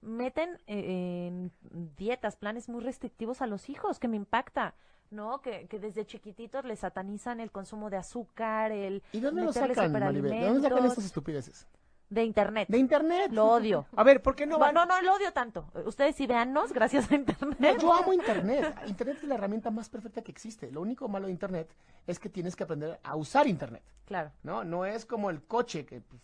meten 0.00 0.58
eh, 0.66 1.26
en 1.28 1.52
dietas, 1.96 2.36
planes 2.36 2.68
muy 2.68 2.82
restrictivos 2.82 3.42
a 3.42 3.46
los 3.46 3.68
hijos, 3.68 3.98
que 3.98 4.08
me 4.08 4.16
impacta, 4.16 4.74
¿no? 5.10 5.40
Que, 5.40 5.66
que 5.66 5.78
desde 5.78 6.06
chiquititos 6.06 6.64
les 6.64 6.80
satanizan 6.80 7.40
el 7.40 7.50
consumo 7.50 7.90
de 7.90 7.96
azúcar, 7.96 8.72
el 8.72 9.02
¿Y 9.12 9.20
dónde 9.20 9.42
lo 9.42 9.52
sacan, 9.52 9.92
Maribel? 9.92 10.30
¿De 10.30 10.46
dónde 10.46 10.68
sacan 10.68 10.84
estas 10.84 11.04
estupideces? 11.04 11.66
de 12.10 12.24
internet. 12.24 12.68
De 12.68 12.78
internet. 12.78 13.30
Lo 13.32 13.46
odio. 13.46 13.86
A 13.94 14.02
ver, 14.02 14.22
¿por 14.22 14.34
qué 14.34 14.46
no 14.46 14.54
No, 14.54 14.58
van? 14.60 14.74
no, 14.74 14.86
no 14.86 15.00
lo 15.02 15.14
odio 15.14 15.32
tanto. 15.32 15.70
Ustedes 15.84 16.16
sí 16.16 16.26
véannos 16.26 16.72
gracias 16.72 17.10
a 17.10 17.14
internet. 17.14 17.58
No, 17.58 17.78
yo 17.78 17.92
amo 17.92 18.12
Internet. 18.12 18.74
Internet 18.86 19.18
es 19.18 19.24
la 19.24 19.34
herramienta 19.34 19.70
más 19.70 19.88
perfecta 19.88 20.22
que 20.22 20.30
existe. 20.30 20.70
Lo 20.70 20.80
único 20.80 21.08
malo 21.08 21.26
de 21.26 21.32
Internet 21.32 21.74
es 22.06 22.18
que 22.18 22.28
tienes 22.28 22.56
que 22.56 22.64
aprender 22.64 22.98
a 23.02 23.16
usar 23.16 23.46
Internet. 23.46 23.82
Claro. 24.06 24.32
¿no? 24.42 24.64
No 24.64 24.86
es 24.86 25.04
como 25.04 25.30
el 25.30 25.42
coche 25.42 25.84
que 25.84 26.00
pues, 26.00 26.22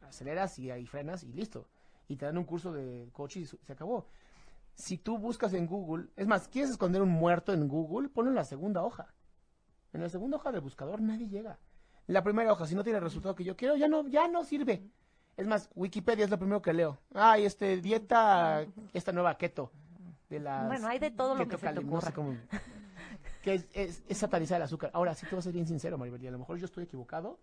aceleras 0.00 0.58
y 0.58 0.70
ahí 0.70 0.86
frenas 0.86 1.22
y 1.24 1.32
listo. 1.32 1.66
Y 2.08 2.16
te 2.16 2.24
dan 2.26 2.38
un 2.38 2.44
curso 2.44 2.72
de 2.72 3.08
coche 3.12 3.40
y 3.40 3.44
se 3.46 3.72
acabó. 3.72 4.06
Si 4.74 4.96
tú 4.98 5.18
buscas 5.18 5.52
en 5.54 5.66
Google, 5.66 6.08
es 6.16 6.26
más, 6.26 6.48
quieres 6.48 6.70
esconder 6.70 7.02
un 7.02 7.10
muerto 7.10 7.52
en 7.52 7.68
Google, 7.68 8.08
ponlo 8.08 8.30
en 8.30 8.36
la 8.36 8.44
segunda 8.44 8.82
hoja. 8.82 9.12
En 9.92 10.00
la 10.00 10.08
segunda 10.08 10.36
hoja 10.36 10.52
del 10.52 10.60
buscador 10.60 11.00
nadie 11.00 11.28
llega. 11.28 11.58
La 12.06 12.22
primera 12.22 12.52
hoja, 12.52 12.66
si 12.66 12.74
no 12.74 12.82
tiene 12.84 12.98
el 12.98 13.04
resultado 13.04 13.34
que 13.34 13.44
yo 13.44 13.56
quiero, 13.56 13.76
ya 13.76 13.88
no, 13.88 14.06
ya 14.08 14.28
no 14.28 14.44
sirve. 14.44 14.82
Es 15.36 15.46
más, 15.46 15.68
Wikipedia 15.74 16.24
es 16.24 16.30
lo 16.30 16.38
primero 16.38 16.62
que 16.62 16.72
leo. 16.72 16.98
Ay, 17.14 17.44
este, 17.44 17.76
dieta, 17.80 18.64
esta 18.92 19.12
nueva 19.12 19.36
keto. 19.36 19.70
De 20.30 20.40
las 20.40 20.66
Bueno, 20.66 20.88
hay 20.88 20.98
de 20.98 21.10
todo 21.10 21.34
lo 21.34 21.46
que 21.48 21.56
se 21.58 21.66
te 21.68 21.74
no 21.74 21.80
sé 21.80 21.86
ocurra. 21.86 22.12
cómo- 22.12 22.36
que 23.42 23.54
es, 23.54 23.68
es, 23.72 24.02
es 24.08 24.18
satanizar 24.18 24.56
el 24.56 24.62
azúcar. 24.62 24.90
Ahora, 24.94 25.14
sí 25.14 25.26
te 25.26 25.30
voy 25.30 25.38
a 25.40 25.42
ser 25.42 25.52
bien 25.52 25.66
sincero, 25.66 25.96
Maribel, 25.98 26.22
y 26.22 26.26
a 26.26 26.30
lo 26.30 26.38
mejor 26.38 26.58
yo 26.58 26.64
estoy 26.66 26.84
equivocado, 26.84 27.38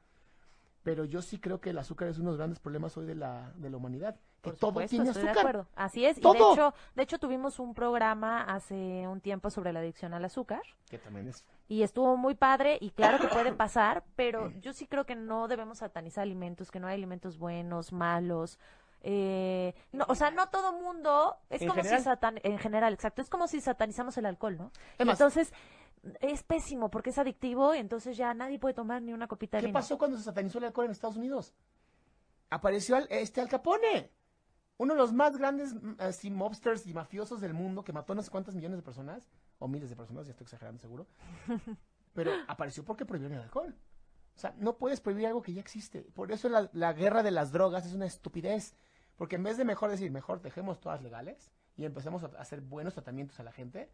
pero 0.83 1.03
yo 1.05 1.21
sí 1.21 1.39
creo 1.39 1.59
que 1.61 1.71
el 1.71 1.77
azúcar 1.77 2.09
es 2.09 2.17
uno 2.17 2.25
de 2.27 2.31
los 2.33 2.37
grandes 2.37 2.59
problemas 2.59 2.95
hoy 2.97 3.05
de 3.05 3.15
la, 3.15 3.51
de 3.55 3.69
la 3.69 3.77
humanidad. 3.77 4.19
Por 4.45 4.55
todo 4.55 4.69
supuesto, 4.71 4.89
tiene 4.89 5.09
estoy 5.09 5.23
de 5.23 5.29
azúcar. 5.29 5.47
acuerdo. 5.47 5.67
Así 5.75 6.05
es. 6.05 6.17
Y 6.17 6.21
de 6.21 6.29
hecho, 6.29 6.73
de 6.95 7.03
hecho 7.03 7.19
tuvimos 7.19 7.59
un 7.59 7.73
programa 7.73 8.41
hace 8.43 9.07
un 9.07 9.19
tiempo 9.21 9.49
sobre 9.49 9.73
la 9.73 9.79
adicción 9.79 10.13
al 10.13 10.23
azúcar. 10.25 10.61
Que 10.89 10.97
también 10.97 11.27
es. 11.27 11.43
y 11.67 11.81
estuvo 11.83 12.15
muy 12.15 12.35
padre 12.35 12.77
y 12.79 12.91
claro 12.91 13.19
que 13.19 13.27
puede 13.27 13.51
pasar, 13.53 14.03
pero 14.15 14.51
yo 14.61 14.71
sí 14.73 14.87
creo 14.87 15.05
que 15.05 15.15
no 15.15 15.47
debemos 15.47 15.79
satanizar 15.79 16.21
alimentos, 16.23 16.71
que 16.71 16.79
no 16.79 16.87
hay 16.87 16.95
alimentos 16.95 17.37
buenos, 17.37 17.91
malos. 17.91 18.59
Eh, 19.07 19.75
no, 19.91 20.05
o 20.07 20.15
sea, 20.15 20.31
no 20.31 20.47
todo 20.49 20.73
mundo 20.73 21.35
es 21.49 21.61
¿En 21.61 21.67
como 21.67 21.81
general? 21.81 21.99
si 21.99 22.05
satan 22.05 22.39
en 22.41 22.57
general, 22.57 22.93
exacto, 22.93 23.21
es 23.21 23.29
como 23.29 23.47
si 23.47 23.61
satanizamos 23.61 24.17
el 24.17 24.25
alcohol, 24.25 24.57
¿no? 24.57 24.71
Entonces 24.97 25.53
es 26.21 26.43
pésimo 26.43 26.89
porque 26.89 27.11
es 27.11 27.17
adictivo 27.19 27.75
y 27.75 27.79
entonces 27.79 28.17
ya 28.17 28.33
nadie 28.33 28.57
puede 28.59 28.73
tomar 28.73 29.01
ni 29.03 29.13
una 29.13 29.27
copita 29.27 29.57
de 29.57 29.61
¿Qué 29.61 29.67
vino. 29.67 29.77
pasó 29.79 29.97
cuando 29.97 30.17
se 30.17 30.23
satanizó 30.23 30.57
el 30.57 30.65
alcohol 30.65 30.85
en 30.85 30.91
Estados 30.91 31.17
Unidos? 31.17 31.53
Apareció 32.49 32.97
este 33.09 33.41
Al 33.41 33.49
Capone, 33.49 34.11
uno 34.77 34.93
de 34.93 34.99
los 34.99 35.13
más 35.13 35.37
grandes 35.37 35.73
mm, 35.73 35.95
así, 35.99 36.29
mobsters 36.29 36.85
y 36.87 36.93
mafiosos 36.93 37.41
del 37.41 37.53
mundo 37.53 37.83
que 37.83 37.93
mató 37.93 38.15
no 38.15 38.21
sé 38.21 38.29
cuántas 38.29 38.55
millones 38.55 38.77
de 38.77 38.83
personas, 38.83 39.29
o 39.59 39.67
miles 39.67 39.89
de 39.89 39.95
personas, 39.95 40.25
ya 40.25 40.31
estoy 40.31 40.45
exagerando 40.45 40.79
seguro. 40.79 41.07
Pero 42.13 42.31
apareció 42.47 42.83
porque 42.83 43.05
prohibieron 43.05 43.37
el 43.37 43.43
alcohol. 43.43 43.75
O 44.35 44.39
sea, 44.39 44.53
no 44.57 44.77
puedes 44.77 45.01
prohibir 45.01 45.27
algo 45.27 45.41
que 45.41 45.53
ya 45.53 45.61
existe. 45.61 46.01
Por 46.01 46.31
eso 46.31 46.49
la, 46.49 46.69
la 46.73 46.93
guerra 46.93 47.23
de 47.23 47.31
las 47.31 47.51
drogas 47.51 47.85
es 47.85 47.93
una 47.93 48.05
estupidez. 48.05 48.75
Porque 49.15 49.37
en 49.37 49.43
vez 49.43 49.57
de 49.57 49.65
mejor 49.65 49.89
decir, 49.89 50.11
mejor 50.11 50.41
dejemos 50.41 50.79
todas 50.79 51.01
legales 51.01 51.51
y 51.77 51.85
empecemos 51.85 52.23
a 52.23 52.27
hacer 52.37 52.61
buenos 52.61 52.93
tratamientos 52.93 53.39
a 53.39 53.43
la 53.43 53.51
gente, 53.51 53.89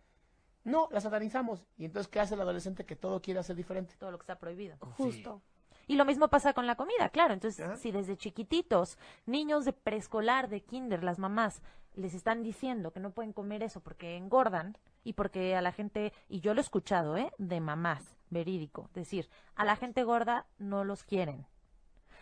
no, 0.64 0.88
las 0.92 1.04
satanizamos. 1.04 1.66
Y 1.78 1.86
entonces, 1.86 2.08
¿qué 2.08 2.20
hace 2.20 2.36
el 2.36 2.42
adolescente 2.42 2.86
que 2.86 2.96
todo 2.96 3.22
quiere 3.22 3.40
hacer 3.40 3.56
diferente? 3.56 3.96
Todo 3.98 4.12
lo 4.12 4.18
que 4.18 4.24
está 4.24 4.40
prohibido. 4.40 4.78
Justo. 4.80 5.42
Y 5.88 5.96
lo 5.96 6.06
mismo 6.06 6.30
pasa 6.30 6.54
con 6.54 6.68
la 6.68 6.76
comida, 6.76 7.10
claro. 7.10 7.34
Entonces, 7.34 7.80
si 7.80 7.92
desde 7.92 8.18
chiquititos, 8.18 8.98
niños 9.26 9.66
de 9.66 9.74
preescolar, 9.74 10.50
de 10.50 10.62
kinder, 10.62 11.04
las 11.04 11.20
mamás 11.20 11.62
les 11.94 12.14
están 12.14 12.44
diciendo 12.44 12.92
que 12.92 13.00
no 13.00 13.12
pueden 13.12 13.34
comer 13.34 13.64
eso 13.64 13.82
porque 13.82 14.16
engordan 14.16 14.78
y 15.04 15.14
porque 15.14 15.56
a 15.56 15.62
la 15.62 15.72
gente, 15.72 16.14
y 16.30 16.40
yo 16.40 16.54
lo 16.54 16.62
he 16.62 16.64
escuchado, 16.64 17.18
¿eh? 17.18 17.32
De 17.38 17.60
mamás, 17.60 18.18
verídico, 18.30 18.90
decir, 18.94 19.30
a 19.56 19.66
la 19.66 19.76
gente 19.76 20.04
gorda 20.04 20.46
no 20.58 20.84
los 20.84 21.04
quieren. 21.04 21.46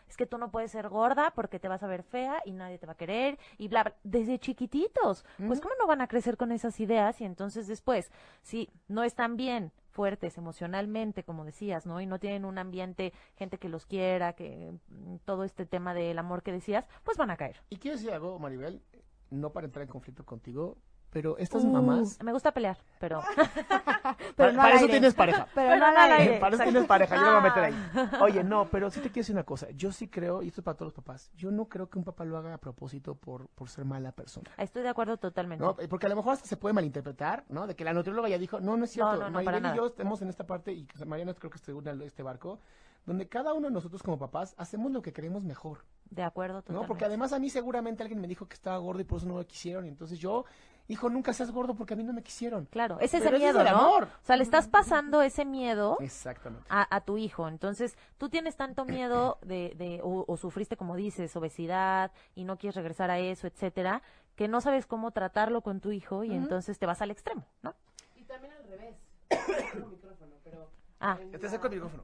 Es 0.10 0.18
que 0.18 0.26
tú 0.26 0.38
no 0.38 0.52
puedes 0.52 0.72
ser 0.72 0.90
gorda 0.90 1.32
porque 1.36 1.60
te 1.60 1.68
vas 1.68 1.84
a 1.84 1.88
ver 1.88 2.04
fea 2.04 2.42
y 2.46 2.52
nadie 2.52 2.80
te 2.80 2.88
va 2.88 2.94
a 2.94 2.98
querer 2.98 3.38
y 3.58 3.68
bla, 3.68 3.84
bla. 3.84 3.96
Desde 4.04 4.40
chiquititos. 4.40 5.24
Pues, 5.38 5.62
¿cómo 5.62 5.76
no 5.80 5.88
van 5.88 6.02
a 6.02 6.08
crecer 6.08 6.36
con 6.36 6.52
esas 6.52 6.80
ideas? 6.80 7.22
Y 7.22 7.26
entonces 7.26 7.68
después, 7.68 8.12
si 8.42 8.70
no 8.88 9.04
están 9.04 9.38
bien 9.38 9.72
fuertes 9.92 10.38
emocionalmente, 10.38 11.24
como 11.24 11.46
decías, 11.46 11.86
¿no? 11.86 12.02
Y 12.02 12.06
no 12.06 12.20
tienen 12.20 12.46
un 12.46 12.58
ambiente, 12.58 13.14
gente 13.36 13.58
que 13.58 13.70
los 13.70 13.86
quiera, 13.86 14.34
que 14.34 14.74
mm, 14.90 15.18
todo 15.26 15.44
este 15.44 15.66
tema 15.66 15.94
del 15.94 16.18
amor 16.18 16.42
que 16.42 16.52
decías, 16.52 16.88
pues 17.04 17.18
van 17.18 17.32
a 17.32 17.38
caer. 17.38 17.62
Y 17.70 17.78
quiero 17.78 17.98
decir 17.98 18.12
algo, 18.12 18.40
Maribel, 18.40 18.82
no 19.30 19.52
para 19.52 19.66
entrar 19.66 19.84
en 19.84 19.90
conflicto 19.90 20.26
contigo, 20.26 20.78
pero 21.12 21.38
estas 21.38 21.64
Uh, 21.64 21.72
mamás... 21.72 22.22
Me 22.24 22.32
gusta 22.32 22.52
pelear, 22.52 22.78
pero... 23.00 23.22
Pero 24.36 24.36
para 24.36 24.52
no 24.54 24.68
eso 24.70 24.78
aire. 24.86 24.88
tienes 24.92 25.14
pareja. 25.14 25.48
Pero, 25.54 25.70
Pero 25.70 25.78
no 25.80 25.86
al 25.86 25.94
no 25.94 26.00
al 26.02 26.12
aire. 26.12 26.24
aire. 26.24 26.40
Para 26.40 26.56
eso 26.56 26.64
tienes 26.64 26.86
pareja, 26.86 27.16
yo 27.16 27.22
me 27.22 27.28
voy 27.30 27.38
a 27.38 27.42
meter 27.42 27.64
ahí. 27.64 27.74
Ah. 27.96 28.20
Oye, 28.22 28.44
no, 28.44 28.66
pero 28.70 28.90
sí 28.90 29.00
te 29.02 29.10
quiero 29.10 29.22
decir 29.24 29.36
una 29.36 29.44
cosa. 29.44 29.68
Yo 29.72 29.92
sí 29.92 30.08
creo, 30.08 30.42
y 30.42 30.48
esto 30.48 30.62
es 30.62 30.66
para 30.66 30.76
todos 30.78 30.88
los 30.88 30.94
papás, 30.94 31.32
yo 31.36 31.52
no 31.52 31.66
creo 31.66 31.90
que 31.90 31.98
un 31.98 32.04
papá 32.06 32.26
lo 32.26 32.38
haga 32.38 32.54
a 32.54 32.58
propósito 32.58 33.16
por, 33.16 33.48
por 33.50 33.70
ser 33.70 33.86
mala 33.86 34.12
persona. 34.12 34.50
Estoy 34.58 34.84
de 34.84 34.90
acuerdo 34.90 35.18
totalmente. 35.18 35.64
¿no? 35.64 35.76
Porque 35.90 36.06
a 36.06 36.10
lo 36.10 36.16
mejor 36.16 36.34
hasta 36.34 36.48
se 36.48 36.58
puede 36.58 36.74
malinterpretar, 36.74 37.44
¿no? 37.50 37.68
De 37.68 37.76
que 37.76 37.84
la 37.84 37.94
nutrióloga 37.94 38.30
ya 38.30 38.38
dijo, 38.38 38.60
no, 38.60 38.78
no 38.78 38.86
es 38.86 38.92
cierto. 38.92 39.14
No, 39.14 39.30
no, 39.30 39.40
no, 39.40 39.44
para 39.44 39.58
y 39.58 39.62
nada. 39.62 39.76
yo 39.76 39.88
estamos 39.88 40.22
en 40.22 40.30
esta 40.30 40.46
parte, 40.48 40.72
y 40.74 40.88
Mariana 41.06 41.34
creo 41.34 41.52
que 41.52 41.72
une 41.74 41.90
a 41.92 42.06
este 42.06 42.24
barco, 42.24 42.60
donde 43.06 43.28
cada 43.28 43.54
uno 43.54 43.68
de 43.68 43.74
nosotros 43.74 44.02
como 44.04 44.18
papás 44.18 44.56
hacemos 44.58 44.92
lo 44.92 45.02
que 45.02 45.14
queremos 45.14 45.44
mejor, 45.44 45.86
De 46.10 46.24
acuerdo 46.24 46.56
¿no? 46.56 46.62
totalmente. 46.62 46.88
Porque 46.88 47.06
además 47.06 47.34
a 47.34 47.40
mí 47.40 47.50
seguramente 47.50 48.04
alguien 48.04 48.20
me 48.22 48.28
dijo 48.28 48.48
que 48.48 48.54
estaba 48.56 48.78
gordo 48.78 49.02
y 49.02 49.04
por 49.06 49.18
eso 49.20 49.28
no 49.28 49.36
me 49.36 49.46
quisieron, 49.46 49.86
y 49.86 49.90
entonces 49.90 50.20
yo, 50.20 50.46
hijo, 50.90 51.10
nunca 51.10 51.32
seas 51.34 51.52
gordo 51.52 51.76
porque 51.76 51.94
a 51.94 51.98
mí 51.98 52.04
no 52.04 52.12
me 52.12 52.22
quisieron. 52.24 52.66
Claro, 52.66 53.00
es 53.00 53.14
ese 53.14 53.24
Pero 53.24 53.38
ese 53.38 53.48
es 53.48 53.54
miedo, 53.54 53.66
el 53.66 53.72
¿no? 53.74 53.80
amor. 53.80 54.04
O 54.06 54.26
sea, 54.26 54.36
le 54.36 54.44
estás 54.44 54.68
pasando 54.68 55.22
ese 55.22 55.46
miedo 55.46 55.96
Exactamente. 56.02 56.66
a, 56.70 56.94
a 56.94 57.02
tu 57.02 57.18
hijo. 57.18 57.48
Entonces, 57.48 57.96
tú 58.18 58.28
tienes 58.30 58.58
tanto 58.58 58.84
miedo 58.86 59.38
de, 59.44 59.74
de 59.78 60.02
o, 60.04 60.26
o 60.28 60.36
sufriste, 60.38 60.76
como 60.76 60.96
dices, 60.98 61.34
obesidad 61.38 62.12
y 62.36 62.44
no 62.44 62.58
quieres 62.58 62.76
regresar 62.76 63.10
a 63.12 63.20
eso, 63.20 63.48
etcétera, 63.48 64.02
que 64.36 64.48
no 64.48 64.60
sabes 64.62 64.86
cómo 64.86 65.12
tratarlo 65.12 65.62
con 65.62 65.80
tu 65.80 65.92
hijo 65.92 66.24
y 66.24 66.34
entonces 66.34 66.78
te 66.80 66.86
vas 66.86 67.02
al 67.02 67.12
extremo, 67.12 67.46
¿no? 67.62 67.74
Y 68.16 68.24
también 68.24 68.54
al 68.54 68.64
revés. 68.64 68.96
Tengo 69.74 69.88
micrófono, 69.88 70.34
pero 70.44 70.70
Ah, 71.00 71.18
Te 71.40 71.46
acerco 71.48 71.68
el 71.68 71.74
micrófono. 71.74 72.04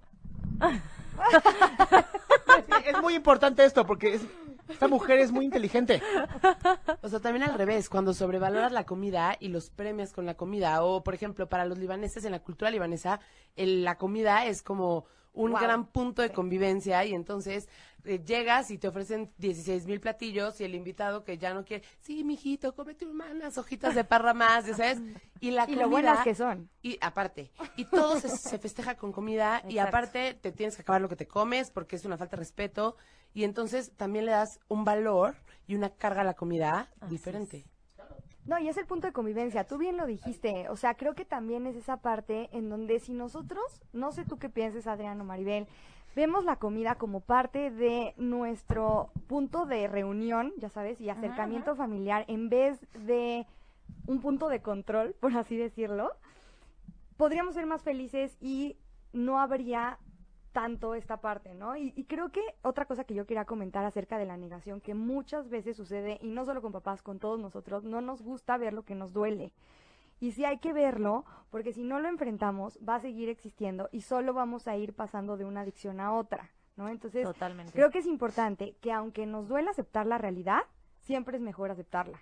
Es 2.85 3.01
muy 3.01 3.15
importante 3.15 3.65
esto 3.65 3.85
porque 3.85 4.15
es- 4.15 4.25
esta 4.67 4.87
mujer 4.87 5.19
es 5.19 5.31
muy 5.31 5.45
inteligente. 5.45 6.01
O 7.01 7.09
sea, 7.09 7.19
también 7.19 7.43
al 7.43 7.53
revés, 7.57 7.89
cuando 7.89 8.13
sobrevaloras 8.13 8.71
la 8.71 8.85
comida 8.85 9.35
y 9.39 9.49
los 9.49 9.69
premias 9.69 10.11
con 10.13 10.25
la 10.25 10.35
comida, 10.35 10.83
o 10.83 11.03
por 11.03 11.13
ejemplo, 11.13 11.47
para 11.47 11.65
los 11.65 11.77
libaneses, 11.77 12.25
en 12.25 12.31
la 12.31 12.39
cultura 12.39 12.71
libanesa, 12.71 13.19
el- 13.55 13.83
la 13.83 13.97
comida 13.97 14.45
es 14.45 14.61
como 14.61 15.05
un 15.33 15.51
Wow. 15.51 15.59
gran 15.59 15.85
punto 15.87 16.21
de 16.21 16.31
convivencia 16.31 17.03
y 17.03 17.13
entonces 17.13 17.67
eh, 18.05 18.21
llegas 18.23 18.71
y 18.71 18.77
te 18.77 18.87
ofrecen 18.87 19.31
16 19.37 19.85
mil 19.85 19.99
platillos 19.99 20.61
y 20.61 20.63
el 20.63 20.75
invitado 20.75 21.23
que 21.25 21.37
ya 21.39 21.53
no 21.53 21.65
quiere, 21.65 21.83
sí, 21.99 22.23
mijito, 22.23 22.73
cómete 22.75 23.05
unas 23.05 23.57
hojitas 23.57 23.95
de 23.95 24.03
parra 24.05 24.33
más, 24.33 24.65
ya 24.67 24.75
sabes, 24.75 25.01
y 25.41 25.51
la 25.51 25.63
Y 25.67 25.67
comida... 25.67 25.81
lo 25.81 25.89
buenas 25.89 26.23
que 26.23 26.35
son. 26.35 26.69
Y 26.83 26.97
aparte, 27.01 27.51
y 27.75 27.85
todo 27.85 28.17
se, 28.19 28.29
se 28.29 28.59
festeja 28.59 28.95
con 28.95 29.11
comida 29.11 29.61
y 29.67 29.79
aparte 29.79 30.35
te 30.35 30.51
tienes 30.53 30.75
que 30.77 30.83
acabar 30.83 31.01
lo 31.01 31.09
que 31.09 31.15
te 31.17 31.27
comes 31.27 31.69
porque 31.71 31.95
es 31.97 32.05
una 32.05 32.15
falta 32.17 32.37
de 32.37 32.41
respeto 32.41 32.95
y 33.35 33.43
entonces 33.43 33.91
también 33.91 34.25
le 34.25 34.31
das 34.31 34.59
un 34.69 34.85
valor 34.85 35.35
y 35.67 35.75
una 35.75 35.89
carga 35.89 36.21
a 36.21 36.23
la 36.23 36.33
comida 36.33 36.89
diferente. 37.09 37.65
No, 38.45 38.57
y 38.59 38.69
es 38.69 38.77
el 38.77 38.85
punto 38.85 39.07
de 39.07 39.13
convivencia. 39.13 39.65
Tú 39.65 39.77
bien 39.77 39.97
lo 39.97 40.05
dijiste. 40.05 40.69
O 40.69 40.77
sea, 40.77 40.93
creo 40.95 41.15
que 41.15 41.25
también 41.25 41.67
es 41.67 41.75
esa 41.75 41.97
parte 41.97 42.49
en 42.53 42.69
donde 42.69 42.99
si 42.99 43.11
nosotros, 43.11 43.81
no 43.91 44.11
sé 44.13 44.23
tú 44.23 44.37
qué 44.37 44.49
pienses, 44.49 44.87
Adriano 44.87 45.25
Maribel, 45.25 45.67
vemos 46.15 46.45
la 46.45 46.55
comida 46.55 46.95
como 46.95 47.19
parte 47.19 47.71
de 47.71 48.13
nuestro 48.15 49.09
punto 49.27 49.65
de 49.65 49.87
reunión, 49.87 50.53
ya 50.57 50.69
sabes, 50.69 51.01
y 51.01 51.09
acercamiento 51.09 51.75
familiar, 51.75 52.23
en 52.29 52.47
vez 52.49 52.79
de 53.05 53.45
un 54.07 54.21
punto 54.21 54.47
de 54.47 54.61
control, 54.61 55.13
por 55.19 55.35
así 55.35 55.57
decirlo, 55.57 56.11
podríamos 57.17 57.55
ser 57.55 57.65
más 57.65 57.83
felices 57.83 58.37
y 58.39 58.77
no 59.11 59.39
habría 59.39 59.97
tanto 60.55 60.95
esta 60.95 61.17
parte, 61.17 61.53
¿no? 61.53 61.75
Y, 61.75 61.91
y 61.97 62.05
creo 62.05 62.31
que 62.31 62.41
otra 62.61 62.85
cosa 62.85 63.03
que 63.03 63.13
yo 63.13 63.25
quería 63.25 63.43
comentar 63.43 63.83
acerca 63.83 64.17
de 64.17 64.25
la 64.25 64.37
negación, 64.37 64.79
que 64.79 64.93
muchas 64.93 65.49
veces 65.49 65.75
sucede, 65.75 66.17
y 66.21 66.29
no 66.29 66.45
solo 66.45 66.61
con 66.61 66.71
papás, 66.71 67.01
con 67.01 67.19
todos 67.19 67.41
nosotros, 67.41 67.83
no 67.83 67.99
nos 67.99 68.21
gusta 68.21 68.55
ver 68.55 68.71
lo 68.71 68.83
que 68.83 68.95
nos 68.95 69.11
duele. 69.11 69.51
Y 70.21 70.31
sí 70.31 70.45
hay 70.45 70.59
que 70.59 70.71
verlo, 70.71 71.25
porque 71.49 71.73
si 71.73 71.83
no 71.83 71.99
lo 71.99 72.07
enfrentamos, 72.07 72.79
va 72.87 72.95
a 72.95 73.01
seguir 73.01 73.27
existiendo 73.27 73.89
y 73.91 73.99
solo 73.99 74.33
vamos 74.33 74.65
a 74.69 74.77
ir 74.77 74.93
pasando 74.93 75.35
de 75.35 75.43
una 75.43 75.59
adicción 75.59 75.99
a 75.99 76.13
otra, 76.13 76.49
¿no? 76.77 76.87
Entonces, 76.87 77.25
totalmente. 77.25 77.73
creo 77.73 77.91
que 77.91 77.99
es 77.99 78.05
importante 78.05 78.77
que 78.79 78.93
aunque 78.93 79.25
nos 79.25 79.49
duela 79.49 79.71
aceptar 79.71 80.05
la 80.05 80.17
realidad, 80.17 80.61
siempre 81.01 81.35
es 81.35 81.43
mejor 81.43 81.69
aceptarla. 81.69 82.21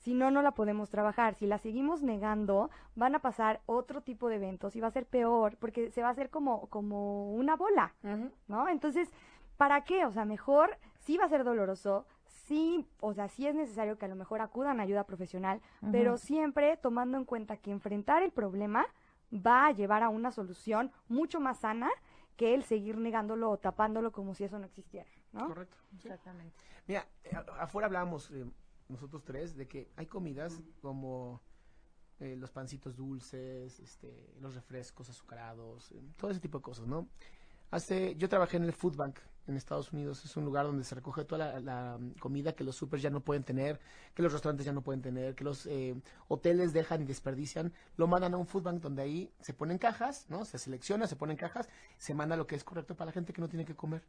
Si 0.00 0.14
no, 0.14 0.30
no 0.30 0.42
la 0.42 0.52
podemos 0.52 0.90
trabajar. 0.90 1.34
Si 1.34 1.46
la 1.46 1.58
seguimos 1.58 2.02
negando, 2.02 2.70
van 2.94 3.14
a 3.14 3.20
pasar 3.20 3.60
otro 3.66 4.00
tipo 4.00 4.28
de 4.28 4.36
eventos 4.36 4.74
y 4.74 4.80
va 4.80 4.88
a 4.88 4.92
ser 4.92 5.06
peor 5.06 5.56
porque 5.58 5.90
se 5.90 6.02
va 6.02 6.08
a 6.08 6.12
hacer 6.12 6.30
como, 6.30 6.68
como 6.68 7.32
una 7.34 7.54
bola, 7.54 7.94
¿no? 8.48 8.68
Entonces, 8.68 9.10
¿para 9.56 9.84
qué? 9.84 10.06
O 10.06 10.10
sea, 10.10 10.24
mejor 10.24 10.78
sí 11.00 11.18
va 11.18 11.24
a 11.24 11.28
ser 11.28 11.44
doloroso, 11.44 12.06
sí, 12.24 12.86
o 13.00 13.12
sea, 13.12 13.28
sí 13.28 13.46
es 13.46 13.54
necesario 13.54 13.98
que 13.98 14.06
a 14.06 14.08
lo 14.08 14.16
mejor 14.16 14.40
acudan 14.40 14.80
a 14.80 14.84
ayuda 14.84 15.04
profesional, 15.04 15.60
pero 15.92 16.16
siempre 16.16 16.78
tomando 16.78 17.18
en 17.18 17.26
cuenta 17.26 17.58
que 17.58 17.70
enfrentar 17.70 18.22
el 18.22 18.32
problema 18.32 18.86
va 19.32 19.66
a 19.66 19.72
llevar 19.72 20.02
a 20.02 20.08
una 20.08 20.32
solución 20.32 20.90
mucho 21.08 21.40
más 21.40 21.58
sana 21.58 21.90
que 22.36 22.54
el 22.54 22.64
seguir 22.64 22.96
negándolo 22.96 23.50
o 23.50 23.58
tapándolo 23.58 24.12
como 24.12 24.34
si 24.34 24.44
eso 24.44 24.58
no 24.58 24.64
existiera, 24.64 25.10
¿no? 25.32 25.46
Correcto. 25.46 25.76
sí. 25.98 26.08
Exactamente. 26.08 26.56
Mira, 26.86 27.06
eh, 27.22 27.36
afuera 27.58 27.86
hablábamos 27.86 28.30
eh, 28.30 28.46
nosotros 28.90 29.24
tres 29.24 29.56
de 29.56 29.66
que 29.66 29.90
hay 29.96 30.06
comidas 30.06 30.60
como 30.82 31.40
eh, 32.20 32.36
los 32.36 32.50
pancitos 32.50 32.96
dulces, 32.96 33.80
este, 33.80 34.34
los 34.40 34.54
refrescos 34.54 35.08
azucarados, 35.08 35.90
eh, 35.92 36.02
todo 36.18 36.30
ese 36.30 36.40
tipo 36.40 36.58
de 36.58 36.62
cosas, 36.62 36.86
¿no? 36.86 37.08
Hace, 37.70 38.14
yo 38.16 38.28
trabajé 38.28 38.56
en 38.56 38.64
el 38.64 38.72
Food 38.72 38.96
Bank 38.96 39.18
en 39.46 39.56
Estados 39.56 39.92
Unidos, 39.92 40.24
es 40.24 40.36
un 40.36 40.44
lugar 40.44 40.66
donde 40.66 40.84
se 40.84 40.94
recoge 40.94 41.24
toda 41.24 41.52
la, 41.52 41.60
la, 41.60 41.98
mm, 41.98 42.12
comida 42.18 42.52
que 42.52 42.64
los 42.64 42.76
supers 42.76 43.02
ya 43.02 43.10
no 43.10 43.20
pueden 43.20 43.42
tener, 43.42 43.80
que 44.14 44.22
los 44.22 44.32
restaurantes 44.32 44.66
ya 44.66 44.72
no 44.72 44.82
pueden 44.82 45.02
tener, 45.02 45.34
que 45.34 45.44
los 45.44 45.66
eh, 45.66 45.94
hoteles 46.28 46.72
dejan 46.72 47.02
y 47.02 47.04
desperdician, 47.04 47.72
lo 47.96 48.06
mandan 48.06 48.34
a 48.34 48.36
un 48.36 48.46
Food 48.46 48.64
Bank 48.64 48.82
donde 48.82 49.02
ahí 49.02 49.32
se 49.40 49.54
ponen 49.54 49.78
cajas, 49.78 50.26
¿no? 50.28 50.44
Se 50.44 50.58
selecciona, 50.58 51.06
se 51.06 51.16
ponen 51.16 51.36
cajas, 51.36 51.68
se 51.96 52.14
manda 52.14 52.36
lo 52.36 52.46
que 52.46 52.56
es 52.56 52.64
correcto 52.64 52.94
para 52.96 53.06
la 53.06 53.12
gente 53.12 53.32
que 53.32 53.40
no 53.40 53.48
tiene 53.48 53.64
que 53.64 53.74
comer. 53.74 54.02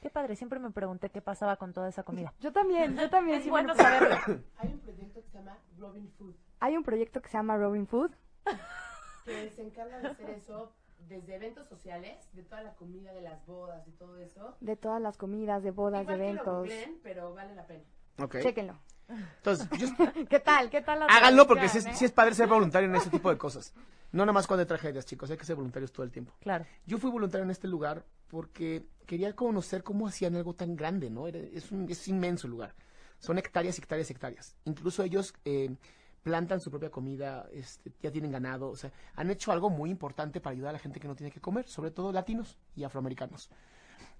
Qué 0.00 0.10
padre, 0.10 0.36
siempre 0.36 0.58
me 0.58 0.70
pregunté 0.70 1.10
qué 1.10 1.20
pasaba 1.22 1.56
con 1.56 1.72
toda 1.72 1.88
esa 1.88 2.02
comida. 2.02 2.32
Yo 2.40 2.52
también, 2.52 2.96
yo 2.96 3.08
también. 3.10 3.38
Es 3.38 3.44
sí 3.44 3.50
bueno 3.50 3.74
saberlo. 3.74 4.16
Hay 4.58 4.72
un 4.72 4.78
proyecto 4.80 5.20
que 5.22 5.28
se 5.30 5.38
llama 5.38 5.58
Robin 5.78 6.10
Food, 6.18 6.34
Hay 6.60 6.76
un 6.76 6.82
proyecto 6.82 7.22
que 7.22 7.28
se 7.28 7.36
llama 7.36 7.56
Robin 7.56 7.86
Food. 7.86 8.10
que 9.24 9.50
se 9.50 9.62
encarga 9.62 9.98
de 9.98 10.08
hacer 10.08 10.30
eso 10.30 10.72
desde 11.08 11.34
eventos 11.36 11.68
sociales, 11.68 12.28
de 12.32 12.42
toda 12.42 12.62
la 12.62 12.74
comida, 12.74 13.12
de 13.12 13.20
las 13.20 13.44
bodas 13.46 13.86
y 13.86 13.92
todo 13.92 14.18
eso. 14.18 14.56
de 14.60 14.76
todas 14.76 15.00
las 15.00 15.16
comidas, 15.16 15.62
de 15.62 15.70
bodas, 15.70 16.02
Igual 16.02 16.18
de 16.18 16.24
que 16.24 16.32
lo 16.32 16.32
eventos. 16.40 16.58
googleen, 16.58 17.00
pero 17.02 17.34
vale 17.34 17.54
la 17.54 17.66
pena. 17.66 17.84
Ok. 18.18 18.38
Chéquenlo. 18.40 18.78
Entonces, 19.08 19.68
yo, 19.78 19.86
¿Qué 20.28 20.40
tal? 20.40 20.70
¿Qué 20.70 20.80
tal 20.82 21.02
Háganlo 21.02 21.46
porque 21.46 21.68
sí 21.68 21.74
traducción, 21.74 21.90
es, 21.90 21.96
eh? 21.96 21.98
sí 21.98 22.04
es 22.06 22.12
padre 22.12 22.34
ser 22.34 22.48
voluntario 22.48 22.88
en 22.88 22.96
ese 22.96 23.10
tipo 23.10 23.30
de 23.30 23.38
cosas. 23.38 23.72
No 24.12 24.24
nada 24.24 24.32
más 24.32 24.46
cuando 24.46 24.62
hay 24.62 24.66
tragedias, 24.66 25.04
chicos, 25.06 25.30
hay 25.30 25.36
que 25.36 25.44
ser 25.44 25.56
voluntarios 25.56 25.92
todo 25.92 26.04
el 26.04 26.10
tiempo. 26.10 26.34
Claro. 26.40 26.64
Yo 26.86 26.98
fui 26.98 27.10
voluntario 27.10 27.44
en 27.44 27.50
este 27.50 27.68
lugar 27.68 28.04
porque 28.28 28.86
quería 29.06 29.34
conocer 29.34 29.82
cómo 29.82 30.06
hacían 30.08 30.34
algo 30.36 30.54
tan 30.54 30.74
grande, 30.76 31.10
¿no? 31.10 31.28
Era- 31.28 31.38
es, 31.38 31.70
un, 31.70 31.88
es 31.90 32.06
inmenso 32.08 32.46
el 32.46 32.52
lugar. 32.52 32.74
Son 33.18 33.38
hectáreas, 33.38 33.78
hectáreas, 33.78 34.10
hectáreas. 34.10 34.56
Incluso 34.64 35.02
ellos 35.02 35.34
eh, 35.44 35.74
plantan 36.22 36.60
su 36.60 36.70
propia 36.70 36.90
comida, 36.90 37.48
este, 37.52 37.92
ya 38.02 38.10
tienen 38.10 38.32
ganado, 38.32 38.68
o 38.68 38.76
sea, 38.76 38.90
han 39.14 39.30
hecho 39.30 39.52
algo 39.52 39.70
muy 39.70 39.90
importante 39.90 40.40
para 40.40 40.52
ayudar 40.54 40.70
a 40.70 40.72
la 40.74 40.78
gente 40.80 40.98
que 40.98 41.06
no 41.08 41.14
tiene 41.14 41.30
que 41.30 41.40
comer, 41.40 41.68
sobre 41.68 41.90
todo 41.92 42.10
latinos 42.12 42.58
y 42.74 42.82
afroamericanos. 42.84 43.48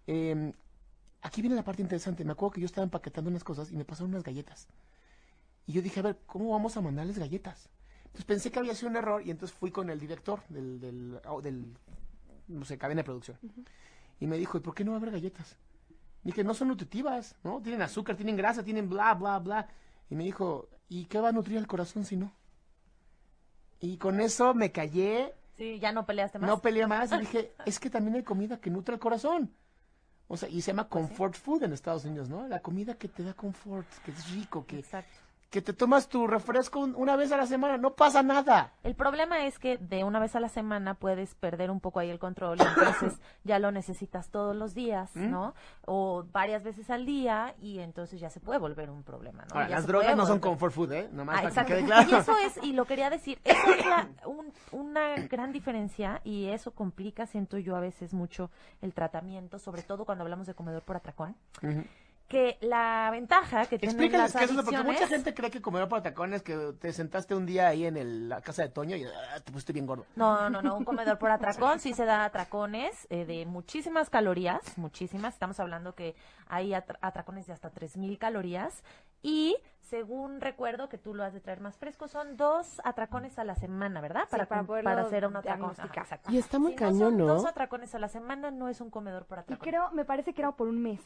Eh, 0.06 0.52
aquí 1.26 1.42
viene 1.42 1.56
la 1.56 1.64
parte 1.64 1.82
interesante. 1.82 2.24
Me 2.24 2.32
acuerdo 2.32 2.52
que 2.54 2.60
yo 2.60 2.66
estaba 2.66 2.84
empaquetando 2.84 3.28
unas 3.30 3.44
cosas 3.44 3.70
y 3.72 3.76
me 3.76 3.84
pasaron 3.84 4.10
unas 4.10 4.22
galletas. 4.22 4.68
Y 5.66 5.72
yo 5.72 5.82
dije, 5.82 6.00
a 6.00 6.02
ver, 6.04 6.18
¿cómo 6.26 6.50
vamos 6.50 6.76
a 6.76 6.80
mandarles 6.80 7.18
galletas? 7.18 7.68
Entonces 8.06 8.24
pensé 8.24 8.50
que 8.50 8.58
había 8.60 8.74
sido 8.74 8.88
un 8.90 8.96
error 8.96 9.22
y 9.26 9.30
entonces 9.30 9.56
fui 9.56 9.70
con 9.70 9.90
el 9.90 9.98
director 9.98 10.40
del, 10.48 10.80
del, 10.80 11.20
oh, 11.28 11.42
del 11.42 11.76
no 12.48 12.64
sé, 12.64 12.78
cadena 12.78 13.00
de 13.00 13.04
producción. 13.04 13.36
Y 14.20 14.26
me 14.26 14.38
dijo, 14.38 14.56
¿y 14.58 14.60
por 14.60 14.74
qué 14.74 14.84
no 14.84 14.92
va 14.92 14.98
a 14.98 15.00
haber 15.00 15.10
galletas? 15.12 15.56
Dije, 16.22 16.44
no 16.44 16.54
son 16.54 16.68
nutritivas, 16.68 17.34
¿no? 17.44 17.60
Tienen 17.60 17.82
azúcar, 17.82 18.16
tienen 18.16 18.36
grasa, 18.36 18.62
tienen 18.62 18.88
bla, 18.88 19.14
bla, 19.14 19.38
bla. 19.38 19.68
Y 20.08 20.14
me 20.14 20.24
dijo, 20.24 20.68
¿y 20.88 21.04
qué 21.06 21.20
va 21.20 21.28
a 21.28 21.32
nutrir 21.32 21.58
al 21.58 21.66
corazón 21.66 22.04
si 22.04 22.16
no? 22.16 22.32
Y 23.80 23.96
con 23.98 24.20
eso 24.20 24.54
me 24.54 24.72
callé, 24.72 25.34
Sí, 25.56 25.78
ya 25.78 25.90
no 25.90 26.04
peleaste 26.04 26.38
más. 26.38 26.48
no 26.48 26.60
peleé 26.60 26.86
más 26.86 27.10
y 27.12 27.18
dije, 27.20 27.52
es 27.64 27.80
que 27.80 27.90
también 27.90 28.16
hay 28.16 28.22
comida 28.22 28.60
que 28.60 28.70
nutre 28.70 28.94
el 28.94 29.00
corazón. 29.00 29.52
O 30.28 30.36
sea, 30.36 30.48
y 30.48 30.60
se 30.60 30.72
llama 30.72 30.88
comfort 30.88 31.34
food 31.34 31.62
en 31.62 31.72
Estados 31.72 32.04
Unidos, 32.04 32.28
¿no? 32.28 32.48
La 32.48 32.60
comida 32.60 32.94
que 32.94 33.08
te 33.08 33.22
da 33.22 33.34
confort, 33.34 33.86
que 34.04 34.10
es 34.10 34.30
rico, 34.32 34.66
que, 34.66 34.78
Exacto. 34.78 35.25
Que 35.50 35.62
te 35.62 35.72
tomas 35.72 36.08
tu 36.08 36.26
refresco 36.26 36.80
un- 36.80 36.94
una 36.96 37.14
vez 37.16 37.30
a 37.32 37.36
la 37.36 37.46
semana, 37.46 37.78
no 37.78 37.94
pasa 37.94 38.22
nada. 38.22 38.72
El 38.82 38.94
problema 38.96 39.46
es 39.46 39.58
que 39.58 39.78
de 39.78 40.02
una 40.04 40.18
vez 40.18 40.34
a 40.36 40.40
la 40.40 40.48
semana 40.48 40.94
puedes 40.94 41.34
perder 41.36 41.70
un 41.70 41.80
poco 41.80 42.00
ahí 42.00 42.10
el 42.10 42.18
control, 42.18 42.58
y 42.58 42.62
entonces 42.62 43.20
ya 43.44 43.58
lo 43.58 43.70
necesitas 43.70 44.28
todos 44.30 44.56
los 44.56 44.74
días, 44.74 45.10
¿Mm? 45.14 45.30
¿no? 45.30 45.54
O 45.86 46.24
varias 46.32 46.62
veces 46.64 46.90
al 46.90 47.06
día 47.06 47.54
y 47.60 47.78
entonces 47.78 48.20
ya 48.20 48.28
se 48.28 48.40
puede 48.40 48.58
volver 48.58 48.90
un 48.90 49.02
problema, 49.04 49.44
¿no? 49.44 49.54
Ahora, 49.54 49.68
Ya 49.68 49.76
las 49.76 49.86
drogas 49.86 50.16
no 50.16 50.26
son 50.26 50.40
comfort 50.40 50.72
food, 50.74 50.92
¿eh? 50.92 51.08
Nomás 51.12 51.38
Ah, 51.38 51.42
para 51.48 51.64
que 51.64 51.72
quede 51.74 51.84
claro. 51.84 52.10
Y 52.10 52.14
eso 52.14 52.36
es, 52.38 52.56
y 52.62 52.72
lo 52.72 52.84
quería 52.84 53.08
decir, 53.08 53.38
eso 53.44 53.70
es 53.72 53.86
la- 53.86 54.08
un- 54.26 54.52
una 54.72 55.14
gran 55.28 55.52
diferencia 55.52 56.20
y 56.24 56.46
eso 56.48 56.72
complica, 56.72 57.24
siento 57.26 57.56
yo 57.58 57.76
a 57.76 57.80
veces 57.80 58.12
mucho 58.12 58.50
el 58.82 58.92
tratamiento, 58.92 59.58
sobre 59.60 59.82
todo 59.82 60.04
cuando 60.04 60.22
hablamos 60.24 60.46
de 60.48 60.54
comedor 60.54 60.82
por 60.82 60.96
atracón. 60.96 61.36
Que 62.28 62.58
la 62.60 63.08
ventaja 63.12 63.66
que 63.66 63.78
tienen 63.78 63.94
Explícales 63.96 64.34
las 64.34 64.40
qué 64.40 64.44
es 64.46 64.50
eso, 64.50 64.60
porque 64.64 64.76
adicciones... 64.76 65.00
mucha 65.00 65.08
gente 65.14 65.32
cree 65.34 65.50
que 65.50 65.62
comer 65.62 65.88
para 65.88 66.02
tacones, 66.02 66.42
que 66.42 66.72
te 66.80 66.92
sentaste 66.92 67.34
un 67.36 67.46
día 67.46 67.68
ahí 67.68 67.86
en 67.86 67.96
el- 67.96 68.28
la 68.28 68.40
casa 68.40 68.62
de 68.62 68.68
Toño 68.68 68.96
y 68.96 69.04
ah, 69.04 69.38
te 69.44 69.52
pusiste 69.52 69.72
bien 69.72 69.86
gordo. 69.86 70.06
No, 70.16 70.50
no, 70.50 70.60
no, 70.60 70.76
un 70.76 70.84
comedor 70.84 71.18
por 71.18 71.30
atracón 71.70 71.78
sí 71.78 71.94
se 71.94 72.04
da 72.04 72.24
atracones 72.24 73.06
eh, 73.10 73.24
de 73.26 73.46
muchísimas 73.46 74.10
calorías, 74.10 74.76
muchísimas. 74.76 75.34
Estamos 75.34 75.60
hablando 75.60 75.94
que 75.94 76.16
hay 76.48 76.70
atra- 76.72 76.98
atracones 77.00 77.46
de 77.46 77.52
hasta 77.52 77.70
3.000 77.70 78.18
calorías. 78.18 78.82
Y 79.22 79.56
según 79.80 80.40
recuerdo 80.40 80.88
que 80.88 80.98
tú 80.98 81.14
lo 81.14 81.22
has 81.24 81.32
de 81.32 81.40
traer 81.40 81.60
más 81.60 81.76
fresco, 81.76 82.08
son 82.08 82.36
dos 82.36 82.80
atracones 82.84 83.38
a 83.38 83.44
la 83.44 83.54
semana, 83.54 84.00
¿verdad? 84.00 84.22
Sí, 84.24 84.30
para 84.30 84.46
cum- 84.46 84.66
poderlo 84.66 84.90
hacer 84.90 85.26
un 85.26 85.36
atracón. 85.36 85.74
Ajá. 85.78 86.20
Y 86.28 86.38
está 86.38 86.58
muy 86.58 86.72
Si 86.72 86.76
cañón, 86.78 87.10
son 87.12 87.18
¿no? 87.18 87.26
Dos 87.26 87.46
atracones 87.46 87.94
a 87.94 88.00
la 88.00 88.08
semana 88.08 88.50
no 88.50 88.68
es 88.68 88.80
un 88.80 88.90
comedor 88.90 89.26
por 89.26 89.38
Y 89.38 89.40
atracón. 89.42 89.64
creo, 89.64 89.90
me 89.92 90.04
parece 90.04 90.32
que 90.34 90.42
era 90.42 90.50
por 90.52 90.66
un 90.68 90.82
mes. 90.82 91.00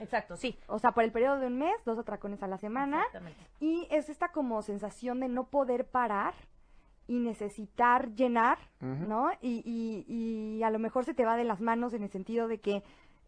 Exacto, 0.00 0.36
sí. 0.36 0.58
O 0.66 0.78
sea, 0.78 0.92
por 0.92 1.04
el 1.04 1.12
periodo 1.12 1.38
de 1.38 1.46
un 1.46 1.58
mes, 1.58 1.74
dos 1.84 1.98
atracones 1.98 2.42
a 2.42 2.46
la 2.46 2.58
semana. 2.58 2.98
Exactamente. 3.00 3.40
Y 3.60 3.86
es 3.90 4.08
esta 4.08 4.28
como 4.28 4.62
sensación 4.62 5.20
de 5.20 5.28
no 5.28 5.44
poder 5.48 5.86
parar 5.86 6.34
y 7.06 7.18
necesitar 7.18 8.14
llenar. 8.14 8.58
¿no? 8.80 9.30
Y, 9.40 9.62
y, 9.64 10.04
y 10.58 10.62
a 10.62 10.70
lo 10.70 10.78
mejor 10.78 11.04
se 11.04 11.14
te 11.14 11.24
va 11.24 11.36
de 11.36 11.44
las 11.44 11.60
manos 11.60 11.92
en 11.92 12.02
el 12.02 12.10
sentido 12.10 12.48
de 12.48 12.60
que 12.60 12.82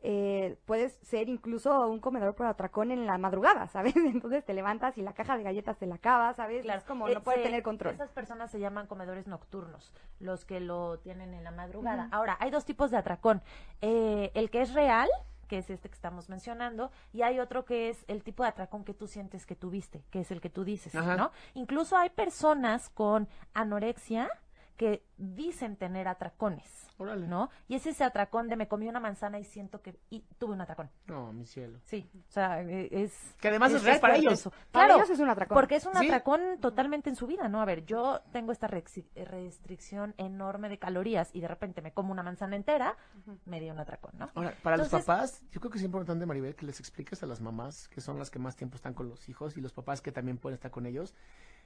eh, 0.05 0.57
puedes 0.67 0.95
ser 1.03 1.29
incluso 1.29 1.87
un 1.89 2.01
comedor 2.01 2.35
por 2.35 2.47
atracón 2.47 2.91
en 2.91 3.07
la 3.07 3.19
madrugada, 3.19 3.69
¿sabes? 3.69 3.95
Entonces 3.97 4.45
te 4.45 4.53
levantas 4.55 4.99
y 4.99 5.03
la 5.03 5.13
caja 5.13 5.37
de 5.37 5.45
galletas 5.45 5.79
te 5.79 5.87
la 5.87 5.95
acabas, 5.97 6.35
¿sabes? 6.37 6.63
Claro, 6.63 6.79
Es 6.81 6.85
como 6.85 7.07
eh, 7.09 7.15
no 7.15 7.21
se- 7.21 7.43
tener 7.43 7.63
control. 7.63 7.95
Esas 7.95 8.11
personas 8.11 8.51
se 8.51 8.59
llaman 8.59 8.87
comedores 8.89 9.27
nocturnos, 9.29 9.93
los 10.19 10.45
que 10.45 10.59
lo 10.61 10.99
tienen 10.99 11.35
en 11.35 11.45
la 11.45 11.53
madrugada. 11.53 12.09
Ahora, 12.11 12.37
hay 12.41 12.51
dos 12.51 12.65
tipos 12.65 12.91
de 12.91 12.97
atracón. 12.97 13.43
Eh, 13.81 14.33
el 14.35 14.51
que 14.51 14.63
es 14.63 14.75
real, 14.75 15.09
que 15.53 15.59
es 15.59 15.69
este 15.69 15.91
que 15.91 15.95
estamos 15.95 16.31
mencionando, 16.31 16.91
y 17.13 17.21
hay 17.21 17.39
otro 17.39 17.67
que 17.67 17.91
es 17.91 18.07
el 18.09 18.23
tipo 18.23 18.43
de 18.43 18.49
atracón 18.49 18.87
que 18.87 18.95
tú 18.95 19.07
sientes 19.07 19.45
que 19.45 19.55
tuviste, 19.55 20.03
que 20.11 20.21
es 20.21 20.31
el 20.31 20.41
que 20.41 20.49
tú 20.49 20.65
dices, 20.65 20.95
Ajá. 20.95 21.15
¿no? 21.15 21.31
Incluso 21.53 21.95
hay 21.95 22.09
personas 22.09 22.89
con 22.89 23.29
anorexia 23.53 24.31
que 24.77 25.05
dicen 25.17 25.77
tener 25.77 26.09
atracones, 26.09 26.89
Órale. 26.99 27.27
¿no? 27.29 27.51
Y 27.69 27.75
es 27.77 27.87
ese 27.87 28.03
atracón 28.05 28.49
de 28.49 28.57
me 28.57 28.69
comí 28.69 28.89
una 28.89 29.01
manzana 29.01 29.39
y 29.39 29.45
siento 29.45 29.81
que 29.83 29.97
y 30.11 30.21
tuve 30.39 30.53
un 30.55 30.61
atracón. 30.61 30.91
No, 31.07 31.33
mi 31.33 31.47
cielo. 31.47 31.79
Sí, 31.85 32.11
o 32.29 32.31
sea, 32.31 32.63
eh, 32.63 32.89
es... 32.91 33.13
Que 33.41 33.49
además 33.49 33.73
es 33.73 33.85
real 33.85 34.01
para 34.01 34.17
ellos. 34.17 34.33
eso. 34.33 34.51
Para 34.71 34.87
Claro, 34.87 34.95
ellos 34.97 35.11
es 35.11 35.21
un 35.21 35.29
atracón. 35.29 35.55
porque 35.55 35.77
es 35.77 35.87
un 35.87 35.95
Sí. 35.95 36.07
atracón 36.07 36.41
totalmente 36.61 37.11
en 37.11 37.17
su 37.17 37.27
vida, 37.27 37.49
¿no? 37.49 37.61
A 37.61 37.65
ver, 37.65 37.85
yo 37.85 38.21
tengo 38.33 38.51
esta 38.53 38.67
rexi- 38.69 39.07
restricción 39.15 40.15
enorme 40.19 40.69
de 40.69 40.79
calorías 40.79 41.31
y 41.33 41.41
de 41.41 41.49
repente 41.49 41.83
me 41.83 41.93
como 41.93 42.13
una 42.13 42.23
manzana 42.23 42.57
entera, 42.57 42.97
me 43.45 43.61
dio 43.61 43.73
un 43.73 43.79
atracón, 43.79 44.13
¿no? 44.19 44.31
Ahora, 44.35 44.55
para 44.63 44.77
los 44.77 44.89
papás, 44.89 45.43
yo 45.51 45.61
creo 45.61 45.71
que 45.71 45.79
es 45.79 45.85
importante, 45.85 46.27
Maribel, 46.27 46.55
que 46.57 46.67
les 46.67 46.81
expliques 46.81 47.23
a 47.23 47.27
las 47.27 47.41
mamás, 47.41 47.89
que 47.89 48.01
son 48.01 48.19
las 48.19 48.31
que 48.31 48.39
más 48.39 48.57
tiempo 48.57 48.77
están 48.77 48.95
con 48.95 49.09
los 49.09 49.29
hijos, 49.29 49.57
y 49.57 49.61
los 49.61 49.73
papás 49.73 50.01
que 50.01 50.13
también 50.13 50.39
pueden 50.39 50.55
estar 50.55 50.71
con 50.71 50.87
ellos, 50.87 51.15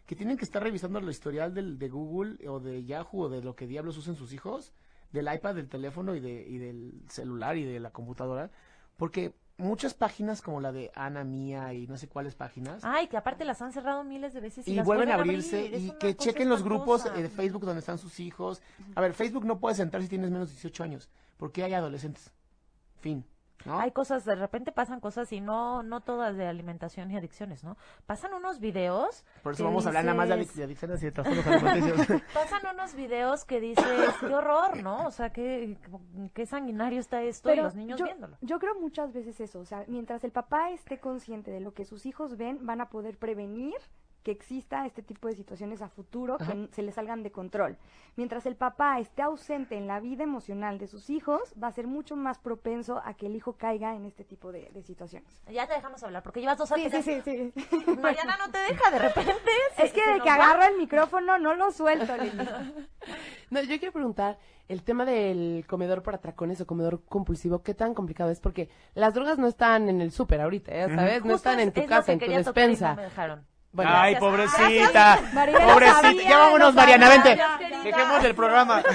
que 0.07 0.17
tienen 0.17 0.37
que 0.37 0.45
estar 0.45 0.63
revisando 0.63 0.99
el 0.99 1.09
historial 1.09 1.53
del, 1.53 1.79
de 1.79 1.89
Google 1.89 2.49
o 2.49 2.61
de 2.61 2.85
Yahoo 2.85 3.23
o 3.25 3.29
de 3.29 3.43
lo 3.43 3.57
que 3.57 3.67
diablos 3.67 3.99
usen 3.99 4.15
sus 4.15 4.33
hijos, 4.33 4.73
del 5.13 5.33
iPad, 5.33 5.57
del 5.57 5.69
teléfono 5.69 6.15
y, 6.15 6.21
de, 6.21 6.47
y 6.49 6.59
del 6.59 7.03
celular 7.09 7.57
y 7.57 7.65
de 7.65 7.81
la 7.81 7.91
computadora, 7.91 8.51
porque 8.97 9.35
muchas 9.59 9.95
páginas 9.95 10.43
como 10.43 10.61
la 10.61 10.71
de 10.71 10.91
Ana 10.95 11.25
Mía 11.25 11.73
y 11.73 11.87
no 11.87 11.97
sé 11.97 12.09
cuáles 12.09 12.35
páginas, 12.35 12.85
Ay, 12.85 13.09
que 13.09 13.17
aparte 13.17 13.45
las 13.45 13.61
han 13.63 13.73
cerrado 13.73 14.05
miles 14.05 14.35
de 14.35 14.41
veces 14.41 14.69
y, 14.69 14.73
y 14.73 14.75
las 14.77 14.87
vuelven 14.87 15.11
a 15.11 15.15
abrirse 15.15 15.67
abrir, 15.67 15.81
y 15.81 15.91
que 15.99 16.17
chequen 16.17 16.49
los 16.49 16.63
grupos 16.63 17.07
eh, 17.07 17.23
de 17.23 17.29
Facebook 17.29 17.65
donde 17.65 17.81
están 17.81 17.99
sus 17.99 18.21
hijos. 18.21 18.63
A 18.95 19.01
ver, 19.01 19.13
Facebook 19.13 19.45
no 19.45 19.59
puedes 19.59 19.79
entrar 19.81 20.03
si 20.03 20.09
tienes 20.09 20.31
menos 20.31 20.49
de 20.49 20.55
18 20.55 20.85
años, 20.85 21.09
porque 21.37 21.65
hay 21.65 21.75
adolescentes. 21.75 22.33
Fin. 23.01 23.25
¿No? 23.65 23.81
Hay 23.81 23.91
cosas, 23.91 24.25
de 24.25 24.35
repente 24.37 24.71
pasan 24.73 25.01
cosas 25.01 25.33
y 25.33 25.41
no 25.41 25.83
no 25.83 26.01
todas 26.01 26.37
de 26.37 26.47
alimentación 26.47 27.11
y 27.11 27.17
adicciones, 27.17 27.65
¿no? 27.65 27.77
Pasan 28.07 28.35
unos 28.35 28.61
videos 28.61 29.25
Por 29.43 29.55
eso 29.55 29.65
vamos 29.65 29.87
a 29.87 29.89
hablar 29.89 30.05
nada 30.05 30.17
más 30.17 30.29
de 30.29 30.35
adic- 30.37 30.39
dices- 30.41 30.57
de 30.57 30.65
adicciones 30.65 31.03
y 31.03 31.07
de 31.07 31.13
trastornos 31.13 31.47
alimenticios. 31.47 32.23
Pasan 32.35 32.63
unos 32.75 32.95
videos 32.95 33.45
que 33.45 33.61
dices, 33.61 33.85
qué 34.21 34.35
horror, 34.35 34.83
¿no? 34.83 35.07
O 35.07 35.11
sea, 35.11 35.31
qué, 35.31 35.79
qué 36.35 36.47
sanguinario 36.47 37.01
está 37.01 37.23
esto 37.23 37.53
y 37.53 37.57
los 37.57 37.75
niños 37.75 37.99
yo, 37.99 38.05
viéndolo. 38.07 38.37
yo 38.41 38.59
creo 38.59 38.79
muchas 38.81 39.13
veces 39.13 39.41
eso, 39.41 39.61
o 39.61 39.65
sea, 39.65 39.85
mientras 39.89 40.23
el 40.25 40.31
papá 40.33 40.71
esté 40.71 41.01
consciente 41.01 41.51
de 41.51 41.61
lo 41.61 41.73
que 41.75 41.85
sus 41.85 42.07
hijos 42.07 42.37
ven, 42.37 42.65
van 42.67 42.81
a 42.81 42.89
poder 42.91 43.19
prevenir 43.19 43.75
que 44.27 44.33
exista 44.33 44.85
este 44.87 45.03
tipo 45.03 45.29
de 45.29 45.37
situaciones 45.37 45.83
a 45.83 45.89
futuro 45.89 46.37
que 46.39 46.43
Ajá. 46.43 46.57
se 46.73 46.83
les 46.83 46.97
salgan 46.97 47.23
de 47.23 47.31
control. 47.31 47.77
Mientras 48.17 48.45
el 48.47 48.57
papá 48.57 48.99
esté 48.99 49.23
ausente 49.23 49.77
en 49.77 49.87
la 49.87 50.01
vida 50.01 50.25
emocional 50.25 50.79
de 50.79 50.89
sus 50.89 51.11
hijos, 51.11 51.55
va 51.63 51.69
a 51.69 51.71
ser 51.71 51.87
mucho 51.87 52.17
más 52.17 52.41
propenso 52.41 53.01
a 53.05 53.15
que 53.15 53.27
el 53.27 53.37
hijo 53.37 53.53
caiga 53.53 53.95
en 53.95 54.05
este 54.05 54.25
tipo 54.25 54.51
de, 54.51 54.69
de 54.73 54.83
situaciones. 54.83 55.41
Ya 55.49 55.69
te 55.69 55.75
dejamos 55.75 56.03
hablar, 56.03 56.25
porque 56.25 56.41
llevas 56.41 56.59
dos 56.59 56.73
horas. 56.73 56.91
Sí, 56.91 57.03
sí, 57.05 57.21
sí, 57.25 57.53
sí. 57.55 57.85
Mariana 58.03 58.37
no 58.45 58.51
te 58.51 58.59
deja, 58.59 58.91
de 58.91 58.99
repente. 58.99 59.33
Es 59.79 59.93
que 59.93 60.05
de 60.05 60.21
que 60.21 60.29
va. 60.29 60.35
agarro 60.35 60.65
el 60.65 60.77
micrófono 60.77 61.39
no 61.39 61.55
lo 61.55 61.71
suelto, 61.71 62.17
Lili. 62.17 62.33
No, 63.51 63.61
yo 63.63 63.79
quiero 63.79 63.93
preguntar, 63.93 64.39
el 64.67 64.83
tema 64.83 65.05
del 65.05 65.65
comedor 65.69 66.03
por 66.03 66.17
atracones 66.17 66.61
o 66.61 66.67
comedor 66.67 67.05
compulsivo, 67.05 67.63
¿qué 67.63 67.75
tan 67.75 67.95
complicado 67.95 68.31
es? 68.33 68.41
Porque 68.41 68.69
las 68.95 69.15
drogas 69.15 69.39
no 69.39 69.47
están 69.47 69.89
en 69.89 70.01
el 70.01 70.11
súper 70.11 70.41
ahorita, 70.41 70.75
¿ya 70.75 70.93
¿sabes? 70.93 71.25
No 71.25 71.37
están 71.37 71.61
es- 71.61 71.69
en 71.69 71.73
tu 71.73 71.81
es 71.83 71.87
casa, 71.87 72.13
en 72.13 72.19
tu 72.19 72.27
despensa. 72.27 72.91
no 72.91 72.97
me 72.97 73.03
dejaron. 73.05 73.47
Bueno, 73.73 73.91
Ay, 73.95 74.15
gracias. 74.15 74.21
pobrecita. 74.21 75.21
Maribel 75.35 75.63
Pobrecita. 75.63 76.01
sabía, 76.01 76.29
ya 76.31 76.39
vámonos, 76.39 76.75
Mariana, 76.75 77.09
vente. 77.11 77.39
Dejemos 77.85 78.25
el 78.25 78.35
programa. 78.35 78.83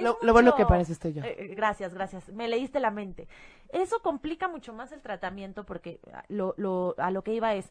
Lo- 0.00 0.18
lo 0.22 0.32
bueno 0.32 0.54
que 0.54 0.64
para 0.64 0.80
eso 0.80 0.92
estoy 0.92 1.12
yo. 1.14 1.22
Eh, 1.24 1.36
eh, 1.38 1.54
gracias, 1.54 1.92
gracias. 1.92 2.28
Me 2.28 2.48
leíste 2.48 2.78
la 2.80 2.90
mente. 2.90 3.28
Eso 3.70 4.00
complica 4.02 4.46
mucho 4.48 4.72
más 4.72 4.92
el 4.92 5.02
tratamiento 5.02 5.64
porque 5.66 6.00
ah, 6.14 6.22
lo, 6.28 6.54
lo, 6.56 6.94
a 6.96 7.10
lo 7.10 7.22
que 7.22 7.34
iba 7.34 7.54
es, 7.54 7.68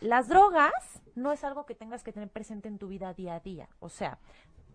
las 0.00 0.28
drogas 0.28 0.72
no 1.16 1.32
es 1.32 1.42
algo 1.44 1.66
que 1.66 1.74
tengas 1.74 2.02
que 2.04 2.12
tener 2.12 2.28
presente 2.28 2.68
en 2.68 2.78
tu 2.78 2.86
vida 2.88 3.12
día 3.12 3.34
a 3.34 3.40
día. 3.40 3.68
O 3.80 3.88
sea, 3.88 4.18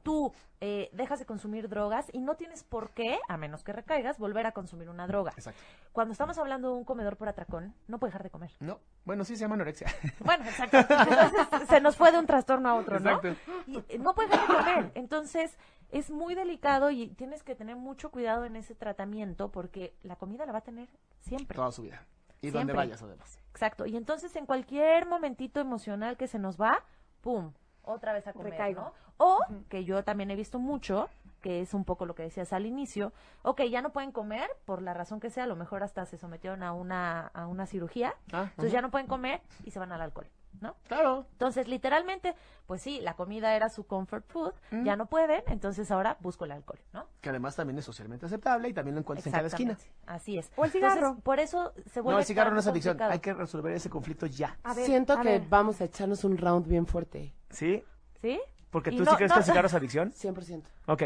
tú 0.04 0.34
eh, 0.62 0.90
dejas 0.94 1.20
de 1.20 1.26
consumir 1.26 1.68
drogas 1.68 2.08
y 2.14 2.20
no 2.20 2.36
tienes 2.36 2.64
por 2.64 2.92
qué, 2.92 3.20
a 3.28 3.38
menos 3.38 3.64
que 3.64 3.74
recaigas, 3.74 4.18
volver 4.20 4.46
a 4.46 4.52
consumir 4.52 4.90
una 4.90 5.08
droga. 5.08 5.32
Exacto. 5.36 5.62
Cuando 5.92 6.12
estamos 6.12 6.38
hablando 6.38 6.70
de 6.70 6.76
un 6.76 6.84
comedor 6.84 7.18
por 7.18 7.28
atracón, 7.28 7.74
no 7.88 7.98
puede 7.98 8.12
dejar 8.12 8.24
de 8.24 8.30
comer. 8.30 8.52
No, 8.60 8.80
bueno, 9.06 9.26
sí 9.26 9.36
se 9.36 9.42
llama 9.42 9.56
anorexia. 9.56 9.88
Bueno, 10.24 10.46
exacto. 10.46 10.78
Entonces, 10.78 11.70
se 11.70 11.82
nos 11.82 11.98
fue 11.98 12.12
de 12.12 12.20
un 12.20 12.26
trastorno 12.26 12.70
a 12.70 12.76
otro, 12.76 13.00
¿no? 13.00 13.12
Exacto. 13.18 13.36
Y 13.68 13.78
eh, 13.90 13.98
no 14.00 14.14
puedes 14.14 14.32
dejar 14.32 14.48
de 14.48 14.56
comer. 14.56 14.92
Entonces, 14.96 15.58
es 15.92 16.10
muy 16.12 16.36
delicado 16.36 16.92
y 16.92 17.10
tienes 17.10 17.44
que 17.44 17.56
tener 17.56 17.76
mucho 17.76 18.12
cuidado 18.12 18.46
en 18.46 18.56
ese 18.56 18.76
tratamiento 18.76 19.52
porque 19.52 19.96
la 20.04 20.16
comida 20.16 20.46
la 20.46 20.54
va 20.54 20.60
a 20.60 20.64
tener 20.64 20.90
siempre. 21.22 21.56
Toda 21.56 21.72
su 21.72 21.84
vida. 21.84 22.06
Y 22.42 22.52
donde 22.52 22.74
vayas, 22.74 23.02
además. 23.02 23.40
Exacto. 23.52 23.86
Y 23.86 23.96
entonces, 23.96 24.36
en 24.36 24.46
cualquier 24.46 25.08
momentito 25.08 25.60
emocional 25.60 26.18
que 26.18 26.28
se 26.28 26.40
nos 26.40 26.60
va, 26.60 26.84
¡pum! 27.22 27.54
Otra 27.84 28.14
vez 28.14 28.26
a 28.28 28.34
comer, 28.34 28.52
Recaigo. 28.52 28.82
¿no? 28.82 28.94
O, 29.18 29.40
que 29.70 29.86
yo 29.86 30.04
también 30.04 30.32
he 30.32 30.36
visto 30.36 30.60
mucho, 30.60 31.10
que 31.42 31.62
es 31.62 31.74
un 31.74 31.84
poco 31.84 32.06
lo 32.06 32.16
que 32.16 32.24
decías 32.24 32.54
al 32.54 32.66
inicio, 32.66 33.14
ok, 33.42 33.64
ya 33.64 33.82
no 33.82 33.92
pueden 33.92 34.12
comer, 34.12 34.50
por 34.66 34.82
la 34.82 34.94
razón 34.94 35.20
que 35.20 35.30
sea, 35.30 35.44
a 35.44 35.48
lo 35.48 35.56
mejor 35.56 35.84
hasta 35.84 36.06
se 36.06 36.18
sometieron 36.18 36.64
a 36.64 36.74
una, 36.74 37.28
a 37.28 37.48
una 37.48 37.66
cirugía, 37.66 38.16
Ah, 38.32 38.48
entonces 38.50 38.72
ya 38.72 38.82
no 38.82 38.90
pueden 38.92 39.08
comer 39.08 39.42
y 39.66 39.72
se 39.72 39.80
van 39.80 39.92
al 39.92 40.02
alcohol, 40.02 40.28
¿no? 40.62 40.76
Claro. 40.88 41.26
Entonces, 41.34 41.68
literalmente, 41.68 42.36
pues 42.68 42.82
sí, 42.82 43.00
la 43.02 43.16
comida 43.16 43.56
era 43.56 43.70
su 43.70 43.86
comfort 43.86 44.26
food, 44.28 44.54
Mm. 44.72 44.84
ya 44.86 44.96
no 44.96 45.08
pueden, 45.08 45.44
entonces 45.48 45.90
ahora 45.92 46.18
busco 46.22 46.46
el 46.46 46.52
alcohol, 46.52 46.80
¿no? 46.94 47.08
Que 47.22 47.30
además 47.30 47.56
también 47.56 47.78
es 47.80 47.86
socialmente 47.86 48.26
aceptable 48.26 48.70
y 48.70 48.74
también 48.74 48.96
lo 48.96 49.02
encuentras 49.02 49.26
en 49.28 49.34
cada 49.34 49.48
esquina. 49.48 49.78
Así 50.06 50.38
es. 50.38 50.52
O 50.56 50.66
el 50.66 50.72
cigarro. 50.72 50.96
Entonces, 50.96 51.24
por 51.24 51.40
eso 51.40 51.74
se 51.92 52.02
vuelve 52.02 52.16
No, 52.16 52.20
el 52.20 52.26
cigarro 52.26 52.52
no 52.52 52.60
es 52.60 52.68
adicción. 52.68 52.94
complicado. 52.94 53.12
Hay 53.14 53.20
que 53.20 53.34
resolver 53.34 53.74
ese 53.74 53.90
conflicto 53.90 54.26
ya. 54.26 54.58
A 54.64 54.74
ver, 54.74 54.86
Siento 54.86 55.14
a 55.14 55.22
que 55.22 55.40
ver. 55.40 55.48
vamos 55.50 55.82
a 55.82 55.86
echarnos 55.86 56.24
un 56.24 56.38
round 56.38 56.68
bien 56.68 56.86
fuerte. 56.88 57.34
¿Sí? 57.50 57.84
¿Sí? 58.22 58.40
Porque 58.70 58.92
Y 58.92 58.98
tú 58.98 59.04
no- 59.04 59.12
sí 59.12 59.18
crees 59.18 59.30
no- 59.30 59.36
que 59.36 59.40
el 59.42 59.46
cigarro 59.46 59.68
es 59.68 59.74
adicción. 59.74 60.12
100%. 60.12 60.70
Ok. 60.88 61.04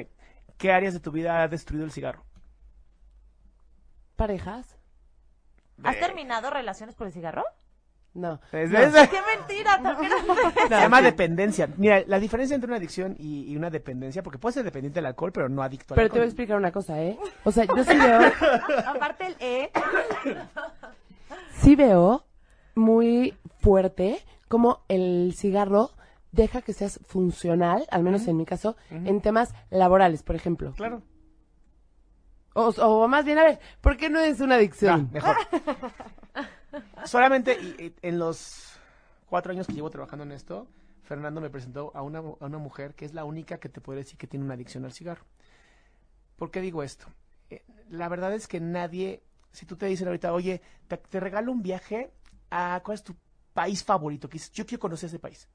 ¿Qué 0.58 0.72
áreas 0.72 0.94
de 0.94 1.00
tu 1.00 1.12
vida 1.12 1.42
ha 1.44 1.48
destruido 1.48 1.86
el 1.86 1.92
cigarro? 1.92 2.24
¿Parejas? 4.16 4.76
¿Has 5.84 6.00
terminado 6.00 6.50
relaciones 6.50 6.96
por 6.96 7.06
el 7.08 7.14
cigarro? 7.14 7.44
No. 8.14 8.40
¿Ves? 8.52 8.72
No. 8.72 8.80
¿Ves? 8.80 9.10
¡Qué 9.10 9.20
mentira! 9.38 9.80
también. 9.82 10.12
Se 10.68 10.70
llama 10.70 11.02
dependencia. 11.02 11.70
Mira, 11.78 12.02
la 12.08 12.20
diferencia 12.20 12.56
entre 12.56 12.68
una 12.68 12.78
adicción 12.78 13.16
y, 13.20 13.52
y 13.52 13.56
una 13.56 13.70
dependencia, 13.70 14.24
porque 14.24 14.40
puedes 14.40 14.56
ser 14.56 14.64
dependiente 14.64 14.98
del 15.00 15.06
alcohol, 15.06 15.32
pero 15.32 15.50
no 15.50 15.62
adicto 15.62 15.94
al 15.94 15.96
Pero 15.98 16.08
te 16.08 16.14
voy 16.14 16.20
a 16.20 16.24
alcohol. 16.24 16.28
explicar 16.30 16.58
una 16.58 16.72
cosa, 16.72 17.02
¿eh? 17.02 17.18
O 17.44 17.52
sea, 17.52 17.66
yo 17.66 17.84
sí 17.84 17.96
veo, 17.96 18.20
Aparte 18.88 19.28
el 19.28 19.36
E, 19.40 19.72
sí 21.60 21.76
veo 21.76 22.26
muy 22.76 23.36
fuerte 23.60 24.20
como 24.48 24.84
el 24.88 25.34
cigarro 25.36 25.92
deja 26.32 26.62
que 26.62 26.74
seas 26.74 27.00
funcional, 27.06 27.86
al 27.92 28.04
menos 28.04 28.28
en 28.28 28.38
mi 28.38 28.46
caso, 28.46 28.76
en 28.90 29.22
temas 29.22 29.54
laborales, 29.70 30.24
por 30.24 30.36
ejemplo. 30.36 30.74
Claro. 30.74 31.02
O, 32.54 32.70
o 32.70 33.08
más 33.08 33.26
bien, 33.26 33.38
a 33.38 33.44
ver, 33.44 33.60
¿por 33.82 33.98
qué 33.98 34.10
no 34.10 34.20
es 34.20 34.40
una 34.40 34.56
Ah, 34.56 34.58
adicción? 34.58 35.10
mejor. 35.14 35.36
Solamente 37.06 37.54
y- 37.60 37.76
y 37.86 37.96
en 38.02 38.20
los 38.20 38.80
cuatro 39.26 39.52
años 39.52 39.68
que 39.68 39.74
llevo 39.74 39.90
trabajando 39.90 40.24
en 40.24 40.32
esto, 40.32 40.68
Fernando 41.04 41.42
me 41.42 41.50
presentó 41.50 41.92
a 41.96 42.02
una, 42.02 42.20
a 42.20 42.46
una 42.46 42.58
mujer 42.58 42.96
que 42.96 43.06
es 43.06 43.14
la 43.14 43.26
única 43.26 43.60
que 43.60 43.70
te 43.70 43.82
puede 43.82 44.00
decir 44.00 44.18
que 44.18 44.28
tiene 44.28 44.46
una 44.46 44.56
adicción 44.56 44.86
al 44.86 44.94
cigarro. 44.94 45.26
¿Por 46.36 46.52
qué 46.52 46.62
digo 46.62 46.84
esto? 46.84 47.08
Eh, 47.50 47.64
la 47.90 48.10
verdad 48.10 48.34
es 48.34 48.48
que 48.48 48.60
nadie 48.60 49.22
Si 49.52 49.66
tú 49.66 49.76
te 49.76 49.88
dicen 49.88 50.08
ahorita, 50.08 50.34
oye, 50.34 50.62
te, 50.88 50.98
te 50.98 51.20
regalo 51.20 51.52
un 51.52 51.64
viaje 51.64 52.12
a, 52.52 52.82
¿cuál 52.84 52.96
es 52.96 53.04
tu 53.04 53.16
país 53.54 53.84
favorito? 53.84 54.30
Que 54.30 54.34
dices, 54.34 54.52
yo 54.52 54.66
quiero 54.68 54.82
conocer 54.82 55.08
ese 55.08 55.18
país. 55.20 55.48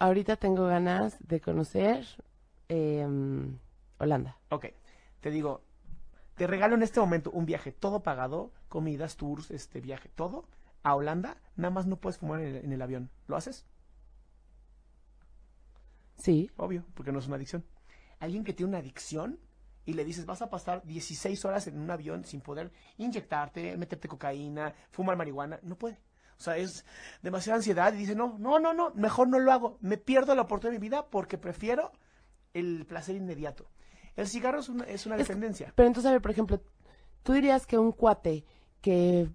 Ahorita 0.00 0.36
tengo 0.36 0.66
ganas 0.66 1.16
de 1.20 1.40
conocer 1.40 2.06
em, 2.68 3.58
Holanda. 3.98 4.36
Ok, 4.50 4.66
te 5.20 5.30
digo, 5.30 5.62
te 6.38 6.46
regalo 6.46 6.76
en 6.76 6.82
este 6.82 7.00
momento 7.00 7.30
un 7.32 7.44
viaje 7.44 7.72
todo 7.72 8.02
pagado, 8.02 8.52
comidas, 8.68 9.16
tours, 9.16 9.50
este 9.50 9.80
viaje, 9.80 10.08
todo, 10.14 10.48
a 10.82 10.94
Holanda, 10.94 11.36
nada 11.56 11.70
más 11.70 11.86
no 11.86 11.96
puedes 11.96 12.18
fumar 12.18 12.40
en 12.40 12.46
el, 12.46 12.64
en 12.64 12.72
el 12.72 12.80
avión. 12.80 13.10
¿Lo 13.26 13.36
haces? 13.36 13.66
Sí. 16.16 16.50
Obvio, 16.56 16.84
porque 16.94 17.12
no 17.12 17.18
es 17.18 17.26
una 17.26 17.36
adicción. 17.36 17.64
Alguien 18.20 18.44
que 18.44 18.52
tiene 18.52 18.70
una 18.70 18.78
adicción 18.78 19.38
y 19.84 19.94
le 19.94 20.04
dices, 20.04 20.26
vas 20.26 20.42
a 20.42 20.50
pasar 20.50 20.84
16 20.84 21.44
horas 21.44 21.66
en 21.66 21.78
un 21.78 21.90
avión 21.90 22.24
sin 22.24 22.40
poder 22.40 22.72
inyectarte, 22.98 23.76
meterte 23.76 24.06
cocaína, 24.06 24.74
fumar 24.90 25.16
marihuana, 25.16 25.58
no 25.62 25.76
puede. 25.76 25.98
O 26.38 26.40
sea, 26.40 26.56
es 26.56 26.84
demasiada 27.22 27.56
ansiedad 27.56 27.92
y 27.94 27.96
dice, 27.96 28.14
no, 28.14 28.36
no, 28.38 28.60
no, 28.60 28.72
no, 28.74 28.92
mejor 28.94 29.28
no 29.28 29.40
lo 29.40 29.50
hago. 29.50 29.78
Me 29.80 29.98
pierdo 29.98 30.34
la 30.36 30.42
oportunidad 30.42 30.74
de 30.74 30.78
mi 30.78 30.88
vida 30.88 31.06
porque 31.10 31.36
prefiero 31.36 31.90
el 32.54 32.86
placer 32.86 33.16
inmediato. 33.16 33.68
El 34.18 34.26
cigarro 34.26 34.60
es 34.60 34.68
una, 34.68 34.84
es 34.84 35.06
una 35.06 35.16
Es- 35.16 35.26
dependencia. 35.28 35.72
Pero 35.74 35.86
entonces, 35.86 36.08
a 36.08 36.12
ver, 36.12 36.20
por 36.20 36.30
ejemplo, 36.30 36.60
tú 37.22 37.32
dirías 37.32 37.66
que 37.66 37.78
un 37.78 37.92
cuate 37.92 38.44
que 38.80 39.28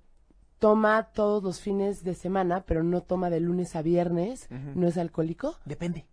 toma 0.59 1.11
todos 1.13 1.43
los 1.43 1.59
fines 1.59 2.03
de 2.03 2.13
semana, 2.15 2.63
pero 2.65 2.83
no 2.83 3.01
toma 3.01 3.29
de 3.29 3.39
lunes 3.39 3.75
a 3.75 3.81
viernes. 3.81 4.47
¿no 4.75 4.87
es 4.87 4.97
alcohólico? 4.97 5.57
Depende. 5.65 6.05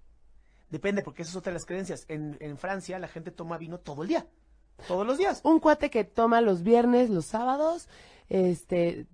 Depende, 0.71 1.03
porque 1.03 1.23
esa 1.23 1.31
es 1.33 1.37
otra 1.37 1.51
de 1.51 1.55
las 1.55 1.67
creencias. 1.67 2.05
En, 2.09 2.37
en 2.41 2.57
Francia 2.57 2.99
la 2.99 3.09
gente 3.09 3.31
toma 3.33 3.59
vino 3.59 3.79
todo 3.79 4.03
el 4.03 4.09
día. 4.09 4.27
Todos 4.89 5.07
los 5.07 5.19
días. 5.19 5.41
Un 5.45 5.61
cuate 5.61 5.91
que 5.91 6.05
toma 6.05 6.41
los 6.41 6.63
viernes, 6.63 7.11
los 7.11 7.27
sábados, 7.27 7.89
este, 8.29 9.07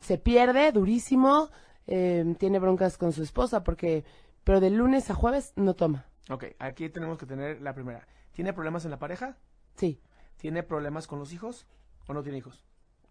se 0.00 0.18
pierde 0.18 0.70
durísimo, 0.72 1.50
eh, 1.86 2.34
tiene 2.38 2.58
broncas 2.58 2.98
con 2.98 3.12
su 3.12 3.22
esposa, 3.22 3.62
porque, 3.64 4.04
pero 4.42 4.60
de 4.60 4.70
lunes 4.70 5.08
a 5.10 5.14
jueves 5.14 5.52
no 5.56 5.74
toma. 5.74 6.06
Ok, 6.30 6.44
aquí 6.58 6.88
tenemos 6.88 7.16
que 7.18 7.26
tener 7.26 7.62
la 7.62 7.74
primera. 7.74 8.06
¿Tiene 8.34 8.52
problemas 8.52 8.84
en 8.84 8.90
la 8.90 8.98
pareja? 8.98 9.38
Sí, 9.76 9.98
¿Tiene 10.36 10.62
problemas 10.62 11.06
con 11.06 11.18
los 11.18 11.32
hijos? 11.32 11.66
¿O 12.06 12.12
no 12.12 12.22
tiene 12.22 12.38
hijos? 12.38 12.62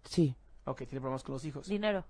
sí. 0.04 0.36
Ok, 0.66 0.78
tiene 0.86 1.02
problemas 1.02 1.24
con 1.24 1.34
los 1.34 1.44
hijos. 1.44 1.68
Dinero. 1.68 2.06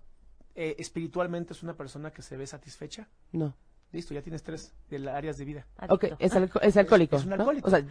Eh, 0.54 0.76
¿Espiritualmente 0.78 1.54
es 1.54 1.64
una 1.64 1.76
persona 1.76 2.12
que 2.12 2.22
se 2.22 2.38
ve 2.38 2.46
satisfecha? 2.46 3.08
No. 3.32 3.56
Listo, 3.92 4.14
ya 4.14 4.22
tienes 4.22 4.44
tres 4.44 4.74
de 4.92 5.00
las 5.00 5.16
áreas 5.16 5.38
de 5.40 5.46
vida. 5.46 5.66
Ok, 5.90 6.04
es, 6.20 6.36
alco- 6.36 6.60
es 6.62 6.78
alcohólico. 6.78 7.16
es 7.16 7.24
un 7.24 7.30
¿no? 7.30 7.36
alcohólico. 7.36 7.68
O 7.68 7.72
sea, 7.72 7.84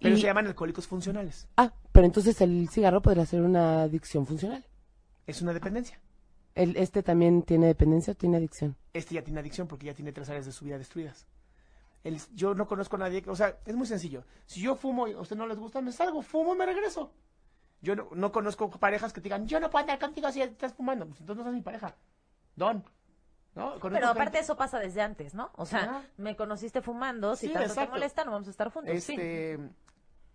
Pero 0.00 0.16
y- 0.16 0.20
se 0.20 0.26
llaman 0.26 0.48
alcohólicos 0.48 0.88
funcionales. 0.88 1.46
Ah, 1.56 1.72
pero 1.92 2.06
entonces 2.06 2.40
el 2.40 2.68
cigarro 2.70 3.00
podría 3.02 3.24
ser 3.26 3.42
una 3.42 3.82
adicción 3.82 4.26
funcional. 4.26 4.64
Es 5.28 5.42
una 5.42 5.52
dependencia. 5.52 6.00
El, 6.56 6.76
¿Este 6.76 7.04
también 7.04 7.42
tiene 7.42 7.68
dependencia 7.68 8.12
o 8.12 8.16
tiene 8.16 8.38
adicción? 8.38 8.76
Este 8.92 9.14
ya 9.14 9.22
tiene 9.22 9.38
adicción 9.38 9.68
porque 9.68 9.86
ya 9.86 9.94
tiene 9.94 10.12
tres 10.12 10.28
áreas 10.28 10.46
de 10.46 10.50
su 10.52 10.64
vida 10.64 10.76
destruidas. 10.78 11.28
El- 12.02 12.20
yo 12.34 12.54
no 12.54 12.66
conozco 12.66 12.96
a 12.96 13.00
nadie, 13.00 13.22
que- 13.22 13.30
o 13.30 13.36
sea, 13.36 13.58
es 13.66 13.76
muy 13.76 13.86
sencillo. 13.86 14.24
Si 14.46 14.60
yo 14.60 14.74
fumo 14.74 15.06
y 15.08 15.12
a 15.12 15.20
usted 15.20 15.36
no 15.36 15.46
les 15.46 15.58
gusta, 15.58 15.80
me 15.80 15.92
salgo, 15.92 16.22
fumo 16.22 16.54
y 16.54 16.58
me 16.58 16.66
regreso. 16.66 17.12
Yo 17.82 17.96
no, 17.96 18.08
no 18.12 18.30
conozco 18.32 18.70
parejas 18.70 19.12
que 19.12 19.20
te 19.20 19.24
digan, 19.24 19.46
yo 19.46 19.58
no 19.60 19.70
puedo 19.70 19.82
andar 19.82 19.98
contigo 19.98 20.30
si 20.30 20.42
estás 20.42 20.74
fumando. 20.74 21.06
Pues 21.06 21.20
entonces 21.20 21.44
no 21.44 21.50
sos 21.50 21.54
mi 21.56 21.62
pareja. 21.62 21.94
Don. 22.56 22.84
¿No? 23.54 23.74
Pero 23.80 23.96
aparte 24.08 24.22
gente- 24.24 24.38
eso 24.40 24.56
pasa 24.56 24.78
desde 24.78 25.02
antes, 25.02 25.34
¿no? 25.34 25.50
O 25.56 25.66
sea, 25.66 26.08
me 26.16 26.36
conociste 26.36 26.82
fumando, 26.82 27.34
si 27.34 27.48
Sí, 27.48 27.52
tanto 27.52 27.68
exacto. 27.68 27.90
te 27.92 27.98
molesta, 27.98 28.24
no 28.24 28.30
vamos 28.32 28.46
a 28.46 28.50
estar 28.52 28.70
juntos. 28.70 28.94
Este, 28.94 29.58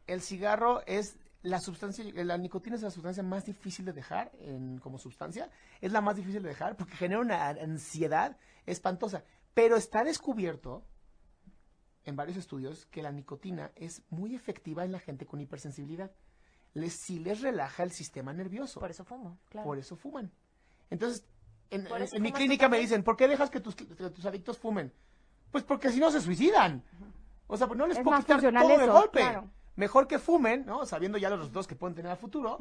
el 0.07 0.21
cigarro 0.21 0.81
es 0.85 1.17
la 1.41 1.59
sustancia, 1.61 2.03
la 2.13 2.37
nicotina 2.37 2.75
es 2.75 2.81
la 2.81 2.89
sustancia 2.91 3.23
más 3.23 3.45
difícil 3.45 3.85
de 3.85 3.93
dejar 3.93 4.31
en, 4.39 4.79
como 4.79 4.97
sustancia. 4.97 5.49
Es 5.79 5.91
la 5.93 6.01
más 6.01 6.15
difícil 6.17 6.43
de 6.43 6.49
dejar 6.49 6.75
porque 6.75 6.95
genera 6.97 7.21
una 7.21 7.47
ansiedad 7.47 8.35
espantosa. 8.65 9.23
Pero 9.53 9.77
está 9.77 10.03
descubierto 10.03 10.83
en 12.05 12.15
varios 12.15 12.37
estudios 12.37 12.85
que 12.87 13.01
la 13.01 13.11
nicotina 13.11 13.71
es 13.75 14.03
muy 14.09 14.35
efectiva 14.35 14.85
en 14.85 14.91
la 14.91 14.99
gente 14.99 15.25
con 15.25 15.41
hipersensibilidad. 15.41 16.11
Les, 16.73 16.93
sí 16.93 17.19
les 17.19 17.41
relaja 17.41 17.83
el 17.83 17.91
sistema 17.91 18.33
nervioso. 18.33 18.79
Por 18.79 18.91
eso 18.91 19.03
fumo, 19.03 19.39
claro. 19.49 19.65
Por 19.65 19.77
eso 19.77 19.95
fuman. 19.95 20.31
Entonces, 20.89 21.25
en, 21.69 21.87
mi 22.21 22.31
clínica 22.31 22.69
me 22.69 22.79
dicen, 22.79 23.03
¿por 23.03 23.15
qué 23.15 23.27
dejas 23.27 23.49
que 23.49 23.59
tus, 23.59 23.75
que 23.75 23.85
tus 23.85 24.25
adictos 24.25 24.57
fumen? 24.57 24.91
Pues 25.51 25.63
porque 25.63 25.89
si 25.89 25.99
no 25.99 26.11
se 26.11 26.21
suicidan. 26.21 26.83
O 27.47 27.57
sea, 27.57 27.67
pues 27.67 27.77
no 27.77 27.87
les 27.87 27.97
Es 27.97 28.03
puedo 28.03 28.17
quitar 28.19 28.41
todo 28.41 28.77
de 28.77 28.87
golpe. 28.87 29.19
claro. 29.19 29.49
Mejor 29.75 30.07
que 30.07 30.19
fumen, 30.19 30.65
¿no? 30.65 30.85
Sabiendo 30.85 31.17
ya 31.17 31.29
los 31.29 31.39
resultados 31.39 31.67
que 31.67 31.75
pueden 31.75 31.95
tener 31.95 32.11
a 32.11 32.15
futuro, 32.15 32.59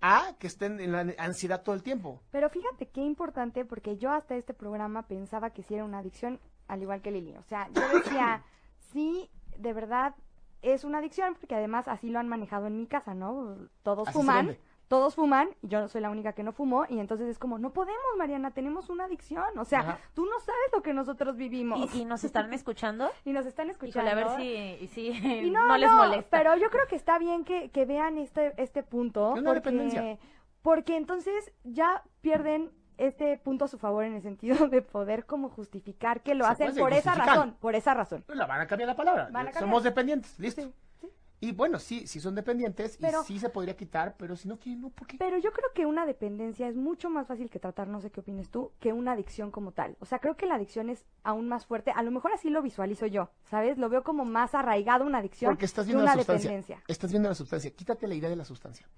a 0.00 0.34
que 0.38 0.48
estén 0.48 0.80
en 0.80 0.92
la 0.92 1.14
ansiedad 1.18 1.62
todo 1.62 1.74
el 1.74 1.82
tiempo. 1.82 2.20
Pero 2.32 2.50
fíjate 2.50 2.88
qué 2.88 3.00
importante, 3.00 3.64
porque 3.64 3.96
yo 3.96 4.10
hasta 4.10 4.34
este 4.34 4.52
programa 4.52 5.06
pensaba 5.06 5.50
que 5.50 5.62
sí 5.62 5.74
era 5.74 5.84
una 5.84 5.98
adicción, 5.98 6.40
al 6.68 6.82
igual 6.82 7.02
que 7.02 7.10
Lili. 7.10 7.36
O 7.36 7.42
sea, 7.42 7.68
yo 7.72 7.82
decía, 7.88 8.42
sí, 8.92 9.30
de 9.58 9.72
verdad 9.72 10.14
es 10.62 10.84
una 10.84 10.98
adicción, 10.98 11.36
porque 11.38 11.54
además 11.54 11.88
así 11.88 12.10
lo 12.10 12.18
han 12.18 12.28
manejado 12.28 12.66
en 12.66 12.76
mi 12.76 12.86
casa, 12.86 13.14
¿no? 13.14 13.56
Todos 13.82 14.08
Así 14.08 14.18
fuman, 14.18 14.56
todos 14.88 15.14
fuman, 15.14 15.48
y 15.62 15.68
yo 15.68 15.80
no 15.80 15.88
soy 15.88 16.00
la 16.00 16.10
única 16.10 16.32
que 16.32 16.42
no 16.42 16.52
fumo, 16.52 16.86
y 16.88 16.98
entonces 16.98 17.28
es 17.28 17.38
como, 17.38 17.58
no 17.58 17.72
podemos, 17.72 18.00
Mariana, 18.18 18.52
tenemos 18.52 18.88
una 18.88 19.04
adicción. 19.04 19.58
O 19.58 19.64
sea, 19.64 19.80
Ajá. 19.80 19.98
tú 20.14 20.24
no 20.24 20.38
sabes 20.40 20.70
lo 20.72 20.82
que 20.82 20.92
nosotros 20.92 21.36
vivimos. 21.36 21.94
¿Y, 21.94 22.02
y 22.02 22.04
nos 22.04 22.24
están 22.24 22.52
escuchando? 22.52 23.10
Y 23.24 23.32
nos 23.32 23.46
están 23.46 23.70
escuchando. 23.70 24.08
Híjole, 24.10 24.22
a 24.22 24.28
ver 24.28 24.40
si, 24.40 24.84
y 24.84 24.88
si 24.88 25.08
Y 25.46 25.50
no, 25.50 25.76
les 25.76 25.90
molesta. 25.90 26.36
Pero 26.36 26.56
yo 26.56 26.70
creo 26.70 26.86
que 26.88 26.96
está 26.96 27.18
bien 27.18 27.44
que, 27.44 27.70
que 27.70 27.84
vean 27.84 28.18
este, 28.18 28.54
este 28.56 28.82
punto. 28.82 29.34
Es 29.34 29.40
una 29.40 29.52
porque, 29.52 29.70
dependencia. 29.70 30.18
porque 30.62 30.96
entonces 30.96 31.52
ya 31.64 32.02
pierden 32.20 32.70
este 32.98 33.38
punto 33.38 33.64
a 33.64 33.68
su 33.68 33.78
favor 33.78 34.04
en 34.04 34.14
el 34.14 34.22
sentido 34.22 34.56
de 34.68 34.82
poder 34.82 35.26
como 35.26 35.48
justificar 35.48 36.22
que 36.22 36.34
lo 36.34 36.46
hacen 36.46 36.74
por 36.74 36.92
esa 36.92 37.14
razón, 37.14 37.56
por 37.60 37.74
esa 37.74 37.94
razón. 37.94 38.22
Pues 38.26 38.38
la 38.38 38.46
van 38.46 38.60
a 38.60 38.66
cambiar 38.66 38.88
la 38.88 38.96
palabra. 38.96 39.30
Cambiar. 39.30 39.54
Somos 39.58 39.82
dependientes, 39.82 40.38
listo. 40.38 40.62
Sí, 40.62 40.68
sí. 41.00 41.08
Y 41.38 41.52
bueno, 41.52 41.78
sí, 41.78 42.06
sí 42.06 42.18
son 42.18 42.34
dependientes 42.34 42.96
Pero- 42.98 43.20
y 43.20 43.24
sí 43.26 43.38
se 43.38 43.50
podría 43.50 43.76
quitar, 43.76 44.16
pero 44.16 44.36
si 44.36 44.48
no 44.48 44.58
quieren, 44.58 44.80
no, 44.80 44.88
¿por 44.88 45.06
qué? 45.06 45.18
Pero 45.18 45.36
yo 45.36 45.52
creo 45.52 45.68
que 45.74 45.84
una 45.84 46.06
dependencia 46.06 46.66
es 46.66 46.76
mucho 46.76 47.10
más 47.10 47.26
fácil 47.26 47.50
que 47.50 47.58
tratar, 47.58 47.88
no 47.88 48.00
sé 48.00 48.10
qué 48.10 48.20
opinas 48.20 48.48
tú, 48.48 48.72
que 48.80 48.94
una 48.94 49.12
adicción 49.12 49.50
como 49.50 49.72
tal. 49.72 49.96
O 50.00 50.06
sea, 50.06 50.18
creo 50.18 50.36
que 50.38 50.46
la 50.46 50.54
adicción 50.54 50.88
es 50.88 51.04
aún 51.24 51.46
más 51.46 51.66
fuerte. 51.66 51.90
A 51.94 52.02
lo 52.02 52.10
mejor 52.10 52.32
así 52.32 52.48
lo 52.48 52.62
visualizo 52.62 53.04
yo, 53.04 53.28
¿sabes? 53.44 53.76
Lo 53.76 53.90
veo 53.90 54.02
como 54.02 54.24
más 54.24 54.54
arraigado 54.54 55.04
una 55.04 55.18
adicción 55.18 55.50
Porque 55.50 55.66
estás 55.66 55.86
que 55.86 55.94
una 55.94 56.04
la 56.04 56.14
sustancia. 56.14 56.48
dependencia. 56.50 56.82
Estás 56.88 57.10
viendo 57.10 57.28
la 57.28 57.34
sustancia. 57.34 57.70
Quítate 57.70 58.06
la 58.08 58.14
idea 58.14 58.30
de 58.30 58.36
la 58.36 58.44
sustancia. 58.46 58.88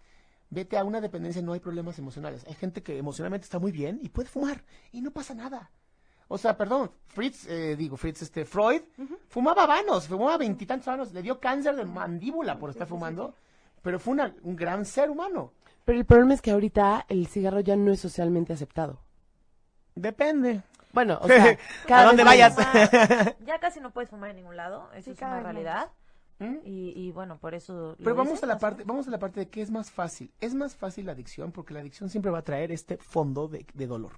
Vete 0.50 0.78
a 0.78 0.84
una 0.84 1.00
dependencia, 1.00 1.42
no 1.42 1.52
hay 1.52 1.60
problemas 1.60 1.98
emocionales. 1.98 2.44
Hay 2.46 2.54
gente 2.54 2.82
que 2.82 2.96
emocionalmente 2.98 3.44
está 3.44 3.58
muy 3.58 3.70
bien 3.72 3.98
y 4.02 4.08
puede 4.08 4.28
fumar 4.28 4.64
y 4.92 5.00
no 5.02 5.10
pasa 5.10 5.34
nada. 5.34 5.70
O 6.28 6.38
sea, 6.38 6.56
perdón, 6.56 6.90
Fritz, 7.06 7.46
eh, 7.48 7.74
digo, 7.76 7.96
Fritz, 7.96 8.22
este, 8.22 8.44
Freud, 8.44 8.82
fumaba 9.28 9.64
habanos, 9.64 10.08
fumaba 10.08 10.36
veintitantos 10.38 10.88
habanos, 10.88 11.12
le 11.12 11.22
dio 11.22 11.38
cáncer 11.40 11.74
de 11.76 11.84
mandíbula 11.84 12.58
por 12.58 12.70
estar 12.70 12.86
fumando, 12.86 13.34
pero 13.82 13.98
fue 13.98 14.12
una- 14.14 14.34
un 14.42 14.54
gran 14.56 14.84
ser 14.84 15.10
humano. 15.10 15.52
Pero 15.84 15.98
el 15.98 16.04
problema 16.04 16.34
es 16.34 16.42
que 16.42 16.50
ahorita 16.50 17.06
el 17.08 17.26
cigarro 17.28 17.60
ya 17.60 17.76
no 17.76 17.92
es 17.92 18.00
socialmente 18.00 18.52
aceptado. 18.52 19.00
Depende. 19.94 20.62
Bueno, 20.92 21.18
o 21.22 21.26
sea, 21.28 21.58
cada 21.86 22.02
¿A 22.02 22.06
dónde 22.06 22.24
vez 22.24 22.30
vayas? 22.30 22.56
Ya 23.46 23.58
casi 23.58 23.80
no 23.80 23.90
puedes 23.90 24.10
fumar 24.10 24.30
en 24.30 24.36
ningún 24.36 24.56
lado, 24.56 24.88
eso 24.94 25.04
Sí, 25.06 25.10
es 25.12 25.20
una 25.22 25.40
realidad. 25.40 25.88
¿Mm? 26.38 26.56
Y, 26.64 26.92
y 26.94 27.12
bueno, 27.12 27.38
por 27.38 27.54
eso. 27.54 27.96
Pero 27.98 28.14
vamos 28.14 28.42
a 28.42 28.46
la 28.46 28.58
parte, 28.58 28.84
vamos 28.84 29.08
a 29.08 29.10
la 29.10 29.18
parte 29.18 29.40
de 29.40 29.48
qué 29.48 29.60
es 29.60 29.70
más 29.70 29.90
fácil. 29.90 30.32
Es 30.40 30.54
más 30.54 30.76
fácil 30.76 31.06
la 31.06 31.12
adicción 31.12 31.52
porque 31.52 31.74
la 31.74 31.80
adicción 31.80 32.08
siempre 32.08 32.30
va 32.30 32.38
a 32.38 32.44
traer 32.44 32.70
este 32.72 32.96
fondo 32.96 33.48
de, 33.48 33.66
de 33.74 33.86
dolor. 33.86 34.12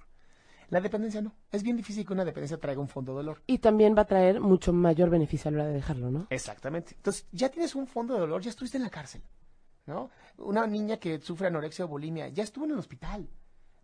La 0.71 0.79
dependencia 0.79 1.21
no. 1.21 1.35
Es 1.51 1.63
bien 1.63 1.75
difícil 1.75 2.05
que 2.05 2.13
una 2.13 2.23
dependencia 2.23 2.57
traiga 2.57 2.79
un 2.79 2.87
fondo 2.87 3.11
de 3.11 3.17
dolor. 3.17 3.41
Y 3.45 3.57
también 3.57 3.93
va 3.95 4.03
a 4.03 4.05
traer 4.05 4.39
mucho 4.39 4.71
mayor 4.71 5.09
beneficio 5.09 5.49
a 5.49 5.51
la 5.51 5.57
hora 5.57 5.67
de 5.67 5.73
dejarlo, 5.73 6.09
¿no? 6.09 6.27
Exactamente. 6.29 6.93
Entonces, 6.95 7.27
ya 7.33 7.49
tienes 7.49 7.75
un 7.75 7.87
fondo 7.87 8.13
de 8.13 8.21
dolor, 8.21 8.41
ya 8.41 8.51
estuviste 8.51 8.77
en 8.77 8.83
la 8.83 8.89
cárcel, 8.89 9.21
¿no? 9.85 10.09
Una 10.37 10.65
niña 10.65 10.95
que 10.95 11.19
sufre 11.19 11.47
anorexia 11.47 11.83
o 11.83 11.89
bulimia, 11.89 12.29
ya 12.29 12.43
estuvo 12.43 12.63
en 12.63 12.71
el 12.71 12.79
hospital, 12.79 13.29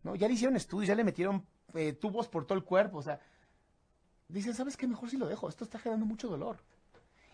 ¿no? 0.04 0.16
Ya 0.16 0.30
le 0.30 0.36
hicieron 0.36 0.56
estudios, 0.56 0.88
ya 0.88 0.96
le 0.96 1.04
metieron 1.04 1.46
eh, 1.74 1.92
tubos 1.92 2.30
por 2.30 2.46
todo 2.46 2.58
el 2.58 2.64
cuerpo, 2.64 3.00
o 3.00 3.04
sea, 3.04 3.20
dicen, 4.30 4.54
¿sabes 4.54 4.78
qué? 4.78 4.88
Mejor 4.88 5.10
si 5.10 5.18
lo 5.18 5.28
dejo, 5.28 5.50
esto 5.50 5.66
está 5.66 5.80
generando 5.80 6.06
mucho 6.06 6.30
dolor. 6.30 6.64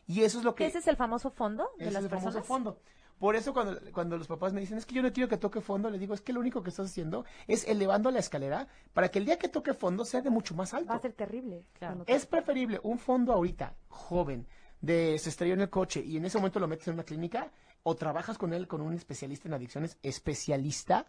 Y 0.07 0.21
eso 0.23 0.39
es 0.39 0.43
lo 0.43 0.55
que... 0.55 0.65
¿Que 0.65 0.69
ese 0.69 0.79
es 0.79 0.87
el 0.87 0.95
famoso 0.95 1.29
fondo 1.29 1.69
de 1.77 1.85
ese 1.85 1.93
las 1.93 2.03
es 2.03 2.11
el 2.11 2.19
famoso 2.19 2.43
fondo. 2.43 2.79
Por 3.19 3.35
eso 3.35 3.53
cuando, 3.53 3.79
cuando 3.93 4.17
los 4.17 4.27
papás 4.27 4.51
me 4.51 4.59
dicen, 4.59 4.77
es 4.77 4.85
que 4.85 4.95
yo 4.95 5.01
no 5.01 5.13
quiero 5.13 5.29
que 5.29 5.37
toque 5.37 5.61
fondo, 5.61 5.89
les 5.89 5.99
digo, 5.99 6.13
es 6.13 6.21
que 6.21 6.33
lo 6.33 6.39
único 6.39 6.61
que 6.61 6.69
estás 6.69 6.87
haciendo 6.87 7.25
es 7.47 7.65
elevando 7.67 8.11
la 8.11 8.19
escalera 8.19 8.67
para 8.93 9.09
que 9.09 9.19
el 9.19 9.25
día 9.25 9.37
que 9.37 9.47
toque 9.47 9.73
fondo 9.73 10.03
sea 10.03 10.21
de 10.21 10.29
mucho 10.29 10.55
más 10.55 10.73
alto. 10.73 10.89
Va 10.89 10.95
a 10.95 10.99
ser 10.99 11.13
terrible. 11.13 11.63
Claro. 11.73 12.03
Es 12.07 12.25
preferible 12.25 12.81
un 12.83 12.99
fondo 12.99 13.31
ahorita, 13.31 13.75
joven, 13.87 14.45
de 14.81 15.17
se 15.19 15.29
estrelló 15.29 15.53
en 15.53 15.61
el 15.61 15.69
coche 15.69 16.03
y 16.03 16.17
en 16.17 16.25
ese 16.25 16.37
momento 16.37 16.59
lo 16.59 16.67
metes 16.67 16.87
en 16.89 16.95
una 16.95 17.03
clínica, 17.03 17.49
o 17.83 17.95
trabajas 17.95 18.37
con 18.37 18.53
él, 18.53 18.67
con 18.67 18.81
un 18.81 18.93
especialista 18.93 19.47
en 19.47 19.53
adicciones, 19.53 19.97
especialista, 20.03 21.05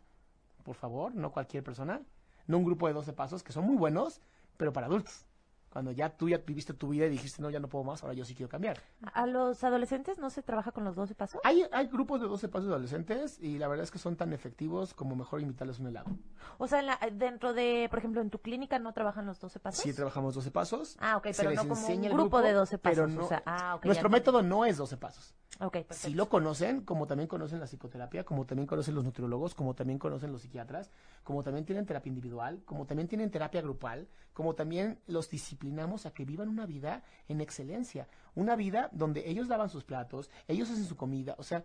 por 0.62 0.76
favor, 0.76 1.14
no 1.14 1.32
cualquier 1.32 1.64
persona, 1.64 2.00
no 2.46 2.58
un 2.58 2.64
grupo 2.64 2.86
de 2.86 2.94
12 2.94 3.12
pasos, 3.12 3.42
que 3.42 3.52
son 3.52 3.64
muy 3.64 3.76
buenos, 3.76 4.20
pero 4.56 4.72
para 4.72 4.86
adultos. 4.86 5.26
Cuando 5.74 5.90
ya 5.90 6.08
tú 6.08 6.28
ya 6.28 6.38
viviste 6.38 6.72
tu 6.72 6.90
vida 6.90 7.06
y 7.06 7.08
dijiste, 7.10 7.42
no, 7.42 7.50
ya 7.50 7.58
no 7.58 7.68
puedo 7.68 7.82
más, 7.82 8.00
ahora 8.04 8.14
yo 8.14 8.24
sí 8.24 8.32
quiero 8.36 8.48
cambiar. 8.48 8.78
¿A 9.12 9.26
los 9.26 9.64
adolescentes 9.64 10.18
no 10.20 10.30
se 10.30 10.40
trabaja 10.40 10.70
con 10.70 10.84
los 10.84 10.94
12 10.94 11.16
pasos? 11.16 11.40
Hay, 11.42 11.66
hay 11.72 11.88
grupos 11.88 12.20
de 12.20 12.28
12 12.28 12.46
pasos 12.48 12.68
de 12.68 12.74
adolescentes 12.74 13.40
y 13.40 13.58
la 13.58 13.66
verdad 13.66 13.82
es 13.82 13.90
que 13.90 13.98
son 13.98 14.14
tan 14.14 14.32
efectivos 14.32 14.94
como 14.94 15.16
mejor 15.16 15.40
invitarles 15.40 15.80
un 15.80 15.88
helado. 15.88 16.16
O 16.58 16.68
sea, 16.68 16.78
en 16.78 16.86
la- 16.86 17.00
dentro 17.12 17.54
de, 17.54 17.88
por 17.90 17.98
ejemplo, 17.98 18.20
en 18.20 18.30
tu 18.30 18.38
clínica 18.40 18.78
no 18.78 18.92
trabajan 18.92 19.26
los 19.26 19.40
12 19.40 19.58
pasos. 19.58 19.82
Sí 19.82 19.92
trabajamos 19.92 20.36
12 20.36 20.52
pasos. 20.52 20.96
Ah, 21.00 21.16
ok, 21.16 21.26
pero 21.36 21.50
no 21.50 21.66
como 21.66 21.88
un 21.88 22.02
grupo 22.08 22.40
de 22.40 22.52
12 22.52 22.78
pero 22.78 23.02
pasos, 23.06 23.16
o 23.16 23.20
no- 23.22 23.26
sea, 23.28 23.42
ah, 23.44 23.74
ok, 23.74 23.82
ya 23.82 23.86
nuestro 23.88 24.10
método 24.10 24.42
no 24.42 24.64
es 24.64 24.76
12 24.76 24.96
pasos. 24.96 25.34
Ok, 25.60 25.72
perfecto. 25.72 25.94
Sí 26.08 26.14
lo 26.14 26.28
conocen, 26.28 26.82
como 26.82 27.06
también 27.08 27.28
conocen 27.28 27.58
la 27.60 27.66
psicoterapia, 27.66 28.24
como 28.24 28.44
también 28.44 28.66
conocen 28.66 28.94
los 28.94 29.04
nutriólogos, 29.04 29.54
como 29.54 29.74
también 29.74 29.98
conocen 29.98 30.30
los 30.32 30.42
psiquiatras, 30.42 30.90
como 31.24 31.42
también 31.42 31.64
tienen 31.64 31.84
terapia 31.86 32.10
individual, 32.10 32.62
como 32.64 32.86
también 32.86 33.08
tienen 33.08 33.30
terapia 33.30 33.60
grupal, 33.62 34.08
como 34.34 34.54
también 34.54 34.98
los 35.06 35.30
disciplinamos 35.30 36.04
a 36.04 36.12
que 36.12 36.24
vivan 36.24 36.48
una 36.48 36.66
vida 36.66 37.02
en 37.28 37.40
excelencia, 37.40 38.08
una 38.34 38.56
vida 38.56 38.90
donde 38.92 39.28
ellos 39.30 39.48
lavan 39.48 39.70
sus 39.70 39.84
platos, 39.84 40.30
ellos 40.46 40.70
hacen 40.70 40.84
su 40.84 40.96
comida, 40.96 41.34
o 41.38 41.42
sea, 41.42 41.64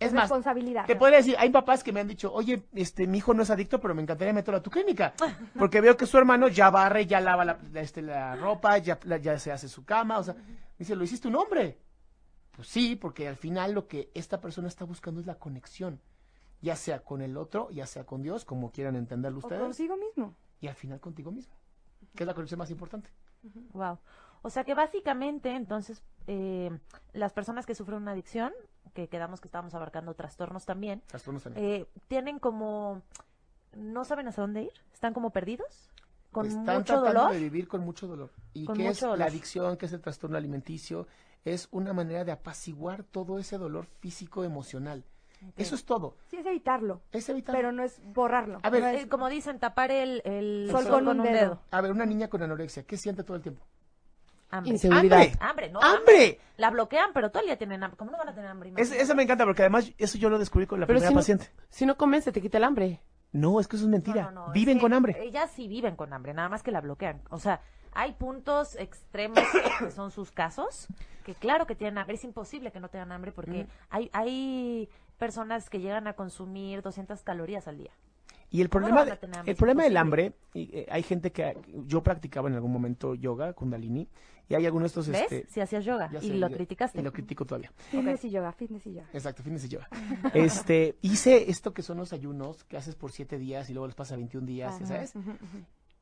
es 0.00 0.12
más, 0.12 0.24
responsabilidad. 0.24 0.86
te 0.86 0.94
podría 0.94 1.18
decir, 1.18 1.34
hay 1.38 1.50
papás 1.50 1.82
que 1.82 1.92
me 1.92 2.00
han 2.00 2.08
dicho, 2.08 2.32
oye, 2.32 2.64
este, 2.74 3.06
mi 3.06 3.18
hijo 3.18 3.34
no 3.34 3.42
es 3.42 3.50
adicto, 3.50 3.80
pero 3.80 3.94
me 3.94 4.02
encantaría 4.02 4.32
meterlo 4.32 4.58
a 4.58 4.62
tu 4.62 4.70
clínica, 4.70 5.14
porque 5.58 5.80
veo 5.80 5.96
que 5.96 6.06
su 6.06 6.18
hermano 6.18 6.48
ya 6.48 6.70
barre, 6.70 7.06
ya 7.06 7.20
lava 7.20 7.44
la, 7.44 7.58
este, 7.74 8.02
la 8.02 8.36
ropa, 8.36 8.78
ya, 8.78 8.98
ya 9.20 9.38
se 9.38 9.50
hace 9.50 9.68
su 9.68 9.84
cama, 9.84 10.18
o 10.18 10.24
sea, 10.24 10.36
dice, 10.78 10.94
lo 10.94 11.04
hiciste 11.04 11.28
un 11.28 11.36
hombre. 11.36 11.78
Pues 12.52 12.66
sí, 12.66 12.96
porque 12.96 13.28
al 13.28 13.36
final 13.36 13.72
lo 13.72 13.86
que 13.86 14.10
esta 14.14 14.40
persona 14.40 14.66
está 14.66 14.84
buscando 14.84 15.20
es 15.20 15.26
la 15.26 15.36
conexión, 15.36 16.00
ya 16.60 16.74
sea 16.74 17.04
con 17.04 17.22
el 17.22 17.36
otro, 17.36 17.70
ya 17.70 17.86
sea 17.86 18.04
con 18.04 18.20
Dios, 18.20 18.44
como 18.44 18.72
quieran 18.72 18.96
entenderlo 18.96 19.38
O 19.38 19.42
ustedes, 19.42 19.62
consigo 19.62 19.96
mismo. 19.96 20.34
y 20.60 20.66
al 20.66 20.74
final 20.74 20.98
contigo 20.98 21.30
mismo, 21.30 21.54
que 22.14 22.24
es 22.24 22.26
la 22.26 22.34
conexión 22.34 22.58
más 22.58 22.70
importante. 22.70 23.10
Wow. 23.72 23.98
O 24.42 24.50
sea 24.50 24.64
que 24.64 24.74
básicamente, 24.74 25.54
entonces, 25.54 26.02
eh, 26.26 26.70
las 27.12 27.32
personas 27.32 27.66
que 27.66 27.74
sufren 27.74 27.98
una 28.02 28.12
adicción, 28.12 28.52
que 28.94 29.08
quedamos 29.08 29.40
que 29.40 29.48
estábamos 29.48 29.74
abarcando 29.74 30.14
trastornos 30.14 30.64
también, 30.64 31.02
Trastornos 31.06 31.42
también. 31.42 31.64
eh, 31.66 31.86
tienen 32.08 32.38
como, 32.38 33.02
no 33.74 34.04
saben 34.04 34.28
hacia 34.28 34.42
dónde 34.42 34.62
ir, 34.62 34.72
están 34.92 35.12
como 35.14 35.30
perdidos, 35.30 35.90
con 36.32 36.46
Están 36.46 36.62
mucho 36.78 36.84
tratando 36.84 37.06
dolor. 37.20 37.32
de 37.32 37.38
vivir 37.40 37.68
con 37.68 37.80
mucho 37.80 38.06
dolor. 38.06 38.30
¿Y 38.52 38.66
qué 38.66 38.88
es 38.88 39.00
dolor. 39.00 39.18
la 39.18 39.26
adicción? 39.26 39.76
¿Qué 39.76 39.86
es 39.86 39.92
el 39.92 40.00
trastorno 40.00 40.36
alimenticio? 40.36 41.06
Es 41.44 41.68
una 41.70 41.92
manera 41.92 42.24
de 42.24 42.32
apaciguar 42.32 43.02
todo 43.04 43.38
ese 43.38 43.56
dolor 43.58 43.86
físico 43.86 44.44
emocional. 44.44 45.04
Eso 45.56 45.74
es 45.74 45.84
todo. 45.84 46.16
Sí, 46.26 46.36
es 46.36 46.46
evitarlo, 46.46 47.02
Es 47.12 47.28
evitar. 47.28 47.54
pero 47.54 47.72
no 47.72 47.82
es 47.82 48.00
borrarlo. 48.04 48.58
A 48.62 48.70
ver, 48.70 48.82
No 48.82 48.88
Eh, 48.88 49.00
es- 49.00 49.06
como 49.06 49.28
dicen, 49.28 49.58
tapar 49.58 49.90
el, 49.90 50.22
el 50.24 50.68
Sol 50.70 50.86
con 50.88 51.08
un 51.08 51.22
dedo. 51.22 51.60
A 51.70 51.80
ver, 51.80 51.90
una 51.92 52.06
niña 52.06 52.28
con 52.28 52.42
anorexia, 52.42 52.82
¿qué 52.84 52.96
siente 52.96 53.22
todo 53.24 53.36
el 53.36 53.42
tiempo? 53.42 53.64
Hambre. 54.50 54.72
Inseguridad. 54.72 55.18
¡Hambre! 55.20 55.38
Hambre, 55.40 55.70
no. 55.70 55.80
¡Hambre! 55.82 56.40
La 56.56 56.70
bloquean, 56.70 57.10
pero 57.12 57.30
todo 57.30 57.42
el 57.42 57.48
día 57.48 57.58
tienen 57.58 57.82
hambre. 57.82 57.98
¿Cómo 57.98 58.10
no 58.10 58.16
van 58.18 58.30
a 58.30 58.34
tener 58.34 58.50
hambre? 58.50 58.70
Es- 58.70 58.74
Imagínate. 58.78 59.02
eso 59.02 59.14
me 59.14 59.22
encanta 59.24 59.44
porque 59.44 59.62
además 59.62 59.92
eso 59.98 60.16
yo 60.18 60.30
lo 60.30 60.38
descubrí 60.38 60.66
con 60.66 60.80
la 60.80 60.86
Pero 60.86 60.96
primera 60.98 61.08
si 61.10 61.14
no, 61.14 61.18
paciente. 61.20 61.50
si 61.68 61.84
no 61.86 61.96
comes, 61.98 62.24
se 62.24 62.32
te 62.32 62.40
quita 62.40 62.56
el 62.58 62.64
hambre. 62.64 63.02
No, 63.32 63.60
es 63.60 63.68
que 63.68 63.76
eso 63.76 63.84
es 63.84 63.90
mentira. 63.90 64.22
No, 64.22 64.30
no, 64.30 64.46
no, 64.46 64.52
Viven 64.54 64.78
es 64.78 64.80
que 64.80 64.82
con 64.82 64.92
hambre. 64.94 65.22
Ellas 65.22 65.50
sí 65.50 65.68
viven 65.68 65.96
con 65.96 66.14
hambre, 66.14 66.32
nada 66.32 66.48
más 66.48 66.62
que 66.62 66.70
la 66.70 66.80
bloquean. 66.80 67.20
O 67.28 67.38
sea, 67.38 67.60
hay 67.92 68.12
puntos 68.14 68.74
extremos 68.76 69.38
que 69.80 69.90
son 69.90 70.10
sus 70.10 70.32
casos, 70.32 70.86
que 71.26 71.34
claro 71.34 71.66
que 71.66 71.74
tienen 71.74 71.98
hambre. 71.98 72.14
Es 72.16 72.24
imposible 72.24 72.72
que 72.72 72.80
no 72.80 72.88
tengan 72.88 73.12
hambre 73.12 73.32
porque 73.32 73.66
hay, 73.90 74.08
hay 74.14 74.88
personas 75.18 75.68
que 75.68 75.80
llegan 75.80 76.06
a 76.06 76.14
consumir 76.14 76.82
200 76.82 77.22
calorías 77.22 77.68
al 77.68 77.78
día. 77.78 77.90
Y 78.50 78.62
el 78.62 78.70
¿Cómo 78.70 78.86
problema, 78.86 79.12
a 79.12 79.42
el 79.44 79.56
problema 79.56 79.82
del 79.84 79.96
hambre, 79.98 80.32
y, 80.54 80.70
eh, 80.74 80.86
hay 80.90 81.02
gente 81.02 81.32
que 81.32 81.54
yo 81.84 82.02
practicaba 82.02 82.48
en 82.48 82.54
algún 82.54 82.72
momento 82.72 83.14
yoga, 83.14 83.52
kundalini, 83.52 84.08
y 84.48 84.54
hay 84.54 84.64
algunos 84.64 84.84
de 84.94 85.00
estos 85.00 85.08
¿Ves? 85.08 85.20
este, 85.30 85.46
si 85.52 85.60
hacías 85.60 85.84
yoga 85.84 86.08
y 86.22 86.28
sé, 86.28 86.34
lo 86.34 86.48
yo- 86.48 86.56
criticaste. 86.56 86.98
y 86.98 87.02
lo 87.02 87.12
critico 87.12 87.44
todavía. 87.44 87.70
Fitness 87.90 88.24
y 88.24 88.30
yoga, 88.30 88.50
fitness 88.52 88.86
y 88.86 88.94
yoga. 88.94 89.08
Exacto, 89.12 89.42
fitness 89.42 89.64
y 89.66 89.68
yoga. 89.68 89.88
Este, 90.32 90.96
hice 91.02 91.50
esto 91.50 91.74
que 91.74 91.82
son 91.82 91.98
los 91.98 92.14
ayunos 92.14 92.64
que 92.64 92.78
haces 92.78 92.94
por 92.94 93.12
siete 93.12 93.36
días 93.36 93.68
y 93.68 93.74
luego 93.74 93.86
les 93.88 93.96
pasa 93.96 94.16
21 94.16 94.46
días, 94.46 94.78
¿ya 94.78 94.84
Ajá, 94.86 94.86
¿sabes? 95.06 95.12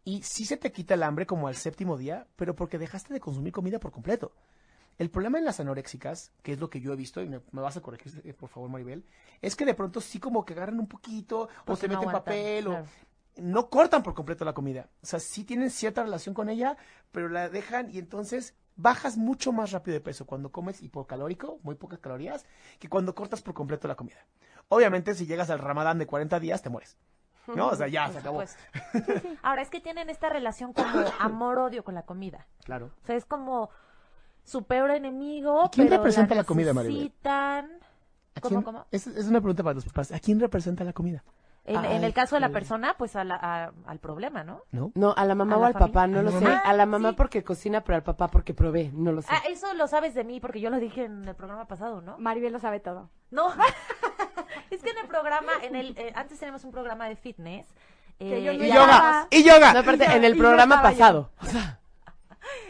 Y 0.05 0.23
sí 0.23 0.45
se 0.45 0.57
te 0.57 0.71
quita 0.71 0.95
el 0.95 1.03
hambre 1.03 1.27
como 1.27 1.49
al 1.49 1.57
séptimo 1.57 1.97
día, 1.99 2.29
pero 2.37 2.55
porque 2.55 2.79
dejaste 2.79 3.12
de 3.12 3.19
consumir 3.19 3.53
comida 3.53 3.81
por 3.81 3.91
completo. 3.91 4.31
El 4.99 5.11
problema 5.11 5.38
en 5.38 5.44
las 5.44 5.61
anoréxicas, 5.61 6.32
que 6.42 6.53
es 6.53 6.61
lo 6.61 6.70
que 6.70 6.80
yo 6.80 6.92
he 6.92 6.97
visto, 6.97 7.22
y 7.22 7.28
me, 7.28 7.40
me 7.53 7.61
vas 7.61 7.76
a 7.76 7.82
corregir, 7.82 8.22
eh, 8.24 8.32
por 8.32 8.49
favor, 8.49 8.70
Maribel, 8.70 9.05
es 9.42 9.55
que 9.55 9.64
de 9.64 9.74
pronto 9.74 10.01
sí 10.01 10.18
como 10.18 10.44
que 10.44 10.55
agarran 10.55 10.80
un 10.80 10.88
poquito, 10.88 11.42
o 11.42 11.49
Porque 11.64 11.82
se 11.82 11.88
no 11.88 11.94
meten 11.94 12.09
aguantan, 12.09 12.24
papel, 12.24 12.64
claro. 12.64 12.84
o 12.84 12.86
no 13.36 13.68
cortan 13.68 14.03
por 14.03 14.14
completo 14.14 14.44
la 14.44 14.55
comida. 14.55 14.88
O 15.03 15.07
sea, 15.07 15.20
sí 15.20 15.44
tienen 15.44 15.70
cierta 15.70 16.03
relación 16.03 16.34
con 16.34 16.49
ella, 16.49 16.76
pero 17.12 17.28
la 17.28 17.49
dejan 17.49 17.90
y 17.90 17.99
entonces 17.99 18.55
bajas 18.76 19.16
mucho 19.16 19.53
más 19.53 19.72
rápido 19.72 19.94
de 19.94 20.01
peso 20.01 20.26
cuando 20.26 20.53
comes 20.53 20.82
hipocalórico, 20.82 21.59
muy 21.62 21.74
pocas 21.74 21.99
calorías, 21.99 22.47
que 22.78 22.88
cuando 22.88 23.14
cortas 23.14 23.42
por 23.42 23.55
completo 23.55 23.88
la 23.88 23.94
comida. 23.94 24.26
Obviamente, 24.68 25.14
si 25.14 25.26
llegas 25.26 25.51
al 25.51 25.59
ramadán 25.59 25.99
de 25.99 26.07
40 26.07 26.40
días, 26.40 26.62
te 26.62 26.70
mueres. 26.70 26.97
¿No? 27.55 27.68
O 27.68 27.76
sea, 27.76 27.86
ya 27.86 28.11
se 28.11 28.18
acabó. 28.18 28.38
Pues, 28.38 28.57
ahora 29.42 29.62
es 29.62 29.70
que 29.70 29.80
tienen 29.80 30.11
esta 30.11 30.28
relación 30.28 30.72
como 30.72 30.88
amor-odio 31.20 31.84
con 31.84 31.94
la 31.94 32.03
comida. 32.03 32.49
Claro. 32.64 32.90
O 33.03 33.07
sea, 33.07 33.14
es 33.14 33.24
como 33.24 33.70
su 34.47 34.62
peor 34.62 34.90
enemigo. 34.92 35.64
¿Y 35.66 35.68
quién 35.70 35.88
pero 35.88 35.99
representa 35.99 36.34
la 36.34 36.44
comida, 36.44 36.72
Maribel? 36.72 36.94
necesitan. 36.97 37.70
¿A 38.34 38.40
¿Cómo, 38.40 38.49
quién- 38.49 38.62
cómo? 38.62 38.86
Es, 38.90 39.07
es 39.07 39.26
una 39.26 39.40
pregunta 39.40 39.62
para 39.62 39.74
los 39.74 39.84
papás. 39.84 40.12
¿A 40.12 40.18
quién 40.20 40.40
representa 40.40 40.84
la 40.84 40.92
comida? 40.94 41.22
En, 41.68 42.05
el 42.05 42.12
caso 42.14 42.36
de 42.36 42.40
la 42.40 42.51
persona, 42.51 42.94
pues 42.97 43.16
a 43.16 43.24
la- 43.24 43.34
a- 43.42 43.72
al 43.90 43.99
problema, 43.99 44.44
¿no? 44.44 44.62
¿No? 44.70 44.92
No, 44.94 45.12
a 45.16 45.24
la 45.24 45.34
mamá 45.34 45.55
¿A 45.55 45.59
o 45.59 45.61
la 45.62 45.66
al 45.66 45.72
papá, 45.72 46.07
no 46.07 46.22
lo 46.22 46.28
¿A 46.28 46.32
la 46.32 46.38
sé. 46.38 46.44
mamá? 46.44 46.59
A 46.59 46.72
la 46.74 46.86
mamá 46.86 47.09
sí. 47.11 47.14
porque 47.16 47.42
cocina, 47.42 47.80
pero 47.82 47.97
al 47.97 48.05
papá 48.05 48.28
porque 48.28 48.55
provee, 48.55 48.92
no 48.94 49.11
lo 49.11 49.20
sé. 49.20 49.28
Ah, 49.32 49.42
eso 49.51 49.74
lo 49.74 49.88
sabes 49.88 50.14
de 50.14 50.22
mí 50.22 50.38
porque 50.38 50.61
yo 50.61 50.70
lo 50.70 50.78
dije 50.78 51.05
en 51.07 51.26
el 51.26 51.34
programa 51.34 51.66
pasado, 51.66 52.01
¿no? 52.03 52.18
Maribel 52.18 52.53
lo 52.53 52.61
sabe 52.61 52.78
todo. 52.78 53.11
No. 53.32 53.49
es 54.70 54.80
que 54.80 54.90
en 54.90 54.99
el 54.99 55.09
programa, 55.09 55.51
en 55.62 55.74
el 55.74 55.99
eh, 55.99 56.12
antes 56.14 56.38
tenemos 56.38 56.62
un 56.64 56.70
programa 56.70 57.09
de 57.09 57.16
fitness. 57.16 57.66
Que 58.18 58.38
eh, 58.38 58.42
yo 58.44 58.53
no 58.53 58.64
¡Y 58.64 58.68
yoga! 58.68 59.26
¡Y 59.30 59.42
yoga! 59.42 59.72
No, 59.72 59.80
aparte, 59.80 60.05
en 60.05 60.24
el 60.24 60.36
programa 60.36 60.80
pasado. 60.82 61.30
O 61.42 61.47
sea, 61.47 61.80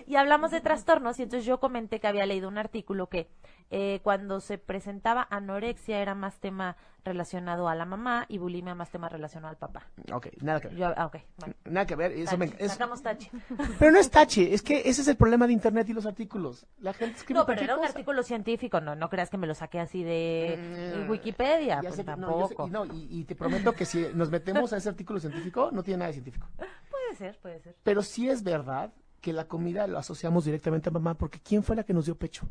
y 0.06 0.16
hablamos 0.16 0.50
de 0.50 0.60
trastornos 0.60 1.18
y 1.18 1.24
entonces 1.24 1.44
yo 1.46 1.58
comenté 1.60 2.00
que 2.00 2.06
había 2.06 2.26
leído 2.26 2.48
un 2.48 2.58
artículo 2.58 3.08
que 3.08 3.28
eh, 3.70 4.00
cuando 4.04 4.40
se 4.40 4.58
presentaba 4.58 5.26
anorexia 5.30 5.98
era 6.00 6.14
más 6.14 6.38
tema 6.38 6.76
relacionado 7.04 7.68
a 7.68 7.74
la 7.74 7.84
mamá 7.84 8.24
y 8.28 8.38
bulimia 8.38 8.74
más 8.74 8.90
tema 8.90 9.08
relacionado 9.08 9.50
al 9.50 9.56
papá. 9.56 9.86
Ok, 10.12 10.28
nada 10.40 10.60
que 10.60 10.68
ver. 10.68 10.76
Yo, 10.76 10.86
ah, 10.96 11.10
bueno. 11.38 11.54
Nada 11.64 11.86
que 11.86 11.94
ver. 11.96 12.12
Eso 12.12 12.36
me- 12.36 12.52
es- 12.58 12.72
Sacamos 12.72 13.02
tache. 13.02 13.30
Pero 13.78 13.92
no 13.92 13.98
es 13.98 14.10
tache, 14.10 14.52
es 14.54 14.62
que 14.62 14.80
ese 14.88 15.02
es 15.02 15.08
el 15.08 15.16
problema 15.16 15.46
de 15.46 15.52
internet 15.52 15.88
y 15.88 15.92
los 15.92 16.06
artículos. 16.06 16.66
La 16.78 16.92
gente 16.92 17.16
escribe 17.18 17.40
No, 17.40 17.46
pero 17.46 17.60
era 17.60 17.74
un 17.74 17.80
cosa. 17.80 17.90
artículo 17.92 18.22
científico, 18.22 18.80
no, 18.80 18.94
no 18.96 19.08
creas 19.08 19.30
que 19.30 19.36
me 19.38 19.46
lo 19.46 19.54
saqué 19.54 19.78
así 19.80 20.02
de 20.04 21.04
Mm, 21.06 21.10
Wikipedia, 21.10 21.80
pues 21.80 21.94
sé 21.96 22.04
que- 22.04 22.16
no, 22.16 22.40
yo 22.40 22.48
sé- 22.48 22.54
tampoco. 22.54 22.66
y, 22.68 22.70
no, 22.70 22.84
y- 22.86 23.08
y 23.20 23.24
te 23.24 23.34
prometo 23.36 23.72
que 23.72 23.84
si 23.84 24.06
nos 24.14 24.30
metemos 24.30 24.72
a 24.72 24.76
ese 24.78 24.88
artículo 24.88 25.18
científico, 25.20 25.70
no 25.72 25.82
tiene 25.82 25.98
nada 25.98 26.08
de 26.08 26.12
científico. 26.14 26.48
Puede 26.56 27.14
ser, 27.16 27.38
puede 27.40 27.60
ser. 27.60 27.76
Pero 27.82 28.02
sí 28.02 28.28
es 28.28 28.42
verdad 28.42 28.92
que 29.26 29.32
la 29.32 29.48
comida 29.48 29.88
lo 29.88 29.98
asociamos 29.98 30.44
directamente 30.44 30.88
a 30.88 30.92
mamá, 30.92 31.14
porque 31.14 31.40
¿quién 31.40 31.64
fue 31.64 31.74
la 31.74 31.82
que 31.82 31.92
nos 31.92 32.04
dio 32.04 32.14
pecho? 32.16 32.46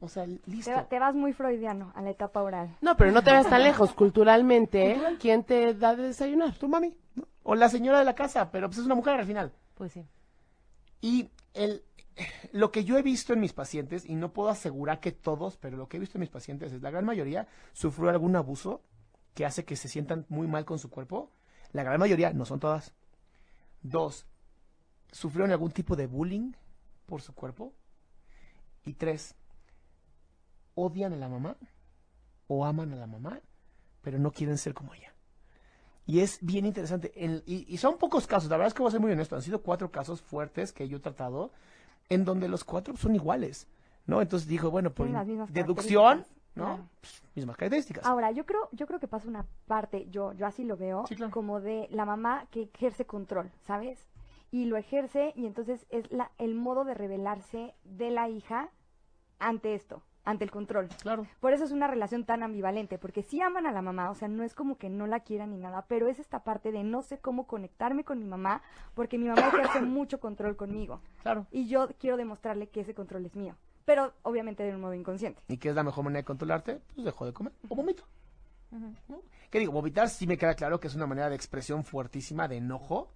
O 0.00 0.08
sea, 0.08 0.26
listo. 0.26 0.64
Te, 0.64 0.74
va- 0.74 0.88
te 0.88 0.98
vas 0.98 1.14
muy 1.14 1.32
freudiano 1.32 1.92
a 1.94 2.02
la 2.02 2.10
etapa 2.10 2.42
oral. 2.42 2.76
no, 2.80 2.96
pero 2.96 3.12
no 3.12 3.22
te 3.22 3.30
vayas 3.30 3.48
tan 3.48 3.62
lejos. 3.68 3.92
Culturalmente, 3.94 5.00
¿quién 5.20 5.44
te 5.44 5.74
da 5.74 5.94
de 5.94 6.08
desayunar? 6.08 6.56
Tu 6.58 6.66
mami. 6.66 6.96
¿no? 7.14 7.22
O 7.44 7.54
la 7.54 7.68
señora 7.68 8.00
de 8.00 8.04
la 8.04 8.16
casa, 8.16 8.50
pero 8.50 8.66
pues 8.68 8.78
es 8.80 8.84
una 8.86 8.96
mujer 8.96 9.14
al 9.20 9.26
final. 9.26 9.52
Pues 9.76 9.92
sí. 9.92 10.04
Y 11.00 11.30
el, 11.54 11.84
lo 12.50 12.72
que 12.72 12.82
yo 12.82 12.98
he 12.98 13.02
visto 13.02 13.32
en 13.32 13.38
mis 13.38 13.52
pacientes, 13.52 14.04
y 14.04 14.16
no 14.16 14.32
puedo 14.32 14.48
asegurar 14.48 14.98
que 14.98 15.12
todos, 15.12 15.56
pero 15.56 15.76
lo 15.76 15.88
que 15.88 15.98
he 15.98 16.00
visto 16.00 16.18
en 16.18 16.22
mis 16.22 16.30
pacientes 16.30 16.72
es 16.72 16.82
la 16.82 16.90
gran 16.90 17.04
mayoría 17.04 17.46
sufrió 17.72 18.10
algún 18.10 18.34
abuso 18.34 18.82
que 19.34 19.46
hace 19.46 19.64
que 19.64 19.76
se 19.76 19.86
sientan 19.88 20.26
muy 20.28 20.48
mal 20.48 20.64
con 20.64 20.80
su 20.80 20.90
cuerpo. 20.90 21.30
La 21.70 21.84
gran 21.84 22.00
mayoría, 22.00 22.32
no 22.32 22.44
son 22.44 22.58
todas. 22.58 22.92
Dos, 23.82 24.26
sufrieron 25.12 25.52
algún 25.52 25.70
tipo 25.70 25.94
de 25.94 26.06
bullying 26.08 26.52
por 27.06 27.22
su 27.22 27.32
cuerpo. 27.34 27.72
Y 28.84 28.94
tres, 28.94 29.36
odian 30.74 31.12
a 31.12 31.16
la 31.16 31.28
mamá 31.28 31.56
o 32.48 32.64
aman 32.64 32.92
a 32.92 32.96
la 32.96 33.06
mamá, 33.06 33.40
pero 34.00 34.18
no 34.18 34.32
quieren 34.32 34.58
ser 34.58 34.74
como 34.74 34.94
ella. 34.94 35.12
Y 36.04 36.18
es 36.20 36.38
bien 36.44 36.66
interesante. 36.66 37.12
En- 37.14 37.42
y, 37.46 37.72
y 37.72 37.76
son 37.76 37.96
pocos 37.98 38.26
casos, 38.26 38.50
la 38.50 38.56
verdad 38.56 38.68
es 38.68 38.74
que 38.74 38.82
voy 38.82 38.88
a 38.88 38.92
ser 38.92 39.00
muy 39.00 39.12
honesto. 39.12 39.36
Han 39.36 39.42
sido 39.42 39.62
cuatro 39.62 39.90
casos 39.92 40.20
fuertes 40.20 40.72
que 40.72 40.88
yo 40.88 40.96
he 40.96 41.00
tratado 41.00 41.52
en 42.08 42.24
donde 42.24 42.48
los 42.48 42.64
cuatro 42.64 42.96
son 42.96 43.14
iguales. 43.14 43.68
¿No? 44.04 44.20
Entonces 44.20 44.48
dijo, 44.48 44.68
bueno, 44.68 44.90
por 44.92 45.06
deducción, 45.52 46.26
¿no? 46.56 46.64
claro. 46.64 46.88
Pues, 47.00 47.22
mismas 47.36 47.56
características. 47.56 48.04
Ahora, 48.04 48.32
yo 48.32 48.44
creo, 48.44 48.68
yo 48.72 48.88
creo 48.88 48.98
que 48.98 49.06
pasa 49.06 49.28
una 49.28 49.46
parte, 49.68 50.08
yo, 50.10 50.32
yo 50.32 50.44
así 50.44 50.64
lo 50.64 50.76
veo, 50.76 51.06
Sí, 51.06 51.14
claro. 51.14 51.30
como 51.30 51.60
de 51.60 51.86
la 51.92 52.04
mamá 52.04 52.48
que 52.50 52.62
ejerce 52.74 53.06
control, 53.06 53.52
¿sabes? 53.64 54.00
Y 54.52 54.66
lo 54.66 54.76
ejerce 54.76 55.32
y 55.34 55.46
entonces 55.46 55.84
es 55.90 56.12
la, 56.12 56.30
el 56.38 56.54
modo 56.54 56.84
de 56.84 56.94
rebelarse 56.94 57.74
de 57.82 58.10
la 58.10 58.28
hija 58.28 58.68
ante 59.40 59.74
esto. 59.74 60.02
ante 60.24 60.44
el 60.44 60.52
control. 60.52 60.88
Claro. 61.00 61.26
Por 61.40 61.52
eso 61.52 61.64
es 61.64 61.72
una 61.72 61.88
relación 61.88 62.24
tan 62.24 62.44
ambivalente, 62.44 62.96
porque 62.96 63.24
sí 63.24 63.40
aman 63.40 63.66
a 63.66 63.72
la 63.72 63.82
mamá, 63.82 64.08
o 64.10 64.14
sea, 64.14 64.28
no 64.28 64.44
es 64.44 64.54
como 64.54 64.78
que 64.78 64.88
no 64.88 65.08
la 65.08 65.18
quieran 65.20 65.50
ni 65.50 65.58
nada, 65.58 65.84
pero 65.88 66.06
es 66.06 66.20
esta 66.20 66.44
parte 66.44 66.70
de 66.70 66.84
no 66.84 67.02
sé 67.02 67.18
cómo 67.18 67.48
conectarme 67.48 68.04
con 68.04 68.20
mi 68.20 68.24
mamá, 68.26 68.62
porque 68.94 69.18
mi 69.18 69.26
mamá 69.26 69.48
ejerce 69.48 69.80
mucho 69.82 70.20
control 70.20 70.54
conmigo. 70.54 71.00
Claro. 71.22 71.48
Y 71.50 71.66
yo 71.66 71.88
quiero 71.98 72.16
demostrarle 72.16 72.68
que 72.68 72.82
ese 72.82 72.94
control 72.94 73.26
es 73.26 73.34
mío, 73.34 73.56
pero 73.84 74.12
obviamente 74.22 74.62
de 74.62 74.72
un 74.72 74.80
modo 74.80 74.94
inconsciente. 74.94 75.42
¿Y 75.48 75.56
qué 75.56 75.70
es 75.70 75.74
la 75.74 75.82
mejor 75.82 76.04
manera 76.04 76.20
de 76.20 76.26
controlarte? 76.26 76.80
Pues 76.94 77.04
dejo 77.04 77.26
de 77.26 77.32
comer 77.32 77.52
o 77.68 77.74
vomito. 77.74 78.04
¿no? 78.70 78.94
¿Qué 79.50 79.58
digo? 79.58 79.72
Vomitar 79.72 80.08
sí 80.08 80.26
me 80.28 80.38
queda 80.38 80.54
claro 80.54 80.78
que 80.78 80.86
es 80.86 80.94
una 80.94 81.06
manera 81.06 81.28
de 81.28 81.34
expresión 81.36 81.82
fuertísima 81.84 82.46
de 82.46 82.58
enojo. 82.58 83.10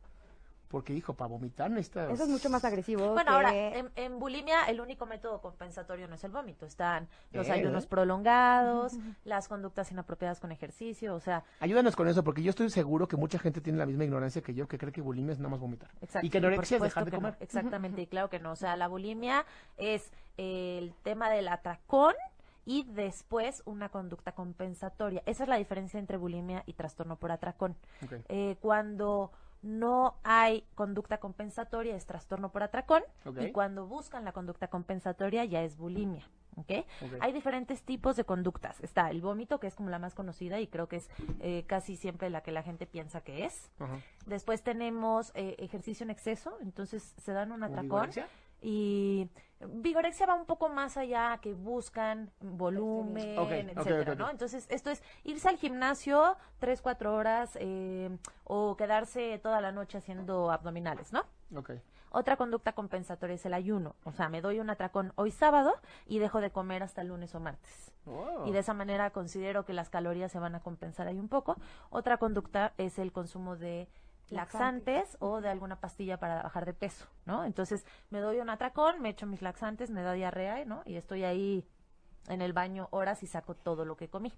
Porque, 0.69 0.93
hijo, 0.93 1.15
para 1.15 1.29
vomitar 1.29 1.71
necesitas... 1.71 2.11
Eso 2.11 2.25
es 2.25 2.29
mucho 2.29 2.51
más 2.51 2.65
agresivo. 2.65 3.13
Bueno, 3.13 3.31
que- 3.31 3.35
ahora, 3.37 3.55
en, 3.55 3.91
en 3.95 4.19
bulimia 4.19 4.65
el 4.65 4.81
único 4.81 5.07
método 5.07 5.41
compensatorio 5.41 6.09
no 6.09 6.17
es 6.17 6.25
el 6.25 6.33
vómito, 6.33 6.67
están 6.67 7.09
los 7.31 7.47
Eh, 7.49 7.53
ayunos 7.53 7.85
¿eh? 7.85 7.89
prolongados, 7.89 8.95
las 9.25 9.47
conductas 9.49 9.93
inapropiadas 9.93 10.41
con 10.41 10.51
ejercicio, 10.51 11.15
o 11.15 11.21
sea, 11.21 11.45
Ayúdanos 11.61 11.95
con 11.95 12.09
eso, 12.09 12.25
porque 12.25 12.43
yo 12.43 12.51
estoy 12.51 12.69
seguro 12.71 13.07
que 13.07 13.17
mucha 13.17 13.39
gente 13.39 13.61
tiene 13.61 13.79
la 13.79 13.87
misma 13.87 14.05
ignorancia 14.05 14.43
que 14.43 14.55
yo, 14.55 14.67
que 14.67 14.77
cree 14.77 14.93
que 14.93 15.01
bulimia 15.01 15.33
es 15.33 15.39
nada 15.39 15.51
más 15.51 15.61
vomitar. 15.61 15.91
Exacto, 16.01 16.27
Y 16.27 16.31
que 16.31 16.39
anorexia 16.39 16.79
es 16.79 16.83
dejar 16.83 17.05
de 17.05 17.11
no. 17.13 17.17
comer. 17.19 17.37
Exactamente, 17.41 18.03
y 18.03 18.07
claro 18.09 18.29
que 18.29 18.41
no. 18.41 18.51
O 18.53 18.57
sea, 18.57 18.77
la 18.77 18.89
bulimia 18.89 19.47
es 19.77 20.11
el 20.37 20.95
tema 21.05 21.31
del 21.31 21.47
atracón 21.49 22.15
y 22.65 22.83
después 22.91 23.63
una 23.67 23.89
conducta 23.91 24.33
compensatoria. 24.33 25.23
Esa 25.27 25.45
es 25.45 25.49
la 25.49 25.57
diferencia 25.57 26.01
entre 26.01 26.17
bulimia 26.17 26.65
y 26.67 26.73
trastorno 26.73 27.17
por 27.17 27.31
atracón. 27.31 27.77
Eh, 28.29 28.57
cuando 28.61 29.31
no 29.67 30.17
hay 30.23 30.65
conducta 30.75 31.19
compensatoria 31.19 31.97
es 31.97 32.07
trastorno 32.07 32.51
por 32.51 32.63
atracón 32.63 33.03
y 33.41 33.53
cuando 33.53 33.87
buscan 33.87 34.25
la 34.25 34.33
conducta 34.33 34.69
compensatoria 34.69 35.45
ya 35.45 35.63
es 35.63 35.77
bulimia. 35.77 36.25
¿ok? 36.57 36.73
Ok. 37.03 37.13
Hay 37.21 37.33
diferentes 37.33 37.83
tipos 37.83 38.17
de 38.17 38.25
conductas. 38.25 38.81
Está 38.81 39.11
el 39.11 39.21
vómito, 39.21 39.61
que 39.61 39.67
es 39.67 39.75
como 39.75 39.91
la 39.91 39.99
más 39.99 40.15
conocida 40.15 40.61
y 40.61 40.67
creo 40.67 40.89
que 40.89 40.97
es 40.97 41.11
eh, 41.41 41.65
casi 41.67 41.97
siempre 41.97 42.31
la 42.31 42.43
que 42.43 42.53
la 42.53 42.63
gente 42.63 42.87
piensa 42.87 43.21
que 43.21 43.45
es. 43.45 43.71
Después 44.27 44.63
tenemos 44.63 45.33
eh, 45.35 45.57
ejercicio 45.59 46.05
en 46.05 46.11
exceso, 46.11 46.57
entonces 46.63 47.15
se 47.19 47.33
dan 47.33 47.53
un 47.53 47.61
¿Como 47.61 47.75
atracón. 47.99 48.11
Y 48.63 49.29
vigorexia 49.61 50.27
va 50.27 50.35
un 50.35 50.47
poco 50.47 50.69
más 50.69 50.97
allá, 50.97 51.39
que 51.41 51.55
buscan 51.55 52.31
volumen, 52.41 53.39
Ok, 53.39 53.47
ok, 53.47 53.53
etcétera, 53.53 54.15
¿no? 54.15 54.31
Entonces, 54.31 54.67
esto 54.71 54.91
es 54.91 55.03
irse 55.25 55.49
al 55.49 55.57
gimnasio 55.57 56.37
tres, 56.59 56.83
cuatro 56.83 57.15
horas 57.15 57.57
eh, 57.61 58.17
o 58.45 58.77
quedarse 58.77 59.39
toda 59.43 59.61
la 59.61 59.73
noche 59.73 59.99
haciendo 59.99 60.51
abdominales, 60.51 61.13
¿no? 61.13 61.25
Ok. 61.55 61.73
Otra 62.11 62.37
conducta 62.37 62.73
compensatoria 62.73 63.35
es 63.35 63.45
el 63.45 63.55
ayuno. 63.55 63.95
O 64.05 64.13
sea, 64.13 64.29
me 64.29 64.41
doy 64.41 64.61
un 64.61 64.71
atracón 64.71 65.13
hoy 65.17 65.31
sábado 65.31 65.75
y 66.07 66.19
dejo 66.19 66.41
de 66.41 66.51
comer 66.51 66.83
hasta 66.83 67.03
el 67.03 67.09
lunes 67.09 67.35
o 67.35 67.41
martes. 67.41 67.93
Oh. 68.07 68.45
Y 68.47 68.53
de 68.53 68.61
esa 68.61 68.73
manera 68.73 69.11
considero 69.11 69.65
que 69.65 69.73
las 69.73 69.91
calorías 69.91 70.33
se 70.33 70.39
van 70.39 70.55
a 70.55 70.61
compensar 70.61 71.09
ahí 71.09 71.19
un 71.19 71.29
poco. 71.29 71.57
Otra 71.91 72.17
conducta 72.17 72.73
es 72.79 72.99
el 72.99 73.13
consumo 73.13 73.57
de 73.57 73.89
laxantes 74.31 75.17
o 75.21 75.41
de 75.41 75.49
alguna 75.49 75.81
pastilla 75.81 76.19
para 76.19 76.43
bajar 76.43 76.67
de 76.67 76.75
peso, 76.75 77.07
¿no? 77.27 77.45
Entonces 77.45 77.85
me 78.11 78.21
doy 78.21 78.41
un 78.41 78.51
atracón, 78.51 79.01
me 79.01 79.11
echo 79.11 79.27
mis 79.27 79.43
laxantes, 79.43 79.91
me 79.91 80.03
da 80.03 80.13
diarrea, 80.13 80.65
¿no? 80.65 80.83
Y 80.85 80.97
estoy 80.97 81.25
ahí 81.25 81.65
en 82.29 82.43
el 82.43 82.53
baño 82.53 82.89
horas 82.91 83.23
y 83.23 83.27
saco 83.27 83.55
todo 83.55 83.85
lo 83.85 83.97
que 83.97 84.09
comí. 84.09 84.33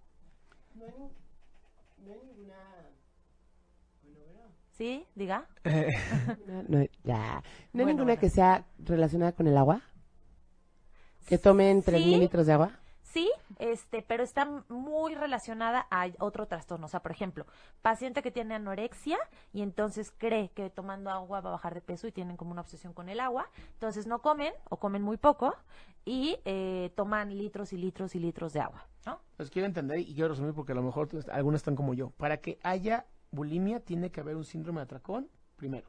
¿Sí? 4.77 5.07
Diga. 5.15 5.47
No, 6.47 6.63
no, 6.69 6.85
ya. 7.05 7.43
¿No 7.73 7.81
hay 7.81 7.85
Bueno, 7.85 7.87
ninguna 7.89 8.05
bueno. 8.05 8.21
que 8.21 8.31
sea 8.31 8.65
relacionada 8.79 9.33
con 9.33 9.47
el 9.47 9.57
agua? 9.57 9.83
¿Que 11.27 11.37
tomen 11.39 11.83
3.000 11.83 12.15
Sí. 12.15 12.21
litros 12.21 12.47
de 12.47 12.53
agua? 12.53 12.78
Sí, 13.13 13.31
este, 13.59 14.03
pero 14.03 14.23
está 14.23 14.45
muy 14.69 15.15
relacionada 15.15 15.87
a 15.91 16.09
otro 16.19 16.47
trastorno. 16.47 16.87
O 16.87 16.89
sea, 16.89 17.01
por 17.01 17.11
ejemplo, 17.11 17.47
paciente 17.81 18.23
que 18.23 18.31
tiene 18.31 18.55
anorexia 18.55 19.19
y 19.53 19.63
entonces 19.63 20.13
cree 20.17 20.51
que 20.51 20.69
tomando 20.69 21.11
agua 21.11 21.41
va 21.41 21.49
a 21.49 21.53
bajar 21.53 21.75
de 21.75 21.81
peso 21.81 22.07
y 22.07 22.13
tienen 22.13 22.37
como 22.37 22.51
una 22.53 22.61
obsesión 22.61 22.93
con 22.93 23.09
el 23.09 23.21
agua. 23.21 23.49
Entonces 23.73 24.07
no 24.07 24.21
comen 24.21 24.53
o 24.69 24.79
comen 24.79 25.03
muy 25.03 25.17
poco 25.17 25.55
y 26.05 26.39
eh, 26.45 26.93
toman 26.97 27.37
litros 27.37 27.73
y 27.73 27.79
litros 27.79 28.15
y 28.15 28.19
litros 28.19 28.53
de 28.53 28.61
agua, 28.61 28.87
¿no? 29.07 29.21
Pues 29.37 29.51
quiero 29.51 29.67
entender 29.67 30.01
y 30.01 30.15
quiero 30.15 30.29
resumir 30.29 30.53
porque 30.53 30.73
a 30.73 30.75
lo 30.75 30.83
mejor 30.83 31.09
algunos 31.33 31.61
están 31.61 31.77
como 31.77 31.95
yo. 31.95 32.11
Para 32.11 32.39
que 32.39 32.59
haya 32.63 33.07
bulimia 33.31 33.81
tiene 33.81 34.11
que 34.11 34.21
haber 34.21 34.37
un 34.37 34.45
síndrome 34.45 34.81
de 34.81 34.85
atracón 34.85 35.31
primero. 35.57 35.89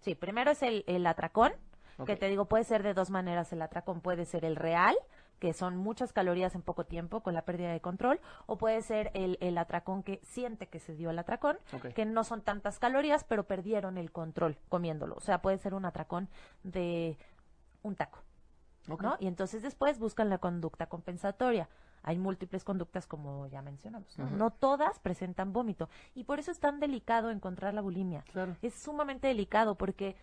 Sí, 0.00 0.14
primero 0.14 0.52
es 0.52 0.62
el, 0.62 0.84
el 0.86 1.06
atracón, 1.06 1.52
que 2.06 2.16
te 2.16 2.28
digo, 2.28 2.46
puede 2.46 2.64
ser 2.64 2.82
de 2.82 2.92
dos 2.92 3.10
maneras 3.10 3.52
el 3.52 3.62
atracón. 3.62 4.00
Puede 4.00 4.24
ser 4.24 4.44
el 4.44 4.56
real, 4.56 4.96
que 5.38 5.52
son 5.52 5.76
muchas 5.76 6.12
calorías 6.12 6.54
en 6.54 6.62
poco 6.62 6.84
tiempo 6.84 7.20
con 7.20 7.34
la 7.34 7.42
pérdida 7.42 7.72
de 7.72 7.80
control, 7.80 8.20
o 8.46 8.56
puede 8.56 8.80
ser 8.82 9.10
el, 9.14 9.36
el 9.40 9.58
atracón 9.58 10.02
que 10.02 10.20
siente 10.22 10.68
que 10.68 10.80
se 10.80 10.94
dio 10.94 11.10
el 11.10 11.18
atracón, 11.18 11.58
que 11.94 12.04
no 12.04 12.24
son 12.24 12.42
tantas 12.42 12.78
calorías, 12.78 13.24
pero 13.24 13.44
perdieron 13.44 13.98
el 13.98 14.10
control 14.12 14.58
comiéndolo. 14.68 15.14
O 15.16 15.20
sea, 15.20 15.42
puede 15.42 15.58
ser 15.58 15.74
un 15.74 15.84
atracón 15.84 16.28
de 16.62 17.18
un 17.82 17.96
taco. 17.96 18.20
¿no? 18.86 19.16
Y 19.18 19.26
entonces 19.26 19.62
después 19.62 19.98
buscan 19.98 20.28
la 20.28 20.38
conducta 20.38 20.86
compensatoria. 20.86 21.68
Hay 22.02 22.18
múltiples 22.18 22.64
conductas, 22.64 23.06
como 23.06 23.46
ya 23.46 23.62
mencionamos. 23.62 24.18
¿no? 24.18 24.50
Todas 24.50 24.98
presentan 24.98 25.52
vómito. 25.52 25.88
Y 26.14 26.24
por 26.24 26.38
eso 26.38 26.50
es 26.50 26.60
tan 26.60 26.78
delicado 26.78 27.30
encontrar 27.30 27.72
la 27.72 27.80
bulimia. 27.80 28.24
Claro. 28.32 28.56
Es 28.60 28.74
sumamente 28.74 29.28
delicado 29.28 29.76
porque 29.76 30.16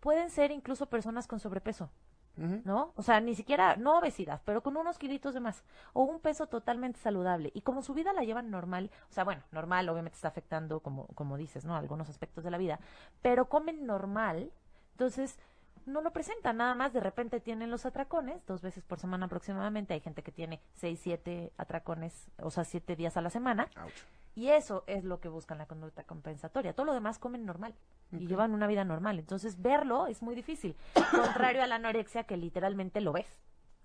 pueden 0.00 0.28
ser 0.28 0.50
incluso 0.50 0.86
personas 0.86 1.26
con 1.26 1.40
sobrepeso. 1.40 1.90
¿No? 2.36 2.92
O 2.96 3.02
sea, 3.02 3.20
ni 3.20 3.34
siquiera, 3.34 3.76
no 3.76 3.98
obesidad, 3.98 4.40
pero 4.44 4.62
con 4.62 4.76
unos 4.76 4.98
kilitos 4.98 5.34
de 5.34 5.40
más, 5.40 5.64
o 5.92 6.02
un 6.02 6.20
peso 6.20 6.46
totalmente 6.46 6.98
saludable. 6.98 7.50
Y 7.54 7.62
como 7.62 7.82
su 7.82 7.94
vida 7.94 8.12
la 8.12 8.24
llevan 8.24 8.50
normal, 8.50 8.90
o 9.10 9.12
sea, 9.12 9.24
bueno, 9.24 9.42
normal 9.52 9.88
obviamente 9.88 10.16
está 10.16 10.28
afectando, 10.28 10.80
como, 10.80 11.06
como 11.08 11.36
dices, 11.36 11.64
¿no? 11.64 11.76
Algunos 11.76 12.08
aspectos 12.08 12.44
de 12.44 12.50
la 12.50 12.58
vida, 12.58 12.80
pero 13.20 13.48
comen 13.48 13.86
normal, 13.86 14.50
entonces 14.92 15.38
no 15.86 16.00
lo 16.00 16.12
presentan, 16.12 16.58
nada 16.58 16.74
más 16.74 16.92
de 16.92 17.00
repente 17.00 17.40
tienen 17.40 17.70
los 17.70 17.86
atracones, 17.86 18.46
dos 18.46 18.62
veces 18.62 18.84
por 18.84 18.98
semana 18.98 19.26
aproximadamente, 19.26 19.94
hay 19.94 20.00
gente 20.00 20.22
que 20.22 20.32
tiene 20.32 20.60
seis, 20.74 21.00
siete 21.02 21.52
atracones, 21.56 22.30
o 22.38 22.50
sea, 22.50 22.64
siete 22.64 22.96
días 22.96 23.16
a 23.16 23.20
la 23.20 23.30
semana, 23.30 23.68
Ouch. 23.82 23.92
Y 24.34 24.48
eso 24.48 24.84
es 24.86 25.04
lo 25.04 25.20
que 25.20 25.28
buscan 25.28 25.58
la 25.58 25.66
conducta 25.66 26.04
compensatoria. 26.04 26.74
Todo 26.74 26.86
lo 26.86 26.94
demás 26.94 27.18
comen 27.18 27.44
normal 27.44 27.74
y 28.10 28.26
llevan 28.26 28.52
una 28.52 28.66
vida 28.66 28.84
normal. 28.84 29.18
Entonces, 29.18 29.60
verlo 29.60 30.06
es 30.06 30.22
muy 30.22 30.34
difícil. 30.34 30.76
Contrario 31.10 31.62
a 31.62 31.66
la 31.66 31.76
anorexia, 31.76 32.24
que 32.24 32.36
literalmente 32.36 33.00
lo 33.00 33.12
ves. 33.12 33.26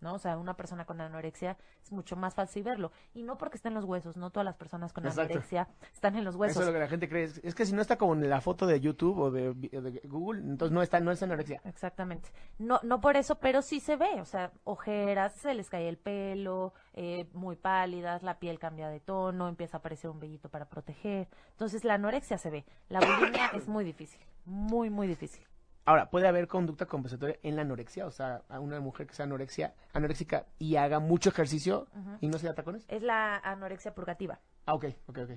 ¿No? 0.01 0.13
O 0.13 0.19
sea, 0.19 0.37
una 0.37 0.55
persona 0.55 0.85
con 0.85 1.01
anorexia 1.01 1.57
es 1.83 1.91
mucho 1.91 2.15
más 2.15 2.33
fácil 2.33 2.63
verlo. 2.63 2.91
Y 3.13 3.23
no 3.23 3.37
porque 3.37 3.57
estén 3.57 3.71
en 3.71 3.75
los 3.75 3.85
huesos, 3.85 4.17
no 4.17 4.29
todas 4.29 4.45
las 4.45 4.55
personas 4.55 4.93
con 4.93 5.05
Exacto. 5.05 5.33
anorexia 5.33 5.67
están 5.93 6.15
en 6.15 6.23
los 6.23 6.35
Eso 6.35 6.39
huesos. 6.41 6.61
es 6.61 6.67
lo 6.67 6.73
que 6.73 6.79
la 6.79 6.87
gente 6.87 7.09
cree. 7.09 7.23
Es, 7.23 7.39
es 7.43 7.55
que 7.55 7.65
si 7.65 7.73
no 7.73 7.81
está 7.81 7.97
como 7.97 8.13
en 8.13 8.29
la 8.29 8.41
foto 8.41 8.65
de 8.67 8.79
YouTube 8.79 9.17
o 9.19 9.31
de, 9.31 9.53
de 9.53 10.01
Google, 10.07 10.41
entonces 10.41 10.73
no 10.73 10.81
está, 10.81 10.99
no 10.99 11.11
es 11.11 11.21
anorexia. 11.23 11.61
Exactamente. 11.65 12.29
No, 12.59 12.79
no 12.83 13.01
por 13.01 13.17
eso, 13.17 13.35
pero 13.35 13.61
sí 13.61 13.79
se 13.79 13.95
ve, 13.95 14.21
o 14.21 14.25
sea, 14.25 14.51
ojeras, 14.63 15.33
se 15.33 15.53
les 15.53 15.69
cae 15.69 15.87
el 15.89 15.97
pelo, 15.97 16.73
eh, 16.93 17.27
muy 17.33 17.55
pálidas, 17.55 18.23
la 18.23 18.39
piel 18.39 18.59
cambia 18.59 18.89
de 18.89 18.99
tono, 18.99 19.47
empieza 19.47 19.77
a 19.77 19.79
aparecer 19.79 20.09
un 20.09 20.19
vellito 20.19 20.49
para 20.49 20.65
proteger. 20.65 21.27
Entonces 21.51 21.83
la 21.83 21.95
anorexia 21.95 22.37
se 22.37 22.49
ve. 22.49 22.65
La 22.89 22.99
bulimia 22.99 23.47
es 23.53 23.67
muy 23.67 23.83
difícil, 23.83 24.19
muy, 24.45 24.89
muy 24.89 25.07
difícil. 25.07 25.45
Ahora, 25.88 26.09
puede 26.09 26.27
haber 26.27 26.49
conducta 26.49 26.85
compensatoria 26.85 27.38
en 27.43 27.55
la 27.55 27.61
anorexia, 27.61 28.05
o 28.05 28.11
sea, 28.11 28.41
a 28.49 28.59
una 28.59 28.81
mujer 28.81 29.07
que 29.07 29.13
sea 29.13 29.23
anorexia, 29.23 29.73
anoréxica 29.93 30.45
y 30.59 30.75
haga 30.75 30.99
mucho 30.99 31.29
ejercicio 31.29 31.88
y 32.19 32.27
no 32.27 32.38
se 32.38 32.47
da 32.47 32.53
tacones. 32.53 32.83
Es 32.89 33.01
la 33.01 33.38
anorexia 33.38 33.95
purgativa. 33.95 34.38
Ah, 34.65 34.73
ok, 34.73 34.83
ok, 35.07 35.17
ok. 35.19 35.29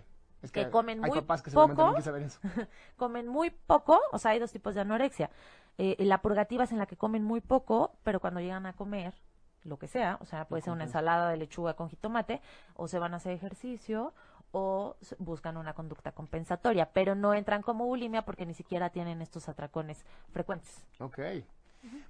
Es 0.42 0.50
Que 0.50 0.68
comen 0.68 1.04
hay 1.04 1.10
muy 1.10 1.20
papás 1.20 1.42
que 1.42 1.52
poco. 1.52 1.96
eso. 1.96 2.40
Comen 2.96 3.28
muy 3.28 3.50
poco, 3.50 4.00
o 4.10 4.18
sea, 4.18 4.32
hay 4.32 4.40
dos 4.40 4.50
tipos 4.50 4.74
de 4.74 4.80
anorexia. 4.80 5.30
Eh, 5.78 5.94
la 6.00 6.20
purgativa 6.20 6.64
es 6.64 6.72
en 6.72 6.78
la 6.78 6.86
que 6.86 6.96
comen 6.96 7.22
muy 7.22 7.40
poco, 7.40 7.92
pero 8.02 8.18
cuando 8.18 8.40
llegan 8.40 8.66
a 8.66 8.72
comer 8.72 9.14
lo 9.62 9.78
que 9.78 9.86
sea, 9.86 10.18
o 10.20 10.24
sea, 10.24 10.48
puede 10.48 10.62
ser 10.62 10.72
una 10.72 10.84
ensalada 10.84 11.30
de 11.30 11.36
lechuga 11.36 11.74
con 11.74 11.90
jitomate, 11.90 12.40
o 12.74 12.88
se 12.88 12.98
van 12.98 13.14
a 13.14 13.18
hacer 13.18 13.32
ejercicio, 13.34 14.14
o 14.52 14.96
buscan 15.18 15.56
una 15.56 15.74
conducta 15.74 16.12
compensatoria, 16.12 16.90
pero 16.92 17.14
no 17.14 17.34
entran 17.34 17.62
como 17.62 17.86
bulimia 17.86 18.22
porque 18.22 18.46
ni 18.46 18.54
siquiera 18.54 18.90
tienen 18.90 19.22
estos 19.22 19.48
atracones 19.48 20.04
frecuentes. 20.32 20.84
Ok. 20.98 21.18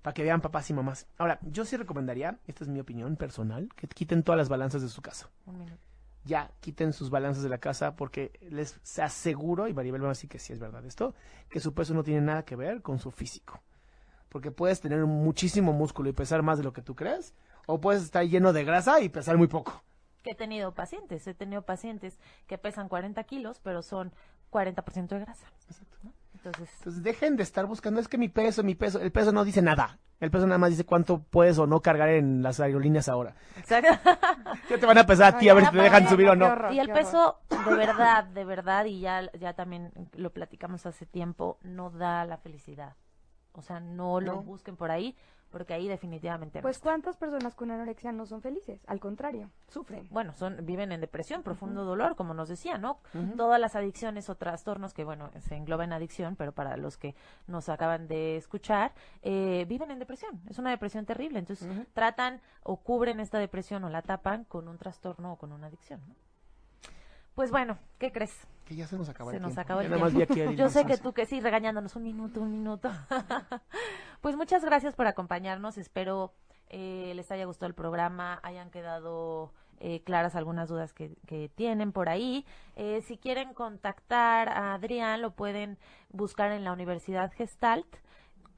Para 0.03 0.15
que 0.15 0.23
vean 0.23 0.41
papás 0.41 0.69
y 0.71 0.75
mamás. 0.75 1.07
Ahora, 1.19 1.39
yo 1.43 1.65
sí 1.65 1.77
recomendaría, 1.77 2.39
esta 2.47 2.65
es 2.65 2.69
mi 2.69 2.81
opinión 2.81 3.17
personal, 3.17 3.69
que 3.77 3.87
quiten 3.87 4.23
todas 4.23 4.39
las 4.39 4.49
balanzas 4.49 4.83
de 4.83 4.89
su 4.89 5.01
casa. 5.01 5.29
Un 5.47 5.59
minuto. 5.59 5.81
Ya, 6.25 6.51
quiten 6.61 6.93
sus 6.93 7.09
balanzas 7.09 7.43
de 7.43 7.49
la 7.49 7.59
casa 7.59 7.97
porque 7.97 8.33
les 8.51 8.81
aseguro, 8.99 9.69
y 9.69 9.75
Maribel 9.75 10.03
va 10.03 10.09
a 10.09 10.11
decir 10.11 10.29
que 10.29 10.39
sí 10.39 10.53
es 10.53 10.59
verdad 10.59 10.85
esto, 10.85 11.15
que 11.49 11.61
su 11.61 11.73
peso 11.73 11.95
no 11.95 12.03
tiene 12.03 12.21
nada 12.21 12.45
que 12.45 12.57
ver 12.57 12.83
con 12.83 12.99
su 12.99 13.11
físico. 13.11 13.63
Porque 14.29 14.51
puedes 14.51 14.81
tener 14.81 15.05
muchísimo 15.07 15.73
músculo 15.73 16.09
y 16.09 16.13
pesar 16.13 16.43
más 16.43 16.59
de 16.59 16.65
lo 16.65 16.73
que 16.73 16.83
tú 16.83 16.95
crees, 16.95 17.35
o 17.67 17.81
puedes 17.81 18.03
estar 18.03 18.25
lleno 18.25 18.53
de 18.53 18.65
grasa 18.65 19.01
y 19.01 19.09
pesar 19.09 19.37
muy 19.37 19.47
poco. 19.47 19.83
Que 20.23 20.33
he 20.33 20.35
tenido 20.35 20.73
pacientes, 20.75 21.27
he 21.27 21.35
tenido 21.35 21.63
pacientes 21.63 22.19
que 22.47 22.59
pesan 22.59 22.89
40 22.89 23.23
kilos, 23.25 23.61
pero 23.63 23.83
son 23.83 24.13
40% 24.51 25.09
de 25.09 25.21
grasa. 25.21 25.47
¿no? 26.03 26.13
Entonces, 26.35 26.71
Entonces 26.79 27.03
dejen 27.03 27.37
de 27.37 27.43
estar 27.43 27.67
buscando, 27.67 28.01
es 28.01 28.09
que 28.09 28.17
mi 28.19 28.29
peso, 28.29 28.63
mi 28.63 28.75
peso, 28.75 28.99
el 29.01 29.13
peso 29.13 29.33
no 29.33 29.45
dice 29.45 29.63
nada. 29.63 29.99
El 30.21 30.31
peso 30.31 30.47
nada 30.47 30.59
más 30.59 30.71
dice 30.71 30.85
cuánto 30.85 31.19
puedes 31.23 31.59
o 31.59 31.67
no 31.67 31.81
cargar 31.81 32.11
en 32.11 32.43
las 32.43 32.61
aerolíneas 32.61 33.09
ahora. 33.09 33.35
Exacto. 33.57 33.89
Ya 34.69 34.79
te 34.79 34.87
van 34.87 34.99
a 34.99 35.07
pesar 35.07 35.35
a 35.35 35.39
ti 35.39 35.49
a 35.49 35.55
ver 35.55 35.65
si 35.65 35.71
te 35.71 35.79
dejan 35.79 36.09
subir 36.09 36.29
o 36.29 36.37
no. 36.37 36.47
horror, 36.47 36.73
Y 36.73 36.79
el 36.79 36.91
peso, 36.93 37.41
de 37.65 37.75
verdad, 37.75 38.25
de 38.25 38.45
verdad, 38.45 38.85
y 38.85 39.01
ya, 39.01 39.31
ya 39.33 39.55
también 39.55 39.91
lo 40.13 40.31
platicamos 40.33 40.85
hace 40.87 41.07
tiempo, 41.07 41.59
no 41.63 41.91
da 41.91 42.25
la 42.25 42.37
felicidad. 42.37 42.95
O 43.53 43.63
sea, 43.63 43.81
no 43.81 44.21
lo 44.21 44.35
No. 44.37 44.43
busquen 44.43 44.77
por 44.77 44.91
ahí, 44.91 45.17
porque 45.51 45.75
ahí 45.75 45.89
definitivamente 45.89 46.59
no 46.59 46.63
Pues 46.63 46.79
cuántas 46.79 47.17
personas 47.17 47.55
con 47.55 47.71
anorexia 47.71 48.13
no 48.13 48.27
son 48.27 48.41
felices, 48.41 48.81
al 48.87 49.01
contrario, 49.01 49.51
sufren. 49.69 50.07
Bueno, 50.11 50.35
son, 50.35 50.65
viven 50.65 50.93
en 50.93 51.01
depresión, 51.01 51.43
profundo 51.43 51.85
dolor, 51.85 52.17
como 52.17 52.35
nos 52.35 52.49
decía, 52.49 52.79
¿no? 52.79 53.01
Todas 53.37 53.61
las 53.61 53.77
adicciones 53.77 54.29
o 54.31 54.37
trastornos 54.37 54.95
que, 54.95 55.05
bueno, 55.05 55.31
se 55.41 55.57
engloban 55.57 55.91
en 55.91 55.93
adicción, 55.95 56.37
pero 56.37 56.53
para 56.53 56.77
los 56.77 56.97
que 56.97 57.15
nos 57.47 57.69
acaban 57.69 58.07
de 58.09 58.37
escuchar, 58.37 58.93
eh, 59.23 59.65
viven 59.69 59.91
en 59.91 59.99
depresión. 59.99 60.41
Es 60.49 60.59
una 60.59 60.71
depresión 60.71 61.07
terrible. 61.07 61.39
Entonces, 61.39 61.69
tratan 61.93 62.41
o 62.63 62.77
cubren 62.77 63.21
esta 63.21 63.39
depresión 63.39 63.85
o 63.85 63.91
la 63.91 64.03
tapan 64.03 64.45
con 64.45 64.69
un 64.69 64.79
trastorno 64.79 65.33
o 65.33 65.37
con 65.37 65.53
una 65.53 65.67
adicción, 65.67 66.01
¿no? 66.07 66.15
Pues 67.35 67.51
bueno, 67.51 67.79
¿qué 67.99 68.13
crees? 68.13 68.37
Que 68.65 68.77
ya 68.77 68.87
se 68.87 68.97
nos 68.97 69.09
acabó 69.09 69.31
Se 69.31 69.37
el 69.37 69.43
nos 69.43 69.51
tiempo. 69.51 69.61
acabó 69.63 69.81
el 69.81 69.91
más 69.91 70.15
aquí 70.15 70.55
Yo 70.57 70.69
sé 70.69 70.85
que 70.85 70.97
tú 70.97 71.13
que 71.13 71.27
sí, 71.27 71.41
regañándonos 71.41 71.97
un 71.97 72.03
minuto, 72.03 72.41
un 72.41 72.53
minuto. 72.53 72.91
pues 74.21 74.37
muchas 74.37 74.65
gracias 74.65 74.95
por 74.95 75.07
acompañarnos. 75.07 75.79
Espero 75.79 76.33
eh, 76.69 77.13
les 77.17 77.31
haya 77.31 77.47
gustado 77.47 77.67
el 77.69 77.75
programa, 77.75 78.39
hayan 78.43 78.71
quedado 78.71 79.53
eh, 79.81 80.03
claras 80.05 80.37
algunas 80.37 80.69
dudas 80.69 80.93
que, 80.93 81.17
que 81.27 81.49
tienen 81.49 81.91
por 81.91 82.09
ahí. 82.09 82.47
Eh, 82.77 83.03
si 83.03 83.17
quieren 83.17 83.55
contactar 83.55 84.49
a 84.49 84.75
Adrián, 84.75 85.21
lo 85.23 85.33
pueden 85.33 85.79
buscar 86.11 86.53
en 86.53 86.65
la 86.65 86.73
Universidad 86.73 87.33
Gestalt 87.33 87.97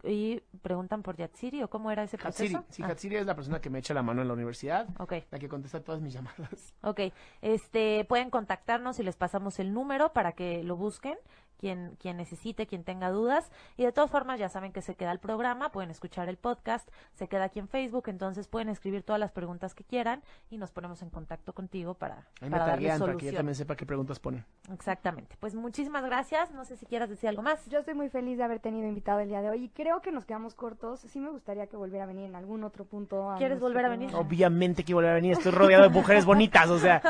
y 0.05 0.41
preguntan 0.63 1.03
por 1.03 1.17
Yatsiri 1.17 1.63
o 1.63 1.71
cómo 1.71 1.91
era 1.91 2.03
ese 2.03 2.17
Hatsiri. 2.17 2.55
proceso. 2.55 2.65
Sí, 2.75 2.83
Ah, 2.83 2.89
Hatsiri 2.89 3.17
es 3.17 3.27
la 3.27 3.35
persona 3.37 3.61
que 3.61 3.71
me 3.71 3.79
echa 3.79 3.95
la 3.95 4.03
mano 4.03 4.23
en 4.23 4.29
la 4.29 4.35
universidad, 4.35 4.89
ok. 4.99 5.15
la 5.31 5.39
que 5.39 5.49
contesta 5.49 5.81
todas 5.83 6.01
mis 6.01 6.13
llamadas. 6.13 6.75
Ok, 6.83 7.01
este, 7.41 8.05
pueden 8.09 8.31
contactarnos 8.31 8.99
y 8.99 9.03
les 9.05 9.17
pasamos 9.17 9.59
el 9.61 9.73
número 9.73 10.13
para 10.13 10.33
que 10.33 10.65
lo 10.65 10.77
busquen, 10.77 11.17
quien, 11.63 11.95
quien 12.01 12.17
necesite, 12.17 12.67
quien 12.67 12.83
tenga 12.83 13.09
dudas. 13.11 13.49
Y 13.77 13.85
de 13.85 13.93
todas 13.93 14.11
formas, 14.11 14.41
ya 14.41 14.49
saben 14.49 14.73
que 14.73 14.83
se 14.83 14.97
queda 14.97 15.13
el 15.13 15.21
programa, 15.21 15.71
pueden 15.71 15.93
escuchar 15.93 16.29
el 16.29 16.37
podcast, 16.37 16.89
se 17.15 17.29
queda 17.29 17.45
aquí 17.45 17.61
en 17.61 17.69
Facebook, 17.69 18.09
entonces 18.09 18.49
pueden 18.49 18.69
escribir 18.69 19.05
todas 19.05 19.21
las 19.21 19.31
preguntas 19.31 19.73
que 19.73 19.85
quieran 19.85 20.23
y 20.51 20.59
nos 20.59 20.73
ponemos 20.73 21.03
en 21.03 21.11
contacto 21.11 21.53
contigo 21.53 21.95
para, 21.95 22.17
Ahí 22.41 22.49
me 22.49 22.51
para 22.51 22.67
darle 22.67 22.89
taguean 22.89 22.99
para 22.99 23.13
que 23.13 23.19
yo 23.19 23.19
solución. 23.21 23.37
también 23.37 23.55
sepa 23.55 23.77
qué 23.77 23.87
preguntas 23.87 24.19
ponen. 24.19 24.45
Exactamente. 24.73 25.37
Pues 25.39 25.55
muchísimas 25.55 26.05
gracias. 26.05 26.51
No 26.51 26.65
sé 26.65 26.77
si 26.77 26.85
quieras 26.87 27.09
decir 27.09 27.29
algo 27.29 27.43
más. 27.43 27.65
Yo 27.67 27.79
estoy 27.79 27.95
muy 27.95 28.09
feliz 28.09 28.39
de 28.39 28.43
haber 28.45 28.59
tenido 28.59 28.89
invitado 28.89 29.21
el 29.21 29.29
día 29.29 29.41
de 29.41 29.51
hoy 29.51 29.65
y 29.65 29.69
creo 29.69 30.01
que 30.03 30.11
nos 30.11 30.25
quedamos 30.25 30.57
cortos. 30.57 30.99
Sí 31.01 31.21
me 31.21 31.31
gustaría 31.31 31.69
que 31.69 31.77
volviera 31.77 32.03
a 32.05 32.07
venir 32.09 32.25
en 32.25 32.35
algún 32.35 32.65
otro 32.65 32.85
punto. 32.87 33.31
a 33.31 33.37
¿Quieres 33.37 33.61
volver 33.61 33.85
a 33.85 33.89
venir? 33.89 34.11
Obviamente 34.17 34.83
que 34.85 34.95
volver 34.95 35.11
a 35.11 35.15
venir, 35.15 35.33
estoy 35.33 35.53
rodeado 35.53 35.85
de 35.85 35.91
mujeres 35.91 36.25
bonitas, 36.25 36.69
o 36.71 36.79
sea. 36.81 37.01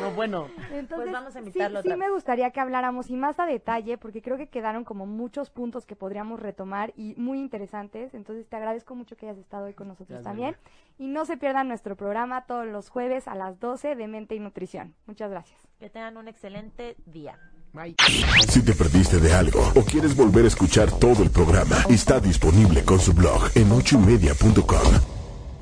No, 0.00 0.10
bueno. 0.12 0.48
Entonces, 0.72 0.96
Pues 0.96 1.12
vamos 1.12 1.28
a 1.36 1.40
sí- 1.40 1.46
invitarlo 1.46 1.82
sí, 1.82 1.86
otra 1.88 1.96
me 1.96 2.06
vez. 2.06 2.14
gustaría 2.14 2.50
que 2.50 2.60
habláramos 2.60 3.10
y 3.10 3.16
más 3.16 3.38
a 3.38 3.46
detalle, 3.46 3.83
porque 3.98 4.22
creo 4.22 4.36
que 4.36 4.48
quedaron 4.48 4.84
como 4.84 5.06
muchos 5.06 5.50
puntos 5.50 5.86
que 5.86 5.96
podríamos 5.96 6.40
retomar 6.40 6.92
y 6.96 7.14
muy 7.16 7.38
interesantes. 7.38 8.14
Entonces 8.14 8.48
te 8.48 8.56
agradezco 8.56 8.94
mucho 8.94 9.16
que 9.16 9.26
hayas 9.26 9.38
estado 9.38 9.66
hoy 9.66 9.74
con 9.74 9.88
nosotros 9.88 10.22
Gracias, 10.22 10.24
también. 10.24 10.56
Y 10.98 11.08
no 11.08 11.24
se 11.24 11.36
pierdan 11.36 11.68
nuestro 11.68 11.96
programa 11.96 12.46
todos 12.46 12.66
los 12.66 12.88
jueves 12.88 13.28
a 13.28 13.34
las 13.34 13.60
12 13.60 13.94
de 13.94 14.08
Mente 14.08 14.34
y 14.34 14.40
Nutrición. 14.40 14.94
Muchas 15.06 15.30
gracias. 15.30 15.60
Que 15.78 15.90
tengan 15.90 16.16
un 16.16 16.28
excelente 16.28 16.96
día. 17.06 17.38
Bye. 17.72 17.96
Si 18.48 18.64
te 18.64 18.72
perdiste 18.72 19.18
de 19.18 19.34
algo 19.34 19.60
o 19.74 19.82
quieres 19.82 20.16
volver 20.16 20.44
a 20.44 20.48
escuchar 20.48 20.90
todo 20.92 21.22
el 21.24 21.30
programa, 21.30 21.76
está 21.88 22.20
disponible 22.20 22.84
con 22.84 23.00
su 23.00 23.12
blog 23.12 23.50
en 23.56 23.72
ochoymedia.com. 23.72 25.23